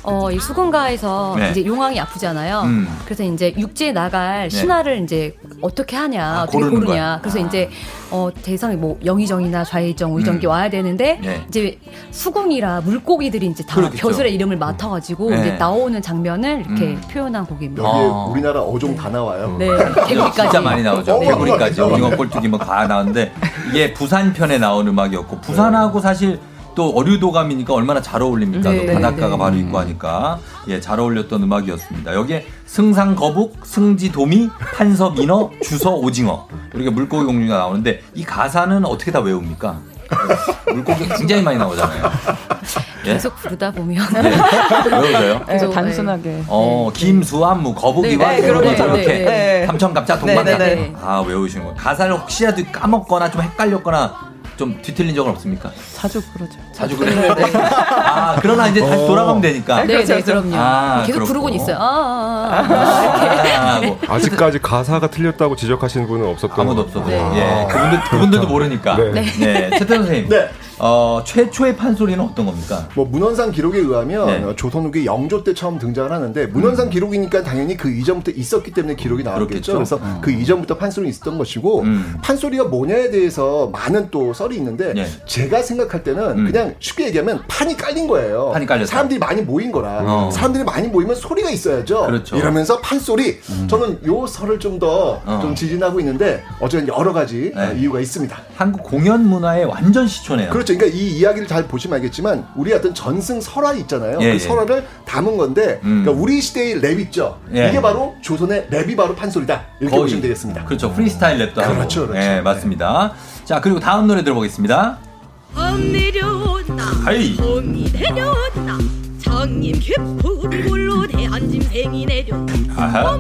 [0.05, 1.51] 어, 이 수군가에서 네.
[1.51, 2.61] 이제 용왕이 아프잖아요.
[2.63, 2.89] 음.
[3.05, 6.93] 그래서 이제 육지에 나갈 신하를 이제 어떻게 하냐, 아, 어떻게 고르는 고르냐.
[6.95, 7.19] 거야.
[7.21, 7.69] 그래서 이제
[8.11, 10.49] 어, 대상이 뭐 영의정이나 좌의정, 우의정이 음.
[10.49, 11.45] 와야 되는데 네.
[11.49, 11.79] 이제
[12.11, 14.09] 수군이라 물고기들이 이제 다 그렇겠죠.
[14.09, 15.41] 벼슬의 이름을 맡아가지고 네.
[15.41, 17.01] 이제 나오는 장면을 이렇게 음.
[17.11, 17.83] 표현한 곡입니다.
[17.83, 18.29] 여기에 어.
[18.33, 19.57] 우리나라 어종 다 나와요.
[19.59, 20.35] 네, 여기 개구리까지.
[20.43, 21.15] 진짜 많이 나오죠.
[21.17, 21.93] 어, 개구리까지, 어, 어, 어.
[21.93, 23.33] 오징어 꼴뚜기 뭐 다 나오는데
[23.71, 26.39] 이게 부산 편에 나온 음악이었고 부산하고 사실
[26.79, 28.71] 또 어류도감이니까 얼마나 잘 어울립니까?
[28.71, 29.37] 네, 또 바닷가가 네.
[29.37, 32.15] 바로 있고 하니까 예, 잘 어울렸던 음악이었습니다.
[32.15, 38.85] 여기에 승상 거북, 승지 도미, 판서 민어, 주서 오징어 이렇게 물고기 공주가 나오는데 이 가사는
[38.85, 39.77] 어떻게 다 외웁니까?
[40.73, 42.13] 물고기 굉장히 많이 나오잖아요.
[43.07, 43.15] 예?
[43.15, 45.39] 계속 부르다 보면 외워져요?
[45.49, 46.45] 네, 계속, 단순하게.
[46.47, 48.47] 어, 김수, 안무, 거북이와 네, 네.
[48.47, 49.67] 이렇게 네, 네.
[49.67, 50.45] 삼천갑자, 네.
[50.45, 50.95] 네, 네.
[51.03, 51.75] 아 외우시는 거.
[51.75, 55.71] 가사를 혹시라도 까먹거나 좀 헷갈렸거나 좀 뒤틀린 적은 없습니까?
[55.99, 56.61] 자주 그러죠.
[56.71, 57.35] 자주 그래요.
[57.57, 59.07] 아 그러나 이제 다시 어.
[59.09, 59.83] 돌아가면 되니까.
[59.85, 60.55] 네, 네, 그럼요.
[60.55, 61.25] 아, 계속.
[61.25, 61.77] 부르곤 있어요.
[61.77, 63.77] 아, 아, 아.
[63.77, 67.01] 아, 뭐 아직까지 가사가 틀렸다고 지적하시는 분은 없었던 아무도 것 없어.
[67.01, 67.33] 같아요.
[67.35, 68.97] 예, 그분들 그분들도 모르니까.
[68.97, 69.11] 네.
[69.41, 70.29] 네, 최태 선생님.
[70.29, 70.49] 네.
[70.81, 72.87] 어 최초의 판소리는 어떤 겁니까?
[72.95, 74.45] 뭐 문헌상 기록에 의하면 네.
[74.45, 78.95] 어, 조선 후기 영조 때 처음 등장을 하는데 문헌상 기록이니까 당연히 그 이전부터 있었기 때문에
[78.95, 79.73] 기록이 나왔겠죠.
[79.75, 80.19] 그래서 음.
[80.21, 82.19] 그 이전부터 판소리 있었던 것이고 음.
[82.23, 85.05] 판소리가 뭐냐에 대해서 많은 또 썰이 있는데 네.
[85.27, 86.45] 제가 생각 할 때는 음.
[86.47, 88.51] 그냥 쉽게 얘기하면 판이 깔린 거예요.
[88.53, 88.87] 판이 깔렸다.
[88.91, 90.01] 사람들이 많이 모인 거라.
[90.03, 90.31] 어.
[90.33, 92.07] 사람들이 많이 모이면 소리가 있어야죠.
[92.07, 92.37] 그렇죠.
[92.37, 92.41] 음.
[92.41, 93.39] 이러면서 판 소리.
[93.69, 95.55] 저는 요 설을 좀 더좀 어.
[95.55, 97.61] 지진하고 있는데 어쨌든 여러 가지 네.
[97.61, 98.37] 어, 이유가 있습니다.
[98.57, 100.51] 한국 공연 문화의 완전 시초네요.
[100.51, 100.75] 그렇죠.
[100.77, 104.19] 그러니까 이 이야기를 잘 보시면 알겠지만 우리 어떤 전승 설화 있잖아요.
[104.21, 104.39] 예, 그 예.
[104.39, 106.03] 설화를 담은 건데 음.
[106.05, 107.39] 그러니까 우리 시대의 랩 있죠.
[107.55, 107.69] 예.
[107.69, 109.63] 이게 바로 조선의 랩이 바로 판소리다.
[109.81, 110.03] 이렇게 거의.
[110.05, 110.65] 보시면 되겠습니다.
[110.65, 110.93] 그렇죠.
[110.93, 111.75] 프리스타일 랩도 하고.
[111.75, 112.27] 그렇죠, 그렇죠.
[112.27, 113.13] 예, 맞습니다.
[113.45, 115.08] 자, 그리고 다음 노래 들어보겠습니다.
[115.55, 117.37] 범 내려온다 하이.
[117.37, 118.79] 범이 내려온다
[119.21, 123.19] 장림 깊은 골로 대한 짐승이 내려온다 아하.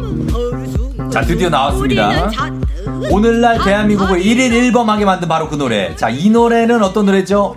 [1.10, 2.08] 자, 드디어 나왔습니다.
[2.08, 2.68] 우리는 잔뜩
[3.12, 5.94] 오늘날 대한민국을 1일 1범하게 만든 바로 그 노래.
[5.96, 7.56] 자, 이 노래는 어떤 노래죠?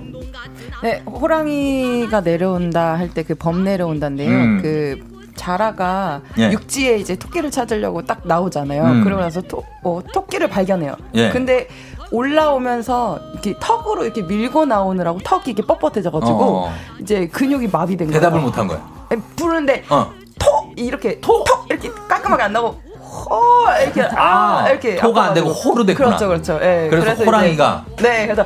[0.84, 4.30] 네, 호랑이가 내려온다 할 때 그 범 내려온다인데요.
[4.32, 4.60] 음.
[4.62, 4.98] 그
[5.36, 6.52] 자라가 예.
[6.52, 8.84] 육지에 이제 토끼를 찾으려고 딱 나오잖아요.
[8.84, 9.04] 음.
[9.04, 10.96] 그러고 나서 토, 어, 토끼를 발견해요.
[11.16, 11.30] 예.
[11.30, 11.68] 근데
[12.12, 16.74] 올라오면서 이렇게 턱으로 이렇게 밀고 나오느라고 턱이 이렇게 뻣뻣해져가지고 어.
[17.00, 18.20] 이제 근육이 마비된 거예요.
[18.20, 18.80] 대답을 못 한 거야.
[19.10, 20.12] 아니, 부르는데 어.
[20.40, 22.68] 토 이렇게 톡 이렇게 깔끔하게 안 나고
[23.00, 25.50] 호 이렇게 아, 아, 이렇게 토가 안 되고.
[25.50, 26.08] 호로 됐구나.
[26.10, 26.60] 그렇죠, 그렇죠.
[26.62, 28.46] 예, 그래서 이제- 호랑이가 네, 그래서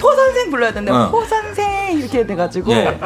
[0.00, 1.06] 토 선생 불러야 되는데 어.
[1.08, 2.98] 호 선생 이렇게 돼가지고 예.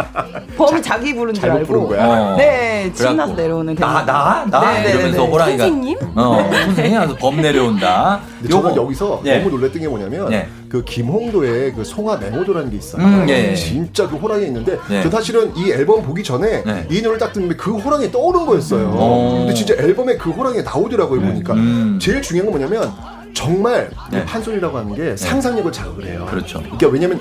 [0.57, 2.07] 범이 자기 부른 줄 잘못 알고 부른 거야?
[2.07, 2.37] 어.
[2.37, 4.73] 네 신나서 내려오는 나, 나, 나?
[4.73, 5.31] 네, 네, 이러면서 네, 네.
[5.31, 5.65] 호랑이가.
[5.65, 5.99] 선생님?
[6.15, 8.21] 어, 선생님 하면서 범 내려온다.
[8.39, 9.39] 근데 저는 여기서 예.
[9.39, 10.49] 너무 놀랬던 게 뭐냐면 예.
[10.69, 13.03] 그 김홍도의 그 송화 맹호도라는 게 있어요.
[13.03, 13.55] 음, 예.
[13.55, 15.03] 진짜 그 호랑이 있는데 예.
[15.03, 16.87] 저 사실은 이 앨범 보기 전에 네.
[16.91, 18.89] 이 노래를 딱 듣는데 그 호랑이 떠오른 거였어요.
[18.89, 19.39] 오.
[19.39, 21.99] 근데 진짜 앨범에 그 호랑이가 나오더라고요 보니까 음.
[22.01, 22.93] 제일 중요한 건 뭐냐면
[23.35, 24.25] 정말 이 네.
[24.25, 26.27] 판소리라고 하는 게 상상력을 자극을 해요.
[26.31, 26.61] 그렇죠.
[26.63, 27.21] 그러니까 왜냐면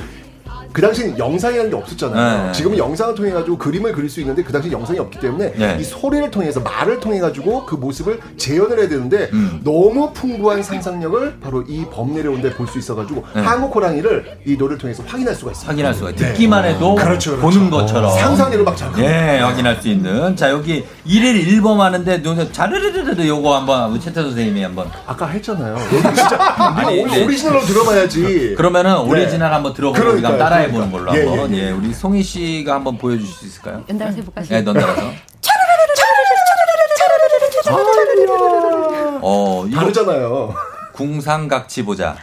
[0.74, 2.46] 그 당시엔 영상이라는 게 없었잖아요.
[2.48, 2.52] 네.
[2.52, 5.78] 지금은 영상을 통해 가지고 그림을 그릴 수 있는데 그 당시 영상이 없기 때문에 네.
[5.80, 9.62] 이 소리를 통해서 말을 통해 가지고 그 모습을 재현을 해야 되는데 음.
[9.64, 13.42] 너무 풍부한 상상력을 바로 이 범 내려온데 볼 수 있어 가지고 네.
[13.42, 15.68] 한국 호랑이를 이 노래를 통해서 확인할 수가 있어요.
[15.70, 16.30] 확인할 수가 있어요.
[16.34, 17.42] 듣기만 해도 그렇죠, 그렇죠.
[17.60, 18.12] 보는 것처럼.
[18.12, 19.04] 상상력을 막 자극.
[19.04, 20.36] 예, 확인할 수 있는.
[20.36, 24.88] 자, 여기 1일 1범 하는데, 자르르르르 요거 한번, 최태 선생님이 한번.
[25.06, 25.76] 아까 했잖아요.
[25.90, 27.24] 진짜 아니, 오리- 네.
[27.26, 28.56] 오리지널로 들어봐야지.
[28.58, 29.10] 그러면은 네.
[29.12, 31.32] 오리지널 한번 들어보고 우리가 그러니 한번 따라해보는 걸로 그러니까요.
[31.42, 31.54] 한번.
[31.54, 31.72] 예, 예, 예, 예.
[31.72, 33.84] 우리 송희 씨가 한번 보여줄 수 있을까요?
[33.90, 34.46] 연달아서 해 볼까요?
[34.52, 35.02] 예, 연달아서.
[39.22, 40.54] 어, 다르잖아요.
[40.94, 42.16] 궁상각치우 보자.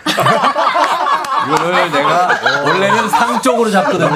[1.47, 4.09] 이거를 내가 원래는 상 쪽으로 잡거든요.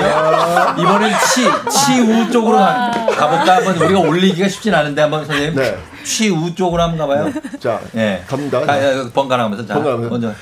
[0.78, 3.56] 이번엔 치, 치우 쪽으로 가, 가볼까?
[3.56, 5.58] 한번 우리가 올리기가 쉽진 않은데 한번 선생님.
[6.04, 7.32] 치우 쪽으로 한번 가봐요.
[7.58, 8.22] 자, 예.
[8.28, 8.60] 갑니다.
[8.60, 9.66] 가, 야, 번갈아 가면서.
[9.66, 10.10] 자, 번갈아 가면서.
[10.10, 10.34] 먼저.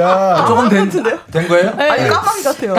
[0.00, 0.90] 야, 조금 된,
[1.30, 1.72] 된 거예요?
[1.78, 2.74] 아니 까마귀 같아요.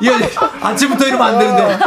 [0.00, 0.14] 이거
[0.62, 1.78] 아침부터 이러면 안 되는데.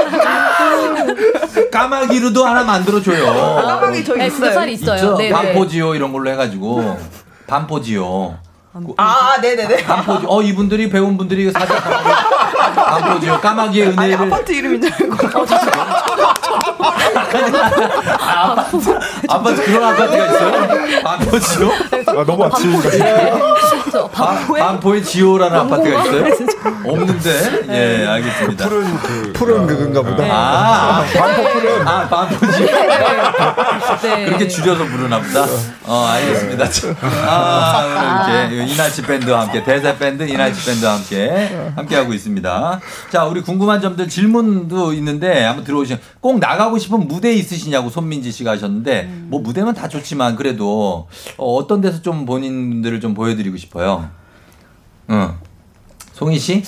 [1.71, 3.25] 까마귀로도 하나 만들어줘요.
[3.65, 4.49] 까마귀 저 네, 있어요.
[4.49, 4.95] 그살 있어요.
[4.95, 5.17] 있죠?
[5.17, 5.31] 네, 네.
[5.31, 6.97] 반포지요 이런 걸로 해가지고
[7.47, 8.37] 반포지요.
[8.97, 9.83] 아, 네네네.
[9.83, 10.25] 반포지.
[10.27, 13.39] 어 이분들이 배운 분들이 사실 반포지요.
[13.41, 14.33] 까마귀의 아니 은혜를.
[14.33, 15.15] 아파트 이름인 줄 알고.
[18.19, 21.01] 아, 아파트, 아파트 그런 아파트가 있어요?
[21.03, 21.71] 반포지요?
[22.07, 22.89] 아, 너무 아침인가
[24.11, 26.25] 반- 반포의 지호라는 아파트가 있어요?
[26.85, 27.65] 없는데.
[27.69, 28.67] 예, 알겠습니다.
[28.69, 30.23] 푸른 그 푸른 그건가 보다.
[30.29, 32.65] 아, 반포 푸른 아, 반포지.
[34.01, 34.25] 네.
[34.25, 35.45] 그렇게 줄여서 부르나 보다.
[35.85, 36.65] 어, 알겠습니다.
[37.27, 42.79] 아, 이렇게 이날치 밴드와 함께, 대세 밴드, 이날치 밴드와 함께, 함께 하고 있습니다.
[43.11, 48.51] 자, 우리 궁금한 점들 질문도 있는데, 한번 들어오시면, 꼭 나가고 싶은 무대 있으시냐고 손민지 씨가
[48.51, 51.07] 하셨는데, 뭐 무대면 다 좋지만, 그래도,
[51.37, 54.09] 어, 어떤 데서 좀 본인들을 좀 보여드리고 싶어요?
[55.09, 55.33] 응.
[56.13, 56.63] 송희 씨?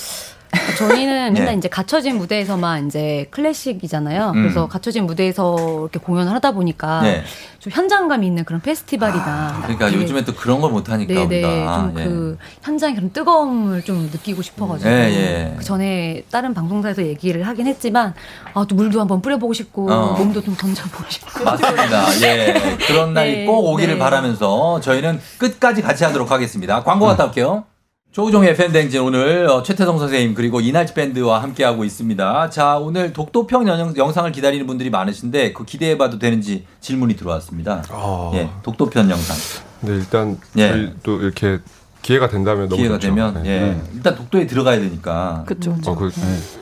[0.77, 1.57] 저희는 맨날 네.
[1.57, 4.31] 이제 갖춰진 무대에서만 이제 클래식이잖아요.
[4.31, 4.33] 음.
[4.43, 7.23] 그래서 갖춰진 무대에서 이렇게 공연을 하다 보니까 네.
[7.59, 11.75] 좀 현장감 있는 그런 페스티벌이나 그러니까 되게 요즘에 또 그런 걸 못 하니까 네네 우리가.
[11.75, 12.03] 좀 예.
[12.05, 15.53] 그 현장의 그런 뜨거움을 좀 느끼고 싶어가지고 예, 예.
[15.57, 18.13] 그 전에 다른 방송사에서 얘기를 하긴 했지만
[18.53, 20.13] 아 또 물도 한번 뿌려보고 싶고 어.
[20.17, 22.21] 몸도 좀 던져보고 싶고 맞습니다.
[22.23, 22.77] 예.
[22.87, 23.99] 그런 날이 네, 꼭 오기를 네.
[23.99, 26.83] 바라면서 저희는 끝까지 같이 하도록 하겠습니다.
[26.83, 27.65] 광고 갔다 올게요.
[28.11, 32.49] 조우종의 팬댕진 오늘 어, 최태성 선생님 그리고 이날치 밴드와 함께하고 있습니다.
[32.49, 37.83] 자 오늘 독도평 영, 영상을 기다리는 분들이 많으신데 그 기대해봐도 되는지 질문이 들어왔습니다.
[37.89, 38.31] 아.
[38.33, 39.37] 예, 독도편 영상
[39.79, 40.93] 네, 일단 예.
[41.03, 41.59] 또 이렇게
[42.01, 43.07] 기회가 된다면 너무 기회가 좋죠.
[43.07, 43.49] 되면 네.
[43.49, 45.43] 예, 일단 독도에 들어가야 되니까.
[45.45, 45.77] 그렇죠.
[45.85, 46.11] 어, 그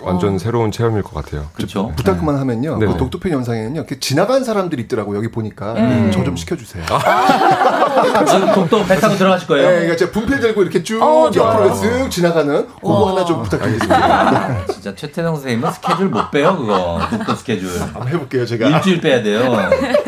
[0.01, 1.47] 완전 새로운 체험일 것 같아요.
[1.53, 1.93] 그렇죠.
[1.95, 2.77] 부탁 그만 하면요.
[2.79, 3.85] 그 독도편 영상에는요.
[4.01, 6.11] 지나간 사람들이 있더라고 요 여기 보니까 음.
[6.13, 6.83] 저좀 시켜주세요.
[6.89, 9.67] 아, 독도 배 타고 들어가실 거예요?
[9.67, 11.31] 네, 그러니까 제가 분필 들고 이렇게 쭉 어.
[11.33, 13.95] 옆으로 쓱 지나가는 그거 하나 좀 부탁드리겠습니다.
[13.97, 17.69] 아, 진짜 최태성 선생님은 스케줄 못 빼요 그거 독도 스케줄.
[17.81, 18.67] 한번 해볼게요 제가.
[18.69, 19.55] 일주일 빼야 돼요.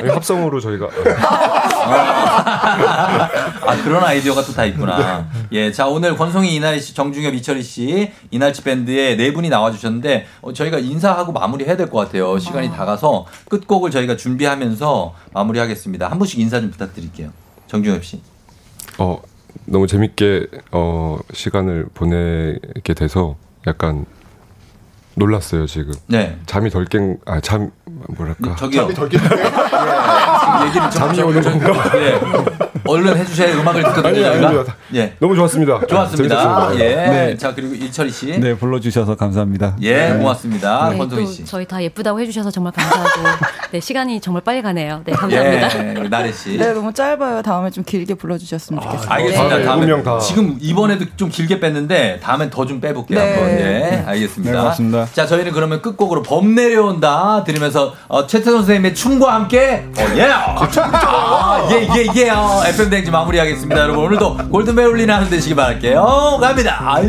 [0.01, 0.87] 네, 합성으로 저희가
[3.65, 5.20] 아 그런 아이디어가 또 다 있구나.
[5.51, 10.53] 예, 자 오늘 권송이 이날 씨, 정중엽 이철희 씨, 이날치 밴드의 네 분이 나와주셨는데 어,
[10.53, 12.37] 저희가 인사하고 마무리해야 될 것 같아요.
[12.39, 16.09] 시간이 다 가서 끝곡을 저희가 준비하면서 마무리하겠습니다.
[16.09, 17.29] 한 분씩 인사 좀 부탁드릴게요.
[17.67, 18.21] 정중엽 씨.
[18.97, 19.21] 어,
[19.65, 23.35] 너무 재밌게 어, 시간을 보내게 돼서
[23.67, 24.05] 약간
[25.15, 25.93] 놀랐어요 지금.
[26.07, 26.37] 네.
[26.45, 27.71] 잠이 덜 깬, 아, 잠,
[28.17, 28.55] 뭐랄까.
[28.55, 28.81] 저기요.
[28.83, 29.09] 잠이 덜.
[29.09, 29.25] 지금
[30.67, 31.91] 얘기를 좀 잠이 좀- 오는 좀- 건가?
[31.97, 32.19] 예.
[32.83, 34.07] 얼른 해주셔야 음악을 듣거든요.
[34.27, 34.45] 아니.
[34.45, 34.75] 아닙니다.
[34.95, 35.13] 예.
[35.19, 35.81] 너무 좋았습니다.
[35.87, 36.35] 좋았습니다.
[36.35, 36.83] 재밌었습니다.
[36.85, 36.95] 예.
[37.09, 37.37] 네.
[37.37, 38.39] 자 그리고 이철희 씨.
[38.39, 39.75] 네, 불러주셔서 감사합니다.
[39.81, 40.17] 예, 네.
[40.17, 40.89] 고맙습니다.
[40.89, 41.45] 네, 권송희 또 씨.
[41.45, 43.07] 저희 다 예쁘다고 해주셔서 정말 감사하고
[43.71, 45.01] 네 시간이 정말 빨리 가네요.
[45.05, 46.03] 네 감사합니다.
[46.03, 46.57] 예, 나래 씨.
[46.57, 47.43] 네, 너무 짧아요.
[47.43, 49.13] 다음에 좀 길게 불러주셨으면 좋겠습니다.
[49.13, 49.57] 알겠습니다.
[49.57, 50.19] 네, 다음에 다.
[50.19, 53.19] 지금 이번에도 좀 길게 뺐는데 다음엔 더 좀 빼볼게요.
[53.19, 53.33] 네.
[53.35, 53.49] 한번.
[53.59, 54.51] 예, 알겠습니다.
[54.53, 55.07] 네, 고맙습니다.
[55.13, 61.67] 자, 저희는 그러면 끝곡으로 범 내려온다 들으면서 어, 최태 선생님의 춤과 함께 어, 예, 아,
[61.71, 63.81] 예, 예, 예, 어, FM 댕지 마무리하겠습니다.
[63.81, 66.39] 여러분 오늘도 골든 베올린 하는 되시기 바랄게요.
[66.41, 66.99] 갑니다.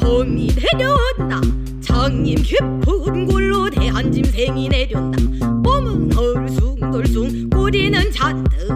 [0.00, 1.40] 봄이 내려온다
[1.82, 8.70] 장님 깊은 골로 대한 짐승이 내려온다 몸은 헐숭덜숭 꼬리는 잔뜩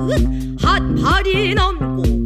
[0.62, 2.19] 한 팔이 넘고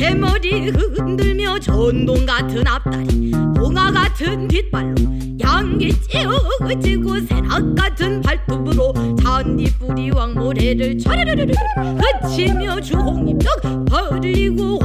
[0.00, 4.94] 위에 머리 흔들며 전동 같은 앞다리 봉화 같은 뒷발로
[5.38, 11.52] 양기 찌어지고 새락 같은 발톱으로 잔디뿌리 왕모래를 촤르르르르
[12.22, 14.78] 그치며 주홍잎떡 벌리고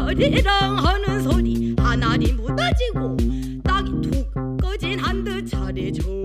[0.00, 3.16] 허리랑 하는 소리 하나리 무너지고
[3.62, 6.21] 땅이 툭 꺼진 한듯 차례 목